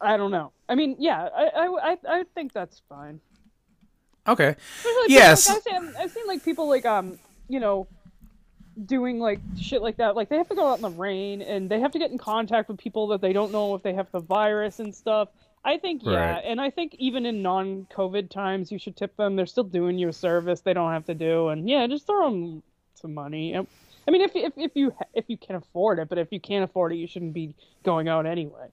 [0.00, 0.52] I don't know.
[0.68, 3.20] I mean, yeah, I I I, I think that's fine.
[4.26, 4.56] Okay.
[4.82, 5.48] People- Yes.
[5.48, 7.18] like, I've, seen, I've seen like people like um
[7.48, 7.86] you know
[8.86, 10.16] doing like shit like that.
[10.16, 12.18] Like they have to go out in the rain and they have to get in
[12.18, 15.28] contact with people that they don't know if they have the virus and stuff.
[15.64, 16.42] I think yeah, Right.
[16.44, 19.34] and I think even in non-COVID times, you should tip them.
[19.36, 22.30] They're still doing you a service they don't have to do, and yeah, just throw
[22.30, 22.62] them
[22.94, 23.56] some money.
[23.56, 26.64] I mean, if if if you if you can afford it, but if you can't
[26.64, 28.68] afford it, you shouldn't be going out anyway.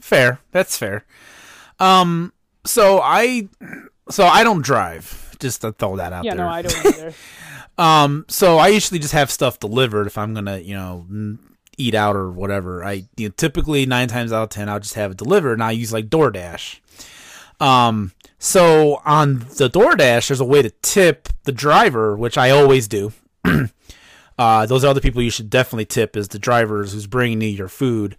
[0.00, 0.40] Fair.
[0.50, 1.04] That's fair.
[1.78, 2.32] Um.
[2.66, 3.48] So I.
[4.10, 5.36] So I don't drive.
[5.38, 6.44] Just to throw that out Yeah, there.
[6.44, 7.14] no, I don't either.
[7.78, 8.24] Um.
[8.28, 11.06] So I usually just have stuff delivered if I'm gonna, you know,
[11.78, 12.84] eat out or whatever.
[12.84, 15.62] I you know, typically nine times out of ten I'll just have it delivered, and
[15.64, 16.80] I use like DoorDash.
[17.60, 18.12] Um.
[18.38, 23.12] So on the DoorDash, there's a way to tip the driver, which I always do.
[24.38, 27.68] uh, those other people you should definitely tip is the drivers who's bringing you your
[27.68, 28.16] food.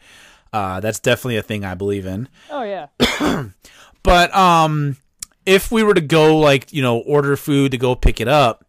[0.52, 2.28] Uh, that's definitely a thing I believe in.
[2.50, 2.88] Oh yeah,
[4.04, 4.98] But um
[5.46, 8.64] if we were to go like, you know, order food to go pick it up,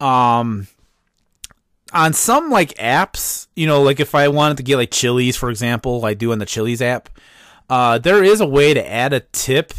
[0.00, 0.66] um
[1.94, 5.50] on some like apps, you know, like if I wanted to get like Chili's for
[5.50, 7.08] example, I do on the Chili's app,
[7.70, 9.72] uh there is a way to add a tip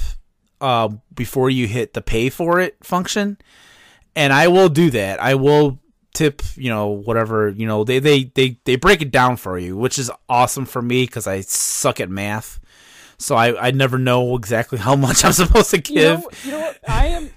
[0.62, 3.38] uh before you hit the pay for it function.
[4.16, 5.22] And I will do that.
[5.22, 5.80] I will
[6.14, 9.76] tip, you know, whatever, you know, they they they they break it down for you,
[9.78, 12.60] which is awesome for me cuz I suck at math.
[13.18, 16.20] So I, I never know exactly how much I'm supposed to you give.
[16.22, 16.80] know, you know what?
[16.88, 17.30] I am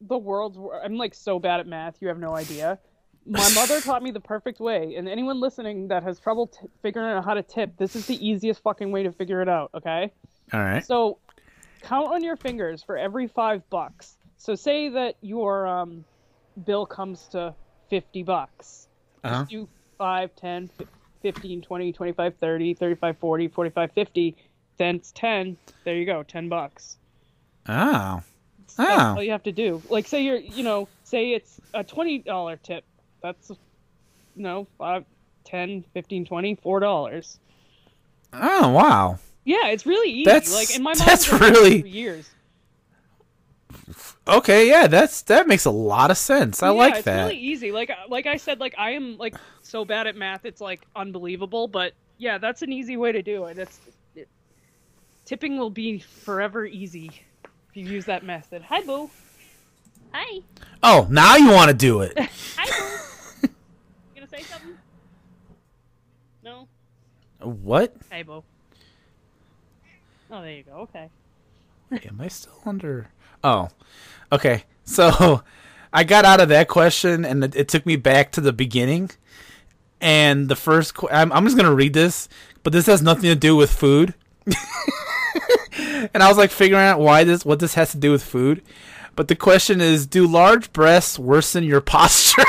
[0.00, 0.58] the world's.
[0.84, 1.96] I'm like so bad at math.
[2.00, 2.78] You have no idea.
[3.26, 7.10] My mother taught me the perfect way, and anyone listening that has trouble t- figuring
[7.10, 9.70] out how to tip, this is the easiest fucking way to figure it out.
[9.74, 10.10] Okay.
[10.52, 10.84] All right.
[10.84, 11.18] So,
[11.82, 14.16] count on your fingers for every five bucks.
[14.38, 16.04] So, say that your um,
[16.64, 17.54] bill comes to
[17.90, 18.88] 50 bucks.
[19.22, 19.40] Uh-huh.
[19.40, 19.68] Just do
[19.98, 20.88] 5, 10, fif-
[21.22, 24.36] 15, 20, 25, 30, 35, 40, 45, 50.
[24.78, 25.56] Then it's 10.
[25.84, 26.96] There you go, 10 bucks.
[27.68, 28.22] Oh.
[28.76, 29.14] That's Oh.
[29.16, 29.82] all you have to do.
[29.90, 32.84] Like, say you're, you know, say it's a $20 tip.
[33.22, 33.50] That's,
[34.36, 35.04] no, 5,
[35.44, 37.38] 10, 15, 20, $4.
[38.32, 39.18] Oh, wow.
[39.44, 40.24] Yeah, it's really easy.
[40.24, 42.30] That's- like, and my that's mom's been doing it really- for years.
[44.28, 46.62] Okay, yeah, that's that makes a lot of sense.
[46.62, 47.18] I yeah, like it's that.
[47.26, 47.72] It's really easy.
[47.72, 50.82] Like uh, like I said, like I am like so bad at math, it's like
[50.94, 51.66] unbelievable.
[51.66, 53.58] But yeah, that's an easy way to do it.
[53.58, 53.80] It's
[54.14, 54.28] it,
[55.24, 57.10] tipping will be forever easy
[57.44, 58.62] if you use that method.
[58.62, 59.10] Hi, boo.
[60.12, 60.42] Hi.
[60.82, 62.16] Oh, now you want to do it.
[62.56, 63.09] Hi, boo.
[64.30, 64.78] Say something?
[66.42, 66.68] No.
[67.40, 67.94] what?
[68.26, 68.42] Boo.
[70.30, 70.72] Oh, there you go.
[70.72, 71.10] Okay.
[71.92, 73.08] Am I still under?
[73.42, 73.68] Oh,
[74.30, 74.64] okay.
[74.84, 75.42] So
[75.92, 79.10] I got out of that question, and it, it took me back to the beginning.
[80.00, 82.28] And the first, qu- I'm, I'm just gonna read this,
[82.62, 84.14] but this has nothing to do with food.
[86.14, 88.62] and I was like figuring out why this, what this has to do with food.
[89.16, 92.44] But the question is, do large breasts worsen your posture?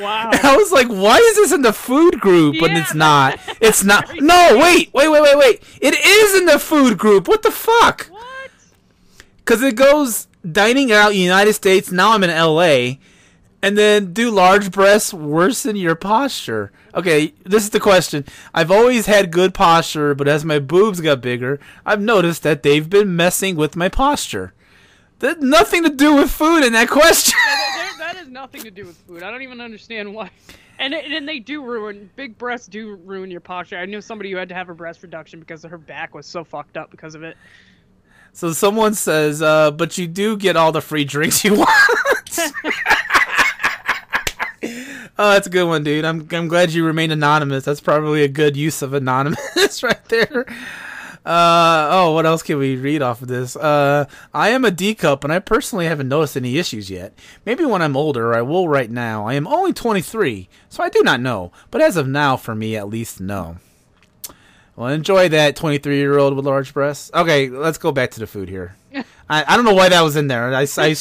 [0.00, 0.30] Wow.
[0.32, 2.56] I was like, why is this in the food group?
[2.60, 3.38] But Yeah, it's not.
[3.60, 4.08] It's not.
[4.20, 5.62] No, wait, wait, wait, wait, wait.
[5.80, 7.28] It is in the food group.
[7.28, 8.06] What the fuck?
[8.10, 8.50] what?
[9.38, 11.90] Because it goes dining out United States.
[11.90, 12.98] Now I'm in LA.
[13.60, 16.70] And then do large breasts worsen your posture?
[16.94, 18.24] Okay, this is the question.
[18.54, 22.88] I've always had good posture, but as my boobs got bigger, I've noticed that they've
[22.88, 24.52] been messing with my posture.
[25.18, 27.34] There's nothing to do with food in that question.
[27.98, 29.22] That has nothing to do with food.
[29.22, 30.30] I don't even understand why.
[30.78, 33.76] And and they do ruin big breasts do ruin your posture.
[33.76, 36.44] I knew somebody who had to have a breast reduction because her back was so
[36.44, 37.36] fucked up because of it.
[38.32, 41.68] So someone says, uh, but you do get all the free drinks you want.
[45.18, 46.04] oh, that's a good one, dude.
[46.04, 47.64] I'm I'm glad you remain anonymous.
[47.64, 50.46] That's probably a good use of anonymous right there.
[51.28, 53.54] Uh, oh, what else can we read off of this?
[53.54, 57.12] Uh, I am a D cup, and I personally haven't noticed any issues yet.
[57.44, 58.66] Maybe when I'm older, I will.
[58.66, 61.52] Right now, I am only 23, so I do not know.
[61.70, 63.58] But as of now, for me at least, no.
[64.74, 67.10] Well, enjoy that 23 year old with large breasts.
[67.12, 68.74] Okay, let's go back to the food here.
[69.28, 70.54] I, I don't know why that was in there.
[70.54, 70.96] I, I,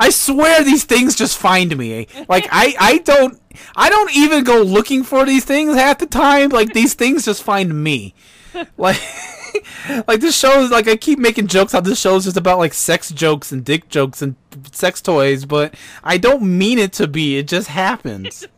[0.00, 2.08] I swear these things just find me.
[2.28, 3.40] Like I, I don't
[3.76, 6.48] I don't even go looking for these things half the time.
[6.48, 8.14] Like these things just find me.
[8.76, 9.00] Like
[10.08, 12.58] like this show is like I keep making jokes how this show is just about
[12.58, 14.36] like sex jokes and dick jokes and
[14.72, 17.38] sex toys, but I don't mean it to be.
[17.38, 18.46] It just happens.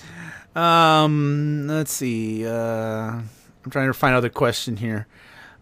[0.56, 2.46] um, let's see.
[2.46, 3.20] Uh,
[3.64, 5.06] I'm trying to find another question here.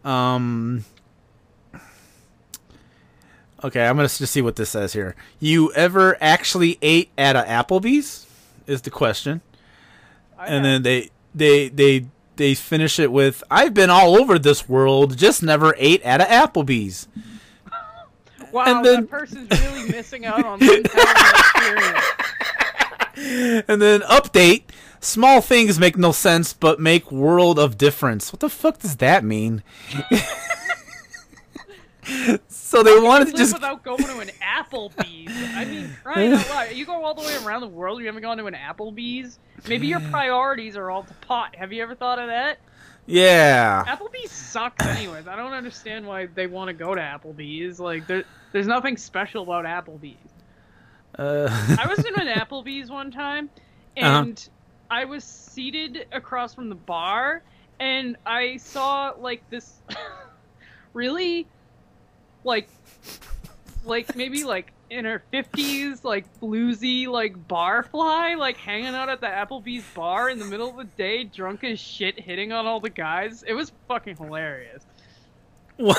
[0.05, 0.85] Um,
[3.63, 5.15] okay, I'm gonna just see what this says here.
[5.39, 8.27] You ever actually ate at a Applebee's?
[8.67, 9.41] Is the question,
[10.39, 12.07] and then they they they
[12.41, 16.25] they finish it with, "I've been all over this world, just never ate at a
[16.25, 17.07] Applebee's."
[18.51, 22.05] wow, and then- that person's really missing out on experience.
[23.69, 24.63] And then update.
[25.01, 28.33] Small things make no sense, but make world of difference.
[28.33, 29.63] What the fuck does that mean?
[32.49, 35.33] so they wanted to just without going to an Applebee's.
[35.57, 36.73] I mean, crying out loud.
[36.73, 38.01] You go all the way around the world.
[38.01, 39.39] You haven't gone to an Applebee's.
[39.69, 41.57] Maybe your priorities are all to pot.
[41.57, 42.59] Have you ever thought of that?
[43.07, 43.85] yeah.
[43.87, 45.27] Applebee's sucks, anyways.
[45.27, 47.81] I don't understand why they want to go to Applebee's.
[47.81, 50.17] Like, there, there's nothing special about Applebee's.
[51.19, 53.51] Uh, I was in an Applebee's one time,
[53.97, 54.21] Uh-huh.
[54.23, 54.49] and
[54.91, 57.43] I was seated across from the bar,
[57.81, 59.81] and I saw like this
[60.93, 61.49] really,
[62.45, 62.69] like,
[63.85, 69.27] like maybe like in her fifties, like bluesy, like barfly, like hanging out at the
[69.27, 72.91] Applebee's bar in the middle of the day, drunk as shit, hitting on all the
[72.91, 73.43] guys.
[73.45, 74.85] It was fucking hilarious.
[75.77, 75.97] what?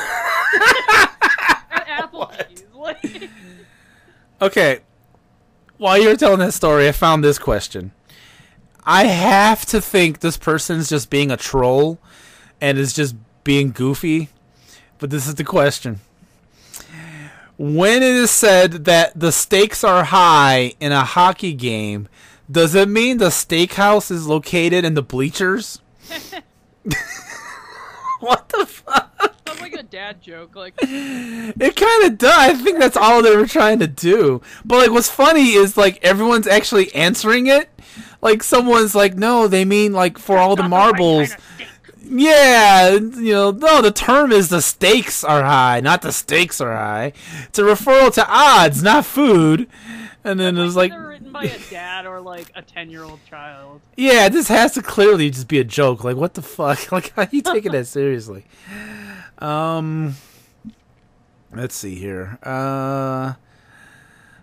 [1.72, 3.30] At Applebee's, like.
[4.41, 4.80] okay.
[5.77, 7.91] While you were telling that story, I found this question.
[8.84, 11.99] I have to think this person's just being a troll
[12.59, 14.30] and is just being goofy.
[14.99, 15.99] But this is the question.
[17.62, 22.08] When it is said that the stakes are high in a hockey game,
[22.50, 25.80] does it mean the steakhouse is located in the bleachers?
[28.20, 29.36] what the fuck?
[29.48, 30.56] Sounds like a dad joke.
[30.56, 32.36] Like, It kind of does.
[32.36, 34.42] I think that's all they were trying to do.
[34.66, 37.70] But like, what's funny is like everyone's actually answering it.
[38.24, 41.30] Like someone's like, no, they mean like for all the marbles.
[41.30, 41.68] kind of.
[42.14, 46.76] Yeah, you know, no, the term is the stakes are high, not the stakes are
[46.76, 47.14] high.
[47.48, 49.70] It's a referral to odds, not food.
[50.24, 53.80] And then it was like, written by a dad or like a ten-year-old child.
[53.96, 56.04] yeah, this has to clearly just be a joke.
[56.04, 56.80] Like, what the fuck?
[56.92, 58.46] Like, how you taking that seriously?
[59.40, 60.16] Um,
[61.54, 62.38] let's see here.
[62.44, 63.34] Uh,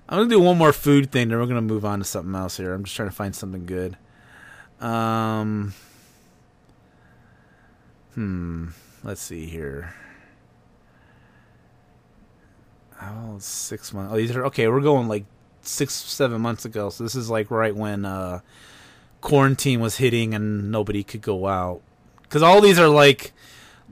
[0.08, 2.56] I'm gonna do one more food thing, then we're gonna move on to something else
[2.56, 2.72] here.
[2.72, 3.98] I'm just trying to find something good.
[4.80, 5.74] Um,
[8.18, 8.68] hmm.
[9.04, 9.94] Let's see here.
[13.00, 14.12] Oh, six months.
[14.12, 14.66] Oh, these are okay.
[14.66, 15.24] We're going like
[15.62, 16.90] six, seven months ago.
[16.90, 18.40] So this is like right when uh,
[19.20, 21.80] quarantine was hitting and nobody could go out.
[22.22, 23.32] Because all these are like,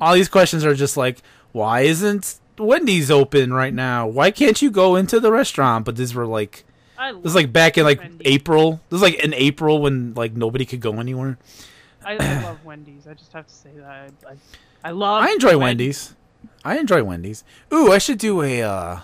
[0.01, 1.23] all these questions are just like,
[1.53, 4.09] why isn't Wendy's open right now?
[4.09, 5.85] Why can't you go into the restaurant?
[5.85, 6.65] But these were like,
[6.99, 8.27] I this is like back in like Wendy's.
[8.27, 8.81] April.
[8.91, 11.39] This is like in April when like nobody could go anywhere.
[12.07, 13.07] I, I love Wendy's.
[13.07, 13.87] I just have to say that.
[13.87, 14.37] I, I,
[14.85, 15.23] I love.
[15.23, 16.15] I enjoy Wen- Wendy's.
[16.65, 17.45] I enjoy Wendy's.
[17.73, 19.01] Ooh, I should do a uh,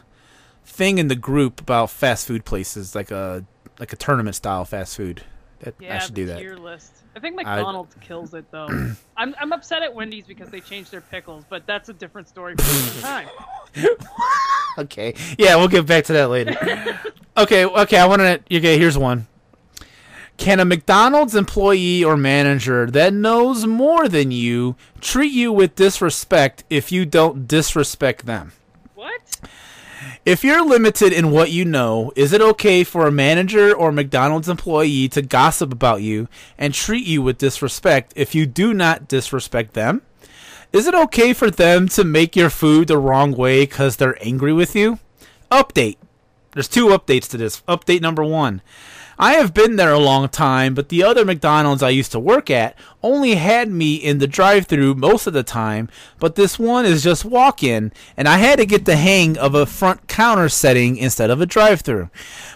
[0.64, 3.44] thing in the group about fast food places, like a
[3.78, 5.22] like a tournament style fast food.
[5.60, 6.38] That, Yeah, I should do that.
[6.38, 6.92] tier list.
[7.14, 8.68] I think McDonald's kills it though.
[9.16, 12.54] I'm I'm upset at Wendy's because they changed their pickles, but that's a different story
[12.56, 13.28] for another time.
[14.78, 15.14] Okay.
[15.38, 16.56] Yeah, we'll get back to that later.
[17.36, 19.26] okay, okay, I want to okay, here's one.
[20.36, 26.64] Can a McDonald's employee or manager that knows more than you treat you with disrespect
[26.68, 28.52] if you don't disrespect them?
[28.94, 29.40] What?
[30.24, 34.48] If you're limited in what you know, is it okay for a manager or McDonald's
[34.48, 39.74] employee to gossip about you and treat you with disrespect if you do not disrespect
[39.74, 40.02] them?
[40.72, 44.52] Is it okay for them to make your food the wrong way because they're angry
[44.52, 44.98] with you?
[45.50, 45.98] Update.
[46.52, 47.62] There's two updates to this.
[47.62, 48.62] Update number one.
[49.22, 52.50] I have been there a long time, but the other McDonald's I used to work
[52.50, 55.88] at only had me in the drive through most of the time,
[56.18, 59.54] but this one is just walk in, and I had to get the hang of
[59.54, 62.10] a front counter setting instead of a drive through.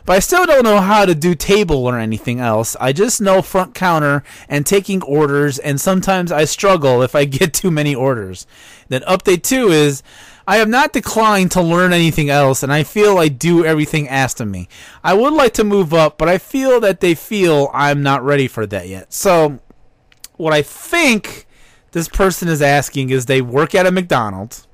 [0.05, 2.75] But I still don't know how to do table or anything else.
[2.81, 7.55] I just know front counter and taking orders, and sometimes I struggle if I get
[7.55, 8.45] too many orders.
[8.89, 10.03] Then update two is
[10.49, 14.41] I have not declined to learn anything else, and I feel I do everything asked
[14.41, 14.69] of me.
[15.03, 18.47] I would like to move up, but I feel that they feel I'm not ready
[18.47, 19.13] for that yet.
[19.13, 19.59] So,
[20.37, 21.47] what I think
[21.91, 24.69] this person is asking is they work at a McDonald's,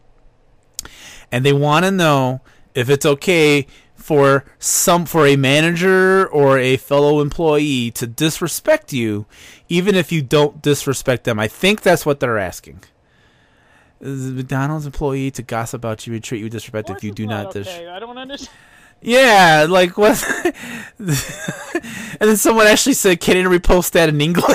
[1.31, 2.43] and they want to know
[2.75, 9.25] if it's okay for some for a manager or a fellow employee to disrespect you,
[9.71, 11.39] even if you don't disrespect them.
[11.39, 12.83] I think that's what they're asking
[14.03, 17.53] McDonald's employee to gossip about you and treat you with disrespect if you do not
[17.53, 18.51] dis- I don't understand.
[19.01, 20.23] Yeah, like what?
[20.99, 21.09] and
[22.21, 24.47] then someone actually said, "Can you repost that in English?"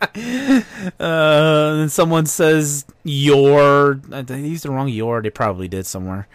[1.00, 6.26] uh, and then someone says, "Your." They used the wrong "your." They probably did somewhere.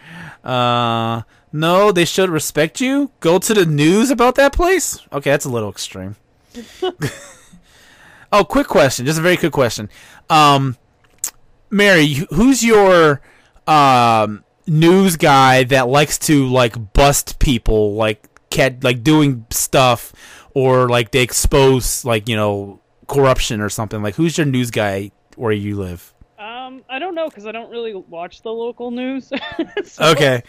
[0.42, 3.10] Uh, no, they should respect you.
[3.20, 4.98] Go to the news about that place.
[5.12, 6.16] Okay, that's a little extreme.
[8.32, 9.04] oh, quick question.
[9.04, 9.90] Just a very quick question.
[10.30, 10.78] Um,
[11.72, 13.20] Mary, who's your
[13.66, 20.12] um news guy that likes to like bust people, like cat, like doing stuff,
[20.54, 24.02] or like they expose like you know corruption or something?
[24.02, 26.11] Like, who's your news guy where you live?
[26.72, 29.30] Um, I don't know because I don't really watch the local news.
[29.84, 30.42] So- Okay,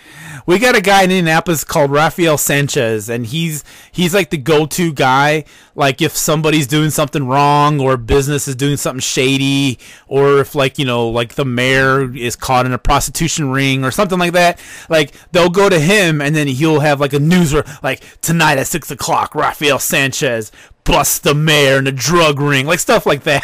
[0.45, 4.93] we got a guy in Indianapolis called Rafael Sanchez, and he's he's like the go-to
[4.93, 5.43] guy.
[5.75, 10.77] Like if somebody's doing something wrong, or business is doing something shady, or if like
[10.79, 14.59] you know like the mayor is caught in a prostitution ring or something like that,
[14.89, 18.57] like they'll go to him, and then he'll have like a news where like tonight
[18.57, 20.51] at six o'clock, Rafael Sanchez
[20.83, 23.43] busts the mayor in a drug ring, like stuff like that.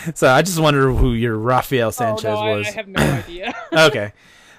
[0.14, 3.54] So I just wonder who your Rafael Oh, Sanchez no, was I have no idea.
[3.72, 4.12] okay.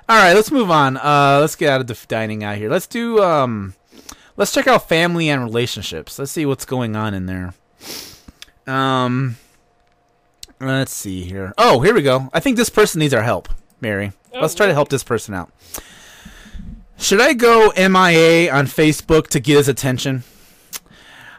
[0.07, 0.97] All right, let's move on.
[0.97, 2.69] Uh, let's get out of the dining out here.
[2.69, 3.21] Let's do.
[3.23, 3.75] Um,
[4.37, 6.19] let's check out family and relationships.
[6.19, 7.53] Let's see what's going on in there.
[8.67, 9.37] Um,
[10.59, 11.53] let's see here.
[11.57, 12.29] Oh, here we go.
[12.33, 13.49] I think this person needs our help,
[13.79, 14.11] Mary.
[14.33, 15.51] Oh, let's try to help this person out.
[16.97, 20.23] Should I go MIA on Facebook to get his attention?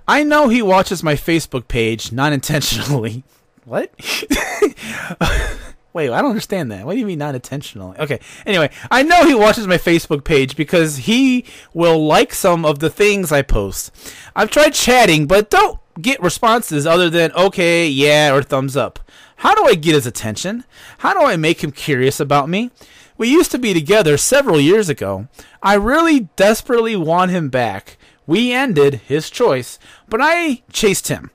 [0.09, 3.23] I know he watches my Facebook page not intentionally.
[3.65, 3.93] What?
[5.93, 6.87] Wait, I don't understand that.
[6.87, 7.99] What do you mean not intentionally?
[7.99, 8.19] Okay.
[8.47, 11.45] Anyway, I know he watches my Facebook page because he
[11.75, 13.95] will like some of the things I post.
[14.35, 19.01] I've tried chatting, but don't get responses other than okay, yeah, or thumbs up.
[19.37, 20.65] How do I get his attention?
[20.99, 22.71] How do I make him curious about me?
[23.19, 25.29] We used to be together several years ago.
[25.63, 27.99] I really desperately want him back.
[28.27, 29.79] We ended, his choice,
[30.09, 31.31] but I chased him.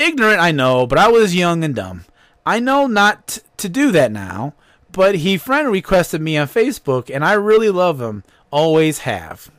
[0.00, 2.06] Ignorant, I know, but I was young and dumb.
[2.46, 4.54] I know not t- to do that now,
[4.90, 8.24] but he friend requested me on Facebook, and I really love him.
[8.50, 9.50] Always have.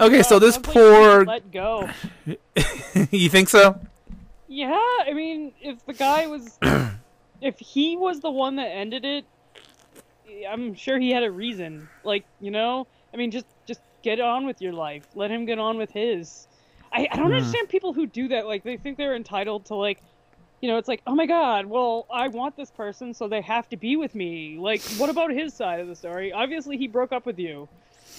[0.00, 1.26] Okay, so this poor.
[1.26, 1.90] Let go.
[3.10, 3.78] you think so?
[4.48, 6.58] Yeah, I mean, if the guy was,
[7.42, 9.26] if he was the one that ended it,
[10.48, 11.86] I'm sure he had a reason.
[12.02, 15.06] Like, you know, I mean, just just get on with your life.
[15.14, 16.46] Let him get on with his.
[16.92, 17.34] I, I don't Hmm.
[17.34, 18.46] understand people who do that.
[18.46, 20.00] Like, they think they're entitled to like,
[20.60, 23.68] you know, it's like, oh my god, well, I want this person, so they have
[23.70, 24.58] to be with me.
[24.58, 26.32] Like, what about his side of the story?
[26.32, 27.68] Obviously, he broke up with you.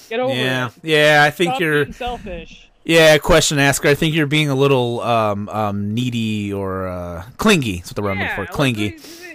[0.09, 0.73] Get over Yeah, it.
[0.83, 1.23] yeah.
[1.25, 1.91] I think Stop you're.
[1.93, 2.69] selfish.
[2.83, 3.89] Yeah, question asker.
[3.89, 7.77] I think you're being a little um, um, needy or uh, clingy.
[7.77, 8.51] That's what the word I'm looking for.
[8.51, 8.89] Clingy.
[8.97, 9.27] he-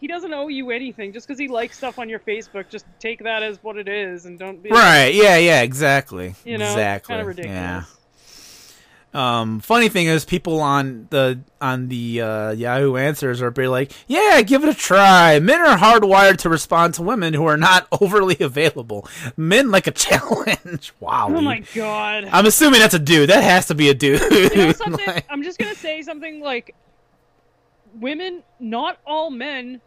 [0.00, 1.12] he doesn't owe you anything.
[1.12, 4.24] Just because he likes stuff on your Facebook, just take that as what it is,
[4.24, 5.08] and don't be Right.
[5.14, 5.36] Yeah.
[5.36, 5.60] Yeah.
[5.60, 6.34] Exactly.
[6.44, 7.12] You know, exactly.
[7.12, 7.54] kind of ridiculous.
[7.54, 7.82] Yeah.
[9.12, 13.90] Um, funny thing is, people on the on the uh, Yahoo Answers are be like,
[14.06, 17.88] "Yeah, give it a try." Men are hardwired to respond to women who are not
[18.00, 19.08] overly available.
[19.36, 20.92] Men like a challenge.
[21.00, 21.26] wow.
[21.28, 21.42] Oh dude.
[21.44, 22.28] my god.
[22.30, 23.30] I'm assuming that's a dude.
[23.30, 24.20] That has to be a dude.
[24.30, 24.72] you know?
[25.06, 26.74] Like- I'm just gonna say something like,
[27.98, 29.80] women, not all men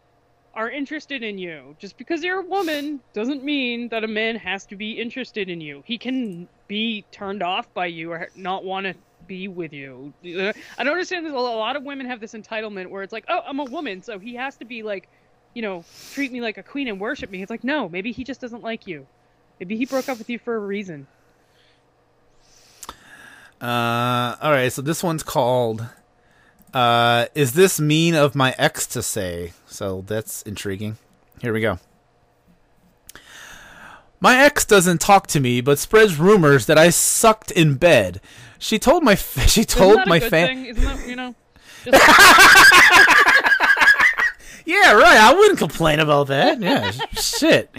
[0.54, 1.74] are interested in you.
[1.78, 5.60] Just because you're a woman doesn't mean that a man has to be interested in
[5.60, 5.82] you.
[5.86, 8.94] He can be turned off by you or not want to
[9.26, 10.12] be with you.
[10.24, 11.24] I don't understand.
[11.24, 14.02] There's a lot of women have this entitlement where it's like, oh, I'm a woman,
[14.02, 15.08] so he has to be like,
[15.54, 17.42] you know, treat me like a queen and worship me.
[17.42, 19.06] It's like, no, maybe he just doesn't like you.
[19.60, 21.06] Maybe he broke up with you for a reason.
[23.60, 25.86] Uh, all right, so this one's called
[26.72, 29.52] uh, Is This Mean of My Ex to Say?
[29.66, 30.98] So that's intriguing.
[31.40, 31.78] Here we go.
[34.24, 38.22] My ex doesn't talk to me, but spreads rumors that I sucked in bed.
[38.58, 39.14] She told my
[39.46, 40.68] she told my family.
[40.70, 41.34] Isn't that you know?
[41.84, 41.94] Just,
[44.66, 45.18] Yeah, right.
[45.18, 46.58] I wouldn't complain about that.
[46.60, 47.70] Yeah, shit.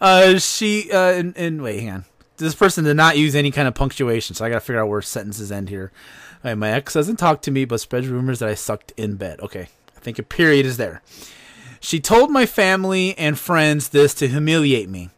[0.00, 2.04] Uh, she uh, and, and wait, hang on.
[2.36, 5.02] This person did not use any kind of punctuation, so I gotta figure out where
[5.02, 5.90] sentences end here.
[6.44, 9.40] Right, my ex doesn't talk to me, but spreads rumors that I sucked in bed.
[9.40, 11.02] Okay, I think a period is there.
[11.80, 15.10] She told my family and friends this to humiliate me.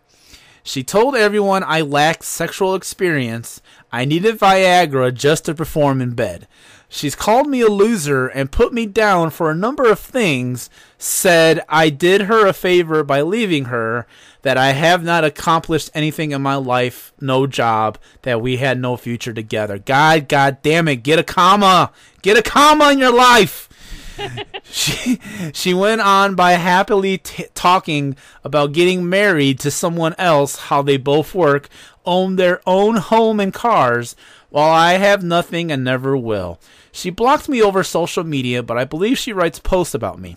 [0.63, 3.61] She told everyone I lacked sexual experience.
[3.93, 6.47] I needed Viagra just to perform in bed.
[6.89, 10.69] She's called me a loser and put me down for a number of things.
[10.99, 14.07] Said I did her a favor by leaving her,
[14.43, 18.97] that I have not accomplished anything in my life, no job, that we had no
[18.97, 19.79] future together.
[19.79, 21.93] God, God damn it, get a comma.
[22.23, 23.70] Get a comma in your life
[24.65, 25.21] she
[25.53, 30.97] she went on by happily t- talking about getting married to someone else, how they
[30.97, 31.69] both work,
[32.05, 34.17] own their own home and cars,
[34.49, 36.59] while I have nothing and never will.
[36.93, 40.37] She blocked me over social media, but I believe she writes posts about me.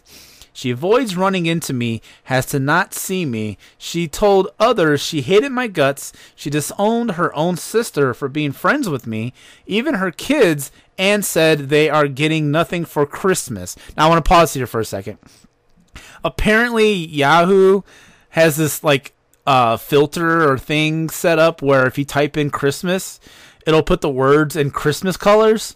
[0.55, 3.57] She avoids running into me, has to not see me.
[3.76, 6.14] She told others she hated my guts.
[6.35, 9.34] She disowned her own sister for being friends with me,
[9.65, 13.76] even her kids, and said they are getting nothing for Christmas.
[13.98, 15.18] Now I want to pause here for a second.
[16.24, 17.82] Apparently, Yahoo
[18.30, 19.14] has this like
[19.45, 23.20] uh, filter or thing set up where if you type in Christmas,
[23.68, 25.76] it'll put the words in Christmas colors.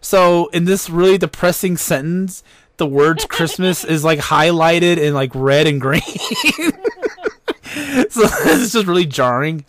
[0.00, 2.42] So in this really depressing sentence,
[2.76, 6.00] the words Christmas is like highlighted in like red and green.
[6.02, 6.12] so
[7.74, 9.64] it's just really jarring.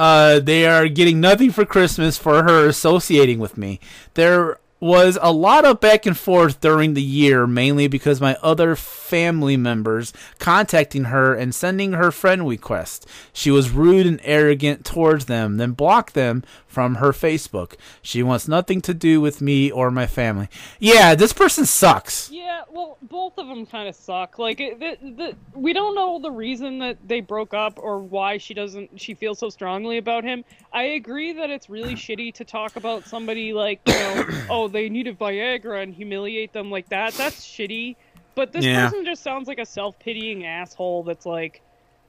[0.00, 3.78] Uh, they are getting nothing for Christmas for her associating with me.
[4.14, 8.74] There was a lot of back and forth during the year, mainly because my other
[8.74, 13.04] family members contacting her and sending her friend requests.
[13.34, 17.74] She was rude and arrogant towards them, then blocked them from her Facebook.
[18.00, 20.48] She wants nothing to do with me or my family.
[20.78, 22.30] Yeah, this person sucks.
[22.30, 24.38] yeah, well, both of them kind of suck.
[24.38, 28.38] Like, it, the, the, we don't know the reason that they broke up or why
[28.38, 29.00] she doesn't.
[29.00, 30.44] She feels so strongly about him.
[30.72, 34.88] I agree that it's really shitty to talk about somebody like, you know, oh, they
[34.88, 37.14] needed Viagra and humiliate them like that.
[37.14, 37.96] That's shitty.
[38.36, 38.84] But this Yeah.
[38.84, 41.02] person just sounds like a self-pitying asshole.
[41.02, 41.62] That's like,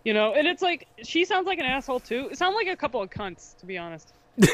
[0.05, 2.29] you know, and it's like she sounds like an asshole too.
[2.31, 4.13] It sounds like a couple of cunts, to be honest.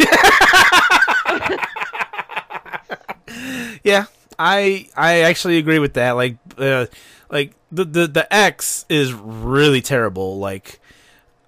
[3.83, 4.05] Yeah,
[4.37, 6.11] I I actually agree with that.
[6.11, 6.87] Like, uh,
[7.29, 10.39] like the the the X is really terrible.
[10.39, 10.79] Like,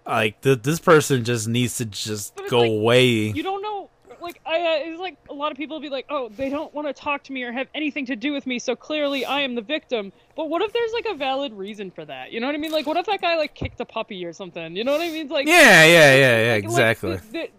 [0.05, 3.05] like the, this person just needs to just go like, away.
[3.07, 3.89] You don't know.
[4.21, 6.87] Like I, uh, it's like a lot of people be like, "Oh, they don't want
[6.87, 9.55] to talk to me or have anything to do with me, so clearly I am
[9.55, 12.31] the victim." But what if there's like a valid reason for that?
[12.31, 12.71] You know what I mean?
[12.71, 14.75] Like, what if that guy like kicked a puppy or something?
[14.75, 15.27] You know what I mean?
[15.29, 17.15] Like, yeah, yeah, yeah, yeah, like- like, exactly.
[17.15, 17.49] the- the-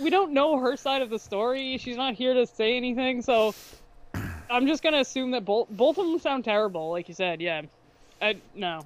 [0.00, 1.78] we don't know her side of the story.
[1.78, 3.54] She's not here to say anything, so
[4.50, 7.40] I'm just gonna assume that both both of them sound terrible, like you said.
[7.40, 7.62] Yeah,
[8.20, 8.82] I no.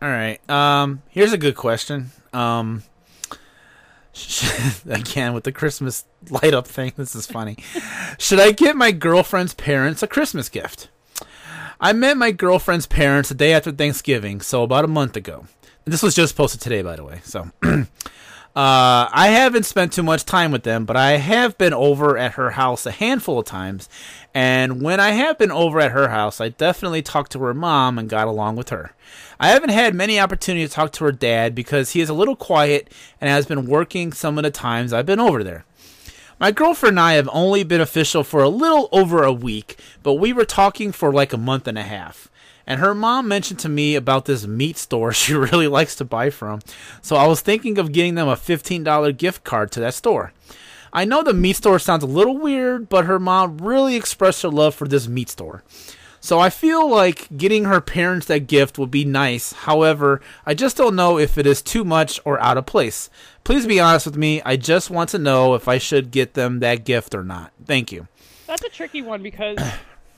[0.00, 0.38] All right.
[0.48, 2.10] Um, here's a good question.
[2.32, 2.84] Um,
[4.88, 6.92] again with the Christmas light up thing.
[6.96, 7.56] This is funny.
[8.18, 10.88] Should I get my girlfriend's parents a Christmas gift?
[11.80, 15.46] I met my girlfriend's parents the day after Thanksgiving, so about a month ago.
[15.84, 17.20] This was just posted today, by the way.
[17.22, 17.50] So,
[18.58, 22.32] uh, I haven't spent too much time with them, but I have been over at
[22.32, 23.88] her house a handful of times.
[24.34, 28.00] And when I have been over at her house, I definitely talked to her mom
[28.00, 28.96] and got along with her.
[29.38, 32.34] I haven't had many opportunities to talk to her dad because he is a little
[32.34, 35.64] quiet and has been working some of the times I've been over there.
[36.40, 40.14] My girlfriend and I have only been official for a little over a week, but
[40.14, 42.28] we were talking for like a month and a half.
[42.68, 46.28] And her mom mentioned to me about this meat store she really likes to buy
[46.28, 46.60] from,
[47.02, 50.32] so I was thinking of getting them a $15 gift card to that store.
[50.92, 54.50] I know the meat store sounds a little weird, but her mom really expressed her
[54.50, 55.62] love for this meat store.
[56.20, 59.52] So I feel like getting her parents that gift would be nice.
[59.52, 63.08] However, I just don't know if it is too much or out of place.
[63.44, 64.42] Please be honest with me.
[64.44, 67.52] I just want to know if I should get them that gift or not.
[67.64, 68.08] Thank you.
[68.46, 69.58] That's a tricky one because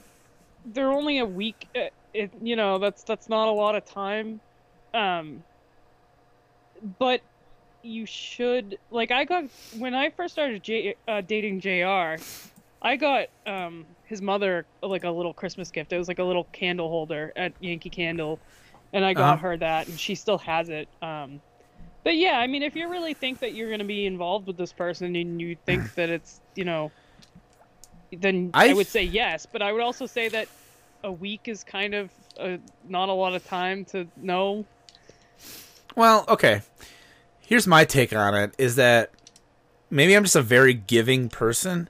[0.65, 1.69] they're only a week.
[1.77, 4.41] Uh, It, you know, that's that's not a lot of time.
[4.95, 5.45] Um,
[6.99, 7.23] but
[7.83, 12.23] you should like I got when I first started J, uh, dating Jr.
[12.83, 15.93] I got um his mother like a little Christmas gift.
[15.93, 18.43] It was like a little candle holder at Yankee Candle,
[18.93, 19.41] and I got Uh-huh.
[19.41, 20.89] her that, and she still has it.
[21.03, 21.43] Um,
[22.05, 24.57] but yeah, I mean, if you really think that you're going to be involved with
[24.57, 26.93] this person and you think that it's you know
[28.13, 29.47] then I, I would say yes.
[29.51, 30.49] But I would also say that
[31.05, 32.57] a week is kind of uh
[32.89, 34.65] not a lot of time to know.
[35.97, 36.63] Well, okay.
[37.41, 39.11] Here's my take on it: is that
[39.91, 41.89] maybe I'm just a very giving person,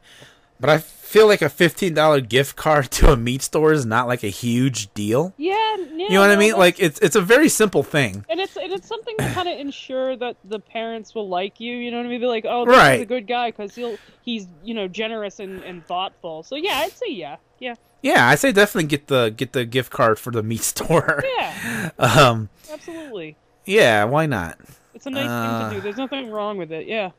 [0.59, 4.07] but I feel like a fifteen dollar gift card to a meat store is not
[4.07, 5.35] like a huge deal.
[5.37, 6.07] Yeah, yeah.
[6.07, 6.55] You know what I mean?
[6.57, 8.25] Like it's it's a very simple thing.
[8.31, 11.77] and it's and it's something to kind of ensure that the parents will like you.
[11.77, 12.21] You know what I mean?
[12.21, 12.95] Be like, oh, this Right.
[12.95, 16.43] is a good guy because he'll he's you know generous and, and thoughtful.
[16.43, 19.91] So yeah, I'd say yeah, yeah, Yeah, I say definitely get the get the gift
[19.93, 21.23] card for the meat store.
[21.37, 23.37] yeah, um, absolutely.
[23.67, 24.59] yeah, why not?
[24.95, 25.81] It's a nice thing Uh, to do.
[25.83, 26.87] There's nothing wrong with it.
[26.87, 27.11] Yeah.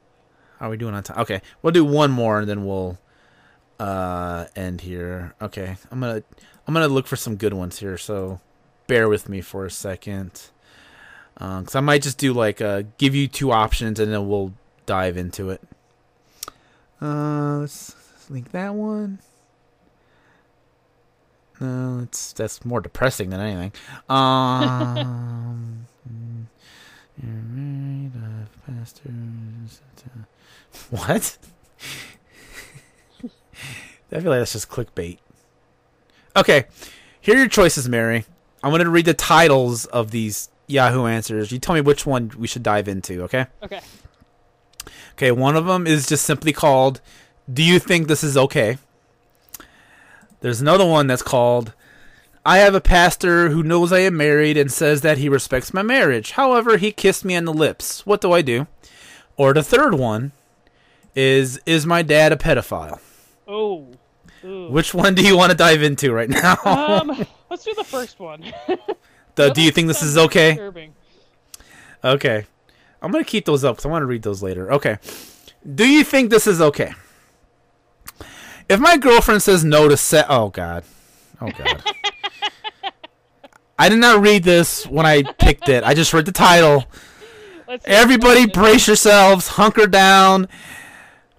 [0.59, 1.19] How are we doing on time?
[1.19, 2.97] Okay, we'll do one more and then we'll
[3.79, 5.33] uh end here.
[5.41, 6.23] Okay, I'm gonna
[6.67, 7.97] I'm gonna look for some good ones here.
[7.97, 8.39] So
[8.87, 10.49] bear with me for a second,
[11.35, 14.53] because I might just do like uh give you two options and then we'll
[14.85, 15.61] dive into it.
[17.01, 17.95] Uh, let's
[18.29, 19.19] link that one.
[21.61, 23.71] No, it's that's more depressing than anything.
[24.09, 25.85] Um,
[27.21, 29.81] you're married, I've pastors.
[30.89, 31.37] What?
[34.11, 35.19] I feel like that's just clickbait.
[36.35, 36.65] Okay,
[37.21, 38.25] here are your choices, Mary.
[38.63, 41.51] I'm going to read the titles of these Yahoo answers.
[41.51, 43.45] You tell me which one we should dive into, okay?
[43.61, 43.81] Okay.
[45.13, 47.01] Okay, one of them is just simply called
[47.51, 48.79] Do you think this is okay?
[50.41, 51.73] There's another one that's called
[52.43, 55.83] I have a pastor who knows I am married and says that he respects my
[55.83, 56.31] marriage.
[56.31, 58.05] However, he kissed me on the lips.
[58.05, 58.67] What do I do?
[59.37, 60.31] Or the third one
[61.15, 62.99] is Is my dad a pedophile?
[63.47, 63.87] Oh.
[64.43, 64.69] Ooh.
[64.69, 66.57] Which one do you want to dive into right now?
[66.65, 68.51] Um, let's do the first one.
[69.35, 70.51] the, do you think this is okay?
[70.51, 70.95] Disturbing.
[72.03, 72.45] Okay.
[73.03, 74.73] I'm going to keep those up because I want to read those later.
[74.73, 74.97] Okay.
[75.75, 76.93] Do you think this is okay?
[78.69, 80.25] If my girlfriend says no to set.
[80.29, 80.83] Oh, God.
[81.39, 81.83] Oh, God.
[83.79, 85.83] I did not read this when I picked it.
[85.83, 86.85] I just read the title.
[87.85, 90.47] Everybody brace yourselves, hunker down.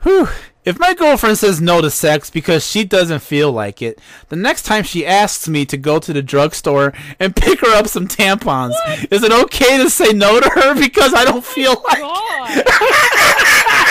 [0.02, 0.28] Whew.
[0.64, 4.62] If my girlfriend says no to sex because she doesn't feel like it, the next
[4.62, 8.74] time she asks me to go to the drugstore and pick her up some tampons,
[9.10, 12.62] is it okay to say no to her because I don't feel like God.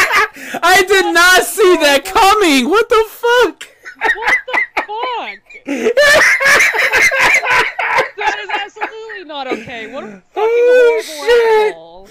[0.63, 2.69] I did not see that coming.
[2.69, 3.67] What the fuck?
[4.15, 5.39] What the fuck?
[8.17, 9.91] that is absolutely not okay.
[9.91, 11.73] What a fucking Oh, horrible shit.
[11.73, 12.07] asshole.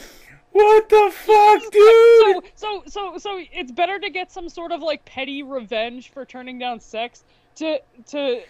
[0.52, 2.44] What the fuck, dude?
[2.56, 6.24] So, so, so, so it's better to get some sort of like petty revenge for
[6.24, 7.22] turning down sex
[7.56, 7.78] to,
[8.08, 8.40] to,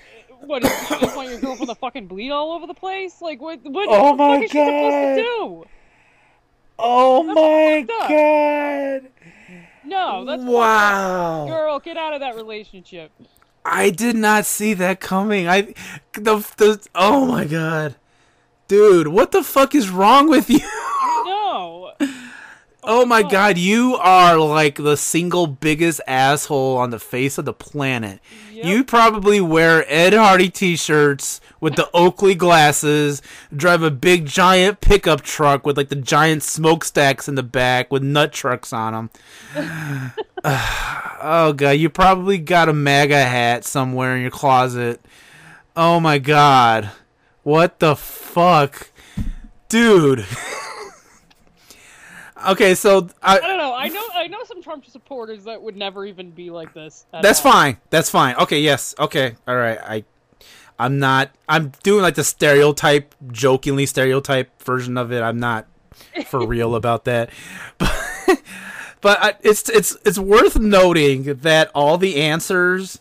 [0.40, 0.62] what?
[0.62, 0.68] You
[1.00, 3.20] just want your girlfriend to fucking bleed all over the place?
[3.20, 3.60] Like, what?
[3.64, 5.64] What Oh the my fuck is she supposed to do?
[6.78, 8.08] Oh my fucked up.
[8.08, 9.10] god.
[9.84, 10.42] No, that's.
[10.42, 11.46] Wow.
[11.46, 13.10] Girl, get out of that relationship.
[13.64, 15.48] I did not see that coming.
[15.48, 15.74] I
[16.12, 17.96] the the oh my god.
[18.68, 20.60] Dude, what the fuck is wrong with you?
[22.82, 23.28] Oh my oh.
[23.28, 28.20] god, you are like the single biggest asshole on the face of the planet.
[28.52, 28.64] Yep.
[28.64, 33.20] You probably wear Ed Hardy t-shirts with the Oakley glasses,
[33.54, 38.02] drive a big giant pickup truck with like the giant smokestacks in the back with
[38.02, 39.10] nut trucks on them.
[40.44, 45.04] oh god, you probably got a MAGA hat somewhere in your closet.
[45.76, 46.90] Oh my god.
[47.42, 48.90] What the fuck?
[49.68, 50.26] Dude.
[52.48, 53.74] okay, so I don't know.
[53.74, 54.04] I know.
[54.14, 57.06] I know some Trump supporters that would never even be like this.
[57.12, 57.52] That's all.
[57.52, 57.76] fine.
[57.90, 58.36] That's fine.
[58.36, 58.94] Okay, yes.
[58.98, 59.36] Okay.
[59.46, 59.78] All right.
[59.82, 60.04] I
[60.78, 65.22] I'm not I'm doing like the stereotype jokingly stereotype version of it.
[65.22, 65.66] I'm not
[66.26, 67.30] for real about that.
[69.02, 73.00] But but I, it's it's it's worth noting that all the answers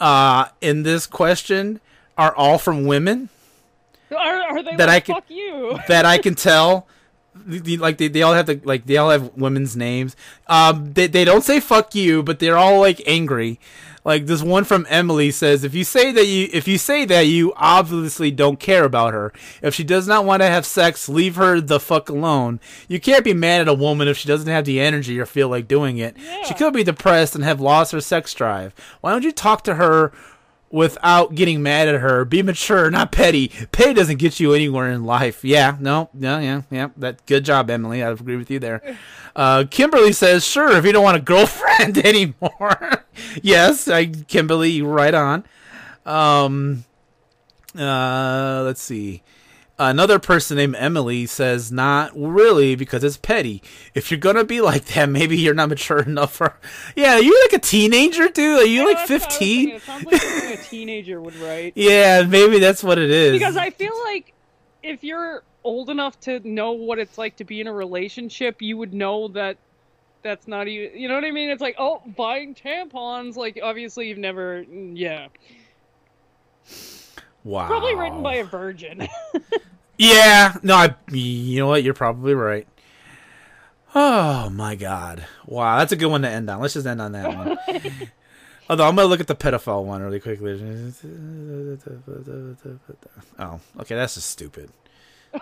[0.00, 1.78] uh in this question
[2.16, 3.28] are all from women
[4.10, 5.78] Are, are they That like, I can- fuck you?
[5.88, 6.86] that I can tell.
[7.46, 10.16] Like they, they all have the like they all have women's names.
[10.46, 13.60] Um, they they don't say fuck you, but they're all like angry.
[14.04, 17.22] Like this one from Emily says, if you say that you if you say that
[17.22, 19.32] you obviously don't care about her.
[19.62, 22.60] If she does not want to have sex, leave her the fuck alone.
[22.86, 25.48] You can't be mad at a woman if she doesn't have the energy or feel
[25.48, 26.16] like doing it.
[26.46, 28.72] She could be depressed and have lost her sex drive.
[29.00, 30.12] Why don't you talk to her
[30.70, 32.24] without getting mad at her.
[32.24, 33.48] Be mature, not petty.
[33.72, 35.44] Petty doesn't get you anywhere in life.
[35.44, 36.88] Yeah, no, no, yeah, yeah.
[36.96, 38.02] That good job, Emily.
[38.02, 38.82] I agree with you there.
[39.36, 43.04] Uh, Kimberly says, "Sure, if you don't want a girlfriend anymore."
[43.42, 45.44] yes, I, Kimberly, right on.
[46.06, 46.86] Um,
[47.78, 49.22] uh, let's see.
[49.78, 53.62] Another person named Emily says, "Not really, because it's petty.
[53.94, 56.58] If you're gonna be like that, maybe you're not mature enough for."
[56.96, 58.60] Yeah, you're like a teenager, dude.
[58.60, 59.68] Are you Yeah, like that's what I was thinking.
[59.68, 59.76] 15?
[59.76, 61.72] It sounds like something a teenager would write.
[61.76, 63.32] Yeah, maybe that's what it is.
[63.32, 64.32] Because I feel like
[64.82, 68.78] if you're old enough to know what it's like to be in a relationship, you
[68.78, 69.58] would know that
[70.22, 70.98] that's not even.
[70.98, 71.50] You know what I mean?
[71.50, 73.36] It's like, oh, buying tampons.
[73.36, 74.64] Like, obviously, you've never.
[74.64, 75.28] Mm, yeah.
[77.46, 77.68] Wow.
[77.68, 79.06] Probably written by a virgin.
[79.98, 80.94] Yeah, no, I.
[81.10, 81.82] You know what?
[81.82, 82.66] You're probably right.
[83.94, 85.24] Oh my god!
[85.46, 86.60] Wow, that's a good one to end on.
[86.60, 87.56] Let's just end on that one.
[88.68, 90.52] Although I'm gonna look at the pedophile one really quickly.
[93.38, 94.70] Oh, okay, that's just stupid.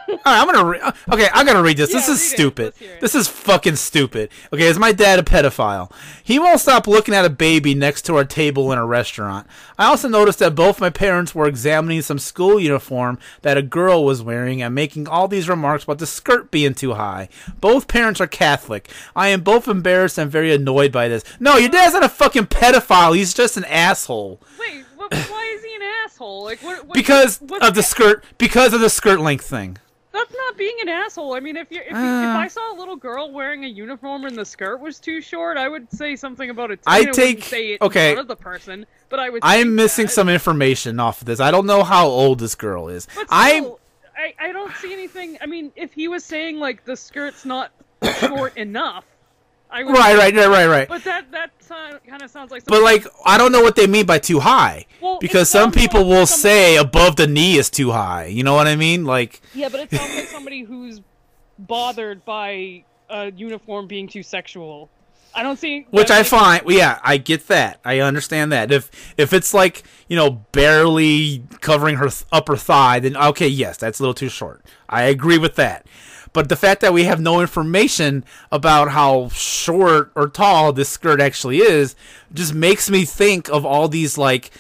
[0.09, 0.65] All right, I'm gonna.
[0.65, 0.81] Re-
[1.13, 1.93] okay, I gotta read this.
[1.93, 2.65] this is stupid.
[2.67, 3.01] Let's hear it.
[3.01, 4.31] This is fucking stupid.
[4.53, 5.93] Okay, is my dad a pedophile?
[6.23, 9.47] He won't stop looking at a baby next to our table in a restaurant.
[9.79, 14.05] I also noticed that both my parents were examining some school uniform that a girl
[14.05, 17.29] was wearing and making all these remarks about the skirt being too high.
[17.61, 18.89] Both parents are Catholic.
[19.15, 21.25] I am both embarrassed and very annoyed by this.
[21.41, 23.15] No, your dad's not a fucking pedophile.
[23.17, 24.41] He's just an asshole.
[24.59, 26.45] Wait, wh- why is he an asshole?
[26.45, 26.87] Like, what?
[26.87, 28.25] what Because what's of the skirt.
[28.39, 29.79] Because of the skirt length thing.
[30.15, 31.35] That's not being an asshole.
[31.35, 31.97] I mean, if you're if, Uh.
[31.97, 35.59] if I saw a little girl wearing a uniform and the skirt was too short,
[35.59, 36.81] I would say something about it.
[36.87, 38.11] I wouldn't take- say it okay.
[38.11, 39.41] in front of the person, but I would.
[39.45, 40.13] I am missing that.
[40.13, 41.41] some information off of this.
[41.41, 43.09] I don't know how old this girl is.
[43.29, 43.81] I'm still,
[44.17, 45.37] I I don't see anything.
[45.43, 47.73] I mean, if he was saying like the skirt's not
[48.21, 49.05] short enough,
[49.75, 50.89] I right, right, right, right, right.
[50.89, 51.51] But that that
[52.07, 52.65] kind of sounds like.
[52.65, 54.87] But like, I don't know what they mean by too high.
[55.01, 58.27] Well, because some people like will say above the knee is too high.
[58.27, 59.05] You know what I mean?
[59.05, 61.01] Like, Yeah, but it sounds like somebody who's
[61.59, 64.91] bothered by a uniform being too sexual.
[65.37, 65.87] I don't see.
[65.91, 67.81] which I find, well, yeah, I get that.
[67.85, 68.71] I understand that.
[68.71, 73.77] If if it's like you know barely covering her th- upper thigh, then okay, yes,
[73.77, 74.65] that's a little too short.
[74.89, 75.87] I agree with that.
[76.35, 81.21] But the fact that we have no information about how short or tall this skirt
[81.21, 81.97] actually is
[82.35, 84.51] just makes me think of all these like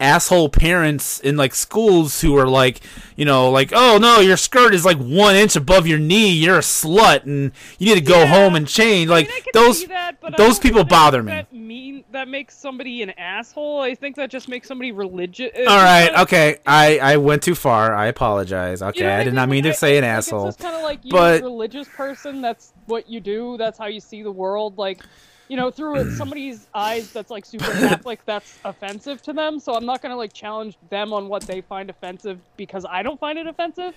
[0.00, 2.80] asshole parents in like schools who are like,
[3.16, 6.30] you know, like, oh no, your skirt is like one inch above your knee.
[6.32, 8.26] You're a slut, and you need to go Yeah.
[8.26, 9.10] home and change.
[9.10, 11.32] I Like mean, I those, that, those people bother me.
[11.32, 13.80] That mean that makes somebody an asshole.
[13.80, 15.50] I think that just makes somebody religious.
[15.58, 17.94] All right, okay, I I went too far.
[17.94, 18.82] I apologize.
[18.82, 20.48] Okay, You know I did not mean to Like, say an I- asshole.
[20.48, 22.40] It's kind of like you, but- a religious person.
[22.40, 23.56] That's what you do.
[23.58, 24.78] That's how you see the world.
[24.78, 25.02] Like,
[25.50, 28.20] you know, through somebody's eyes, that's like super Catholic.
[28.24, 29.58] That's offensive to them.
[29.58, 33.18] So I'm not gonna like challenge them on what they find offensive because I don't
[33.18, 33.94] find it offensive.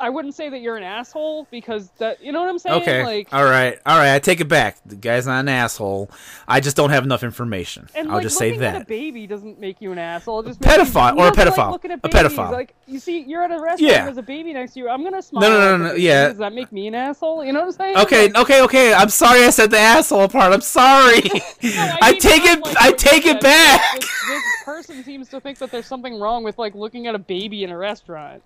[0.00, 2.82] I wouldn't say that you're an asshole because that you know what I'm saying.
[2.82, 4.14] Okay, Like, all right, all right.
[4.14, 4.76] I take it back.
[4.84, 6.10] The guy's not an asshole.
[6.48, 7.88] I just don't have enough information.
[7.94, 10.40] And I'll like, just say looking at a baby doesn't make you an asshole.
[10.40, 11.56] It just pedophile- you, or a you have to, pedophile.
[11.58, 12.32] Like, looking at A babies.
[12.32, 12.50] pedophile.
[12.52, 13.80] Like you see, you're at a restaurant.
[13.80, 14.04] Yeah.
[14.04, 14.88] There's a baby next to you.
[14.88, 15.42] I'm gonna smile.
[15.42, 16.02] no, no, no, the baby.
[16.02, 16.28] yeah.
[16.28, 17.44] Does that make me an asshole?
[17.44, 17.96] You know what I'm saying?
[17.98, 18.92] Okay, Like, okay, okay.
[18.94, 20.52] I'm sorry I said the asshole part.
[20.52, 21.20] I'm sorry.
[21.62, 22.58] no, I mean, take it.
[22.80, 24.00] I what you take it back.
[24.00, 27.18] This, this person seems to think that there's something wrong with like looking at a
[27.18, 28.42] baby in a restaurant.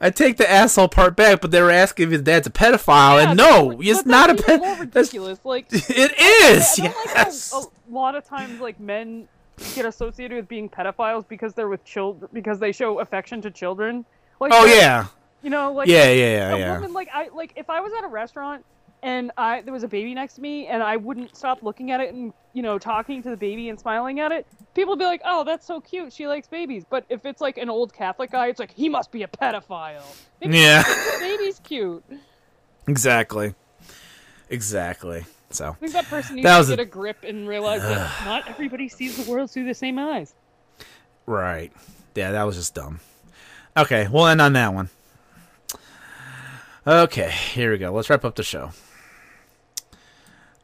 [0.00, 1.40] I take the asshole part back.
[1.40, 4.34] But they were asking if his dad's a pedophile, Yeah, and no, it's not a.
[4.34, 5.38] That's ridiculous.
[5.44, 6.76] Like it I is.
[6.76, 7.52] don't like Yes.
[7.52, 9.28] a lot of times like men
[9.74, 14.04] get associated with being pedophiles because they're with children because they show affection to children.
[14.40, 15.06] Like Oh yeah.
[15.42, 16.74] You know, like Yeah, yeah, yeah, a yeah.
[16.74, 18.64] woman like I like if I was at a restaurant
[19.04, 22.00] and I there was a baby next to me and I wouldn't stop looking at
[22.00, 25.04] it and you know talking to the baby and smiling at it, people would be
[25.04, 26.12] like, "Oh, that's so cute.
[26.12, 29.12] She likes babies." But if it's like an old Catholic guy, it's like he must
[29.12, 30.02] be a pedophile.
[30.40, 30.82] Maybe Yeah.
[30.82, 32.02] the baby's cute.
[32.88, 33.54] Exactly.
[34.50, 35.24] Exactly.
[35.50, 35.70] So.
[35.70, 38.10] I think that person needs That to was a- get a grip and realize that
[38.24, 40.34] not everybody sees the world through the same eyes.
[41.26, 41.72] Right.
[42.14, 43.00] Yeah, that was just dumb.
[43.76, 44.88] Okay, we'll end on that one.
[46.86, 47.92] Okay, here we go.
[47.92, 48.70] Let's wrap up the show.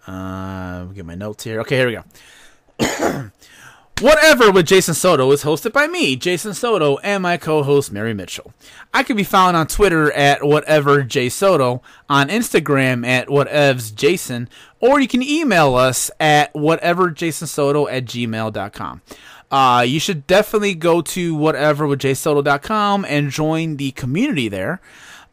[0.07, 1.61] Uh, get my notes here.
[1.61, 3.31] Okay, here we go.
[4.01, 8.55] Whatever with Jason Soto is hosted by me, Jason Soto, and my co-host Mary Mitchell.
[8.95, 14.49] I can be found on Twitter at whatever J Soto, on Instagram at whatevs Jason,
[14.81, 19.03] or you can email us at whateverjasonsoto at gmail.com.
[19.51, 24.81] Uh, you should definitely go to whatever with whateverwithjsoto.com and join the community there.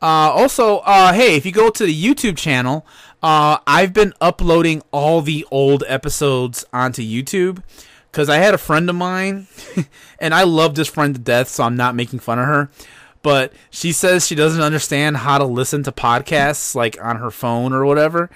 [0.01, 2.85] Uh, also, uh, hey, if you go to the YouTube channel,
[3.23, 7.63] uh, I've been uploading all the old episodes onto YouTube
[8.11, 9.47] because I had a friend of mine,
[10.19, 12.69] and I love this friend to death, so I'm not making fun of her.
[13.23, 17.73] But she says she doesn't understand how to listen to podcasts like on her phone
[17.73, 18.29] or whatever,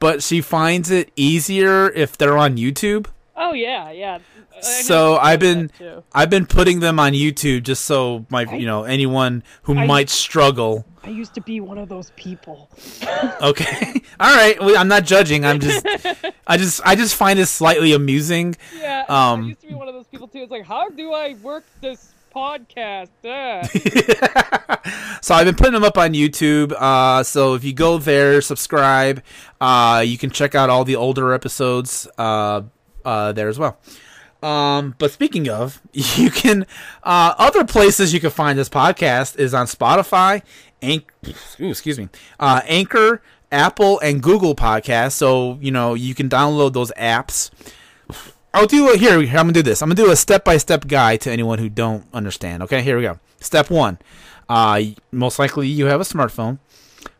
[0.00, 3.06] but she finds it easier if they're on YouTube.
[3.36, 4.18] Oh yeah, yeah.
[4.60, 5.70] So I've been.
[6.12, 10.10] I've been putting them on YouTube just so my you know anyone who I- might
[10.10, 10.84] struggle.
[11.04, 12.70] I used to be one of those people.
[13.42, 14.58] Okay, all right.
[14.58, 15.44] Well, I'm not judging.
[15.44, 15.86] I'm just
[16.46, 18.56] I just I just find it slightly amusing.
[18.78, 20.38] Yeah, Um, I used to be one of those people too.
[20.38, 23.10] It's like, how do I work this podcast.
[23.24, 23.62] Uh.
[25.22, 26.72] so I've been putting them up on YouTube.
[26.72, 29.22] Uh, so if you go there, subscribe,
[29.60, 32.62] uh, you can check out all the older episodes uh,
[33.04, 33.78] uh, there as well.
[34.42, 36.66] Um, but speaking of, you can
[37.02, 40.42] uh, other places you can find this podcast is on Spotify,
[40.84, 42.08] Anch- excuse me,
[42.38, 45.12] uh, Anchor, Apple, and Google Podcasts.
[45.12, 47.50] So you know you can download those apps.
[48.52, 49.18] I'll do it here.
[49.18, 49.82] I'm gonna do this.
[49.82, 52.62] I'm gonna do a step-by-step guide to anyone who don't understand.
[52.62, 53.18] Okay, here we go.
[53.40, 53.98] Step one.
[54.48, 54.80] Uh,
[55.10, 56.58] most likely you have a smartphone.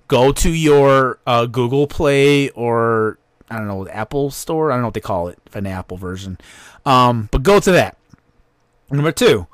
[0.07, 3.19] Go to your uh, Google Play or
[3.51, 4.71] I don't know Apple Store.
[4.71, 6.39] I don't know what they call it, an Apple version.
[6.87, 7.97] Um, but go to that.
[8.91, 9.47] Number two,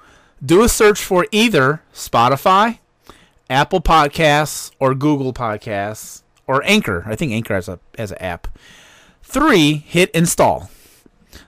[0.45, 2.79] do a search for either Spotify,
[3.51, 7.03] Apple Podcasts, or Google Podcasts, or Anchor.
[7.05, 8.47] I think Anchor has a has an app.
[9.23, 10.71] Three, hit install.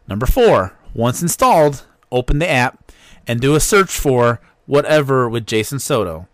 [0.06, 2.92] Number four, once installed, open the app
[3.26, 6.28] and do a search for whatever with Jason Soto.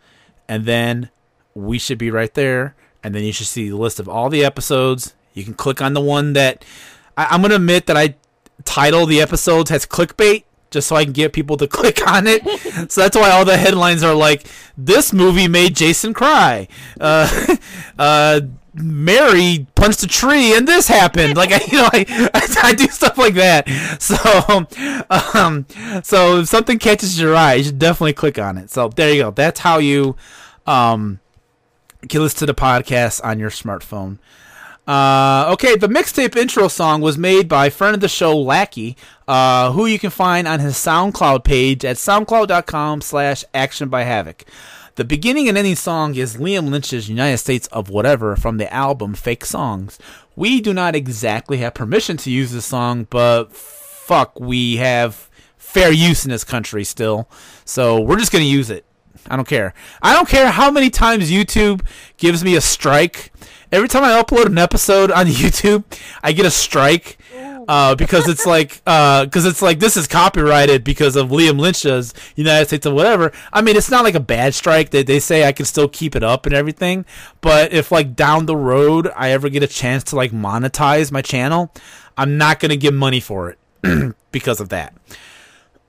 [0.48, 1.10] And then
[1.54, 2.74] we should be right there.
[3.02, 5.14] And then you should see the list of all the episodes.
[5.34, 6.64] You can click on the one that
[7.16, 8.16] I, I'm going to admit that I
[8.64, 12.42] title the episodes has clickbait just so I can get people to click on it.
[12.90, 14.46] so that's why all the headlines are like,
[14.76, 16.68] this movie made Jason cry.
[17.00, 17.56] Uh,
[17.98, 18.40] uh,
[18.74, 21.36] Mary punched a tree and this happened.
[21.36, 23.66] Like I, you know, I, I, do stuff like that.
[24.00, 24.66] So,
[25.34, 25.66] um,
[26.04, 28.70] so if something catches your eye, you should definitely click on it.
[28.70, 29.30] So there you go.
[29.30, 30.16] That's how you,
[30.66, 31.20] um,
[32.08, 34.18] can listen to the podcast on your smartphone.
[34.88, 38.96] Uh, okay, the mixtape intro song was made by friend of the show Lackey,
[39.28, 44.46] uh, who you can find on his SoundCloud page at soundcloud.com slash action by havoc.
[44.94, 49.12] The beginning and ending song is Liam Lynch's United States of Whatever from the album
[49.12, 49.98] Fake Songs.
[50.34, 55.28] We do not exactly have permission to use this song, but fuck, we have
[55.58, 57.28] fair use in this country still.
[57.66, 58.86] So we're just going to use it.
[59.28, 59.74] I don't care.
[60.00, 61.86] I don't care how many times YouTube
[62.16, 63.32] gives me a strike.
[63.70, 65.84] Every time I upload an episode on YouTube,
[66.22, 67.18] I get a strike
[67.68, 72.66] uh, because it's like because it's like this is copyrighted because of Liam Lynch's United
[72.66, 73.30] States of whatever.
[73.52, 74.90] I mean, it's not like a bad strike.
[74.90, 77.04] They they say I can still keep it up and everything.
[77.40, 81.22] But if like down the road I ever get a chance to like monetize my
[81.22, 81.72] channel,
[82.16, 84.94] I'm not gonna give money for it because of that.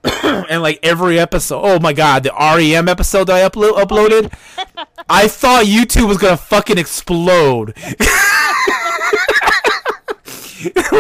[0.24, 4.32] and like every episode, oh my god, the REM episode that I uplo- uploaded,
[5.10, 7.74] I thought YouTube was gonna fucking explode.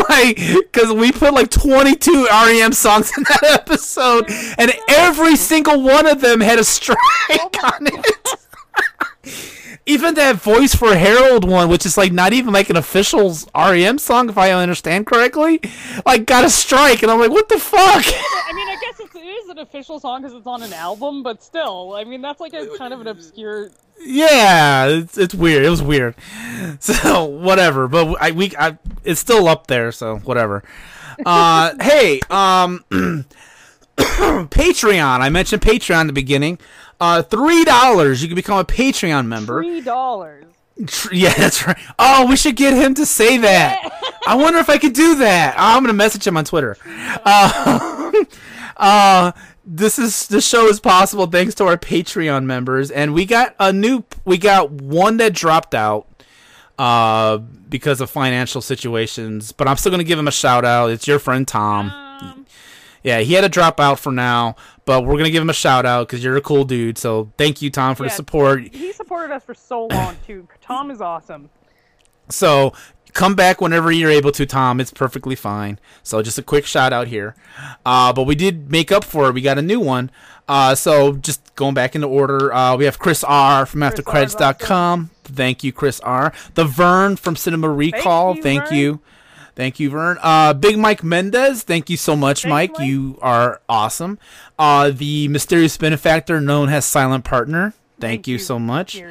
[0.09, 4.25] like, because we put like 22 REM songs in that episode,
[4.57, 6.97] and every single one of them had a strike
[7.31, 8.05] oh on it.
[9.89, 13.97] even that voice for Harold one, which is like not even like an official REM
[13.97, 15.59] song, if I understand correctly,
[16.05, 18.03] like got a strike, and I'm like, what the fuck?
[18.05, 21.23] I mean, I guess it's, it is an official song because it's on an album,
[21.23, 23.71] but still, I mean, that's like a kind of an obscure.
[23.99, 25.65] Yeah, it's, it's weird.
[25.65, 26.15] It was weird.
[26.81, 29.91] So whatever, but I we I, it's still up there.
[29.91, 30.61] So whatever.
[31.25, 32.83] Uh, hey, um,
[33.97, 35.21] Patreon.
[35.21, 36.59] I mentioned Patreon in the beginning.
[36.99, 38.21] Uh, three dollars.
[38.21, 39.63] You can become a Patreon member.
[39.63, 40.45] Three dollars.
[41.11, 41.77] Yeah, that's right.
[41.97, 44.19] Oh, we should get him to say that.
[44.27, 45.55] I wonder if I could do that.
[45.57, 46.77] Oh, I'm gonna message him on Twitter.
[47.25, 48.11] Uh,
[48.77, 49.31] uh,
[49.65, 53.71] this is the show is possible thanks to our Patreon members, and we got a
[53.71, 54.03] new.
[54.25, 56.07] We got one that dropped out
[56.77, 60.89] uh, because of financial situations, but I'm still gonna give him a shout out.
[60.91, 61.91] It's your friend Tom.
[61.91, 62.45] Um,
[63.03, 64.55] Yeah, he had to drop out for now,
[64.85, 66.97] but we're gonna give him a shout out because you're a cool dude.
[66.97, 68.73] So thank you, Tom, for the support.
[68.73, 70.47] he supported us for so long too.
[70.61, 71.49] Tom is awesome.
[72.29, 72.73] So
[73.13, 74.79] come back whenever you're able to, Tom.
[74.79, 75.79] It's perfectly fine.
[76.03, 77.35] So just a quick shout out here.
[77.85, 79.33] Uh, but we did make up for it.
[79.33, 80.11] We got a new one.
[80.47, 84.23] Uh, so just going back into order, uh, we have Chris R from Chris R
[84.23, 85.09] is AfterCredits.com.
[85.23, 86.33] Thank you, Chris R.
[86.55, 88.35] The Vern from Cinema Recall.
[88.35, 88.99] you, Thank you.
[89.59, 90.17] Thank you, Vern.
[90.21, 91.63] Uh, Big Mike Mendez.
[91.63, 92.71] Thank you so much, Thanks, Mike.
[92.79, 92.87] Mike.
[92.87, 94.17] You are awesome.
[94.57, 97.73] Uh, the mysterious benefactor known as Silent Partner.
[97.99, 99.03] Thank, you, so much.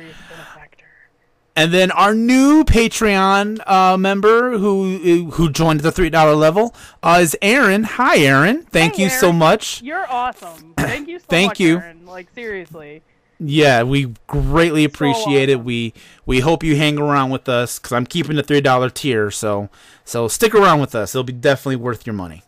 [1.54, 7.18] And then our new Patreon uh, member who who joined the three dollar level uh,
[7.20, 7.84] is Aaron.
[7.84, 8.62] Hi, Aaron.
[8.62, 9.82] Thank you so much.
[9.82, 10.72] You're awesome.
[10.78, 11.76] Thank you so Thank much, you.
[11.76, 12.06] Aaron.
[12.06, 13.02] Like seriously.
[13.40, 15.54] Yeah, we greatly appreciate it.
[15.54, 15.64] awesome.
[15.64, 15.94] We
[16.26, 19.30] we hope you hang around with us because I'm keeping the three dollar tier.
[19.30, 19.68] So
[20.04, 21.14] so stick around with us.
[21.14, 22.42] It'll be definitely worth your money.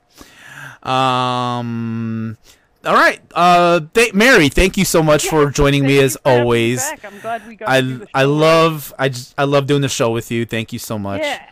[0.82, 2.36] Um.
[2.82, 6.30] All right, uh, th- Mary, thank you so much for joining me as you for
[6.30, 6.90] having me always.
[7.04, 10.30] I'm glad we got I I love I just I love doing the show with
[10.30, 10.46] you.
[10.46, 11.20] Thank you so much.
[11.20, 11.46] Yeah.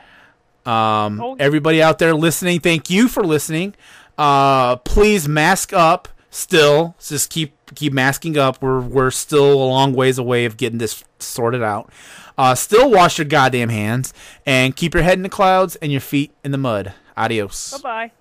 [0.65, 1.36] Um, Oh.
[1.39, 3.74] everybody out there listening, thank you for listening.
[4.16, 6.09] Uh, please mask up.
[6.31, 8.61] Still, just keep keep masking up.
[8.62, 11.90] We're we're still a long ways away of getting this sorted out.
[12.36, 14.15] Uh, still wash your goddamn hands
[14.47, 16.93] and keep your head in the clouds and your feet in the mud.
[17.16, 17.73] Adios.
[17.82, 18.12] Bye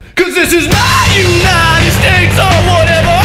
[0.00, 0.14] bye.
[0.16, 3.16] Cause this is my United States or whatever.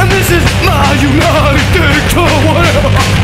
[0.00, 3.19] And this is my United States or whatever.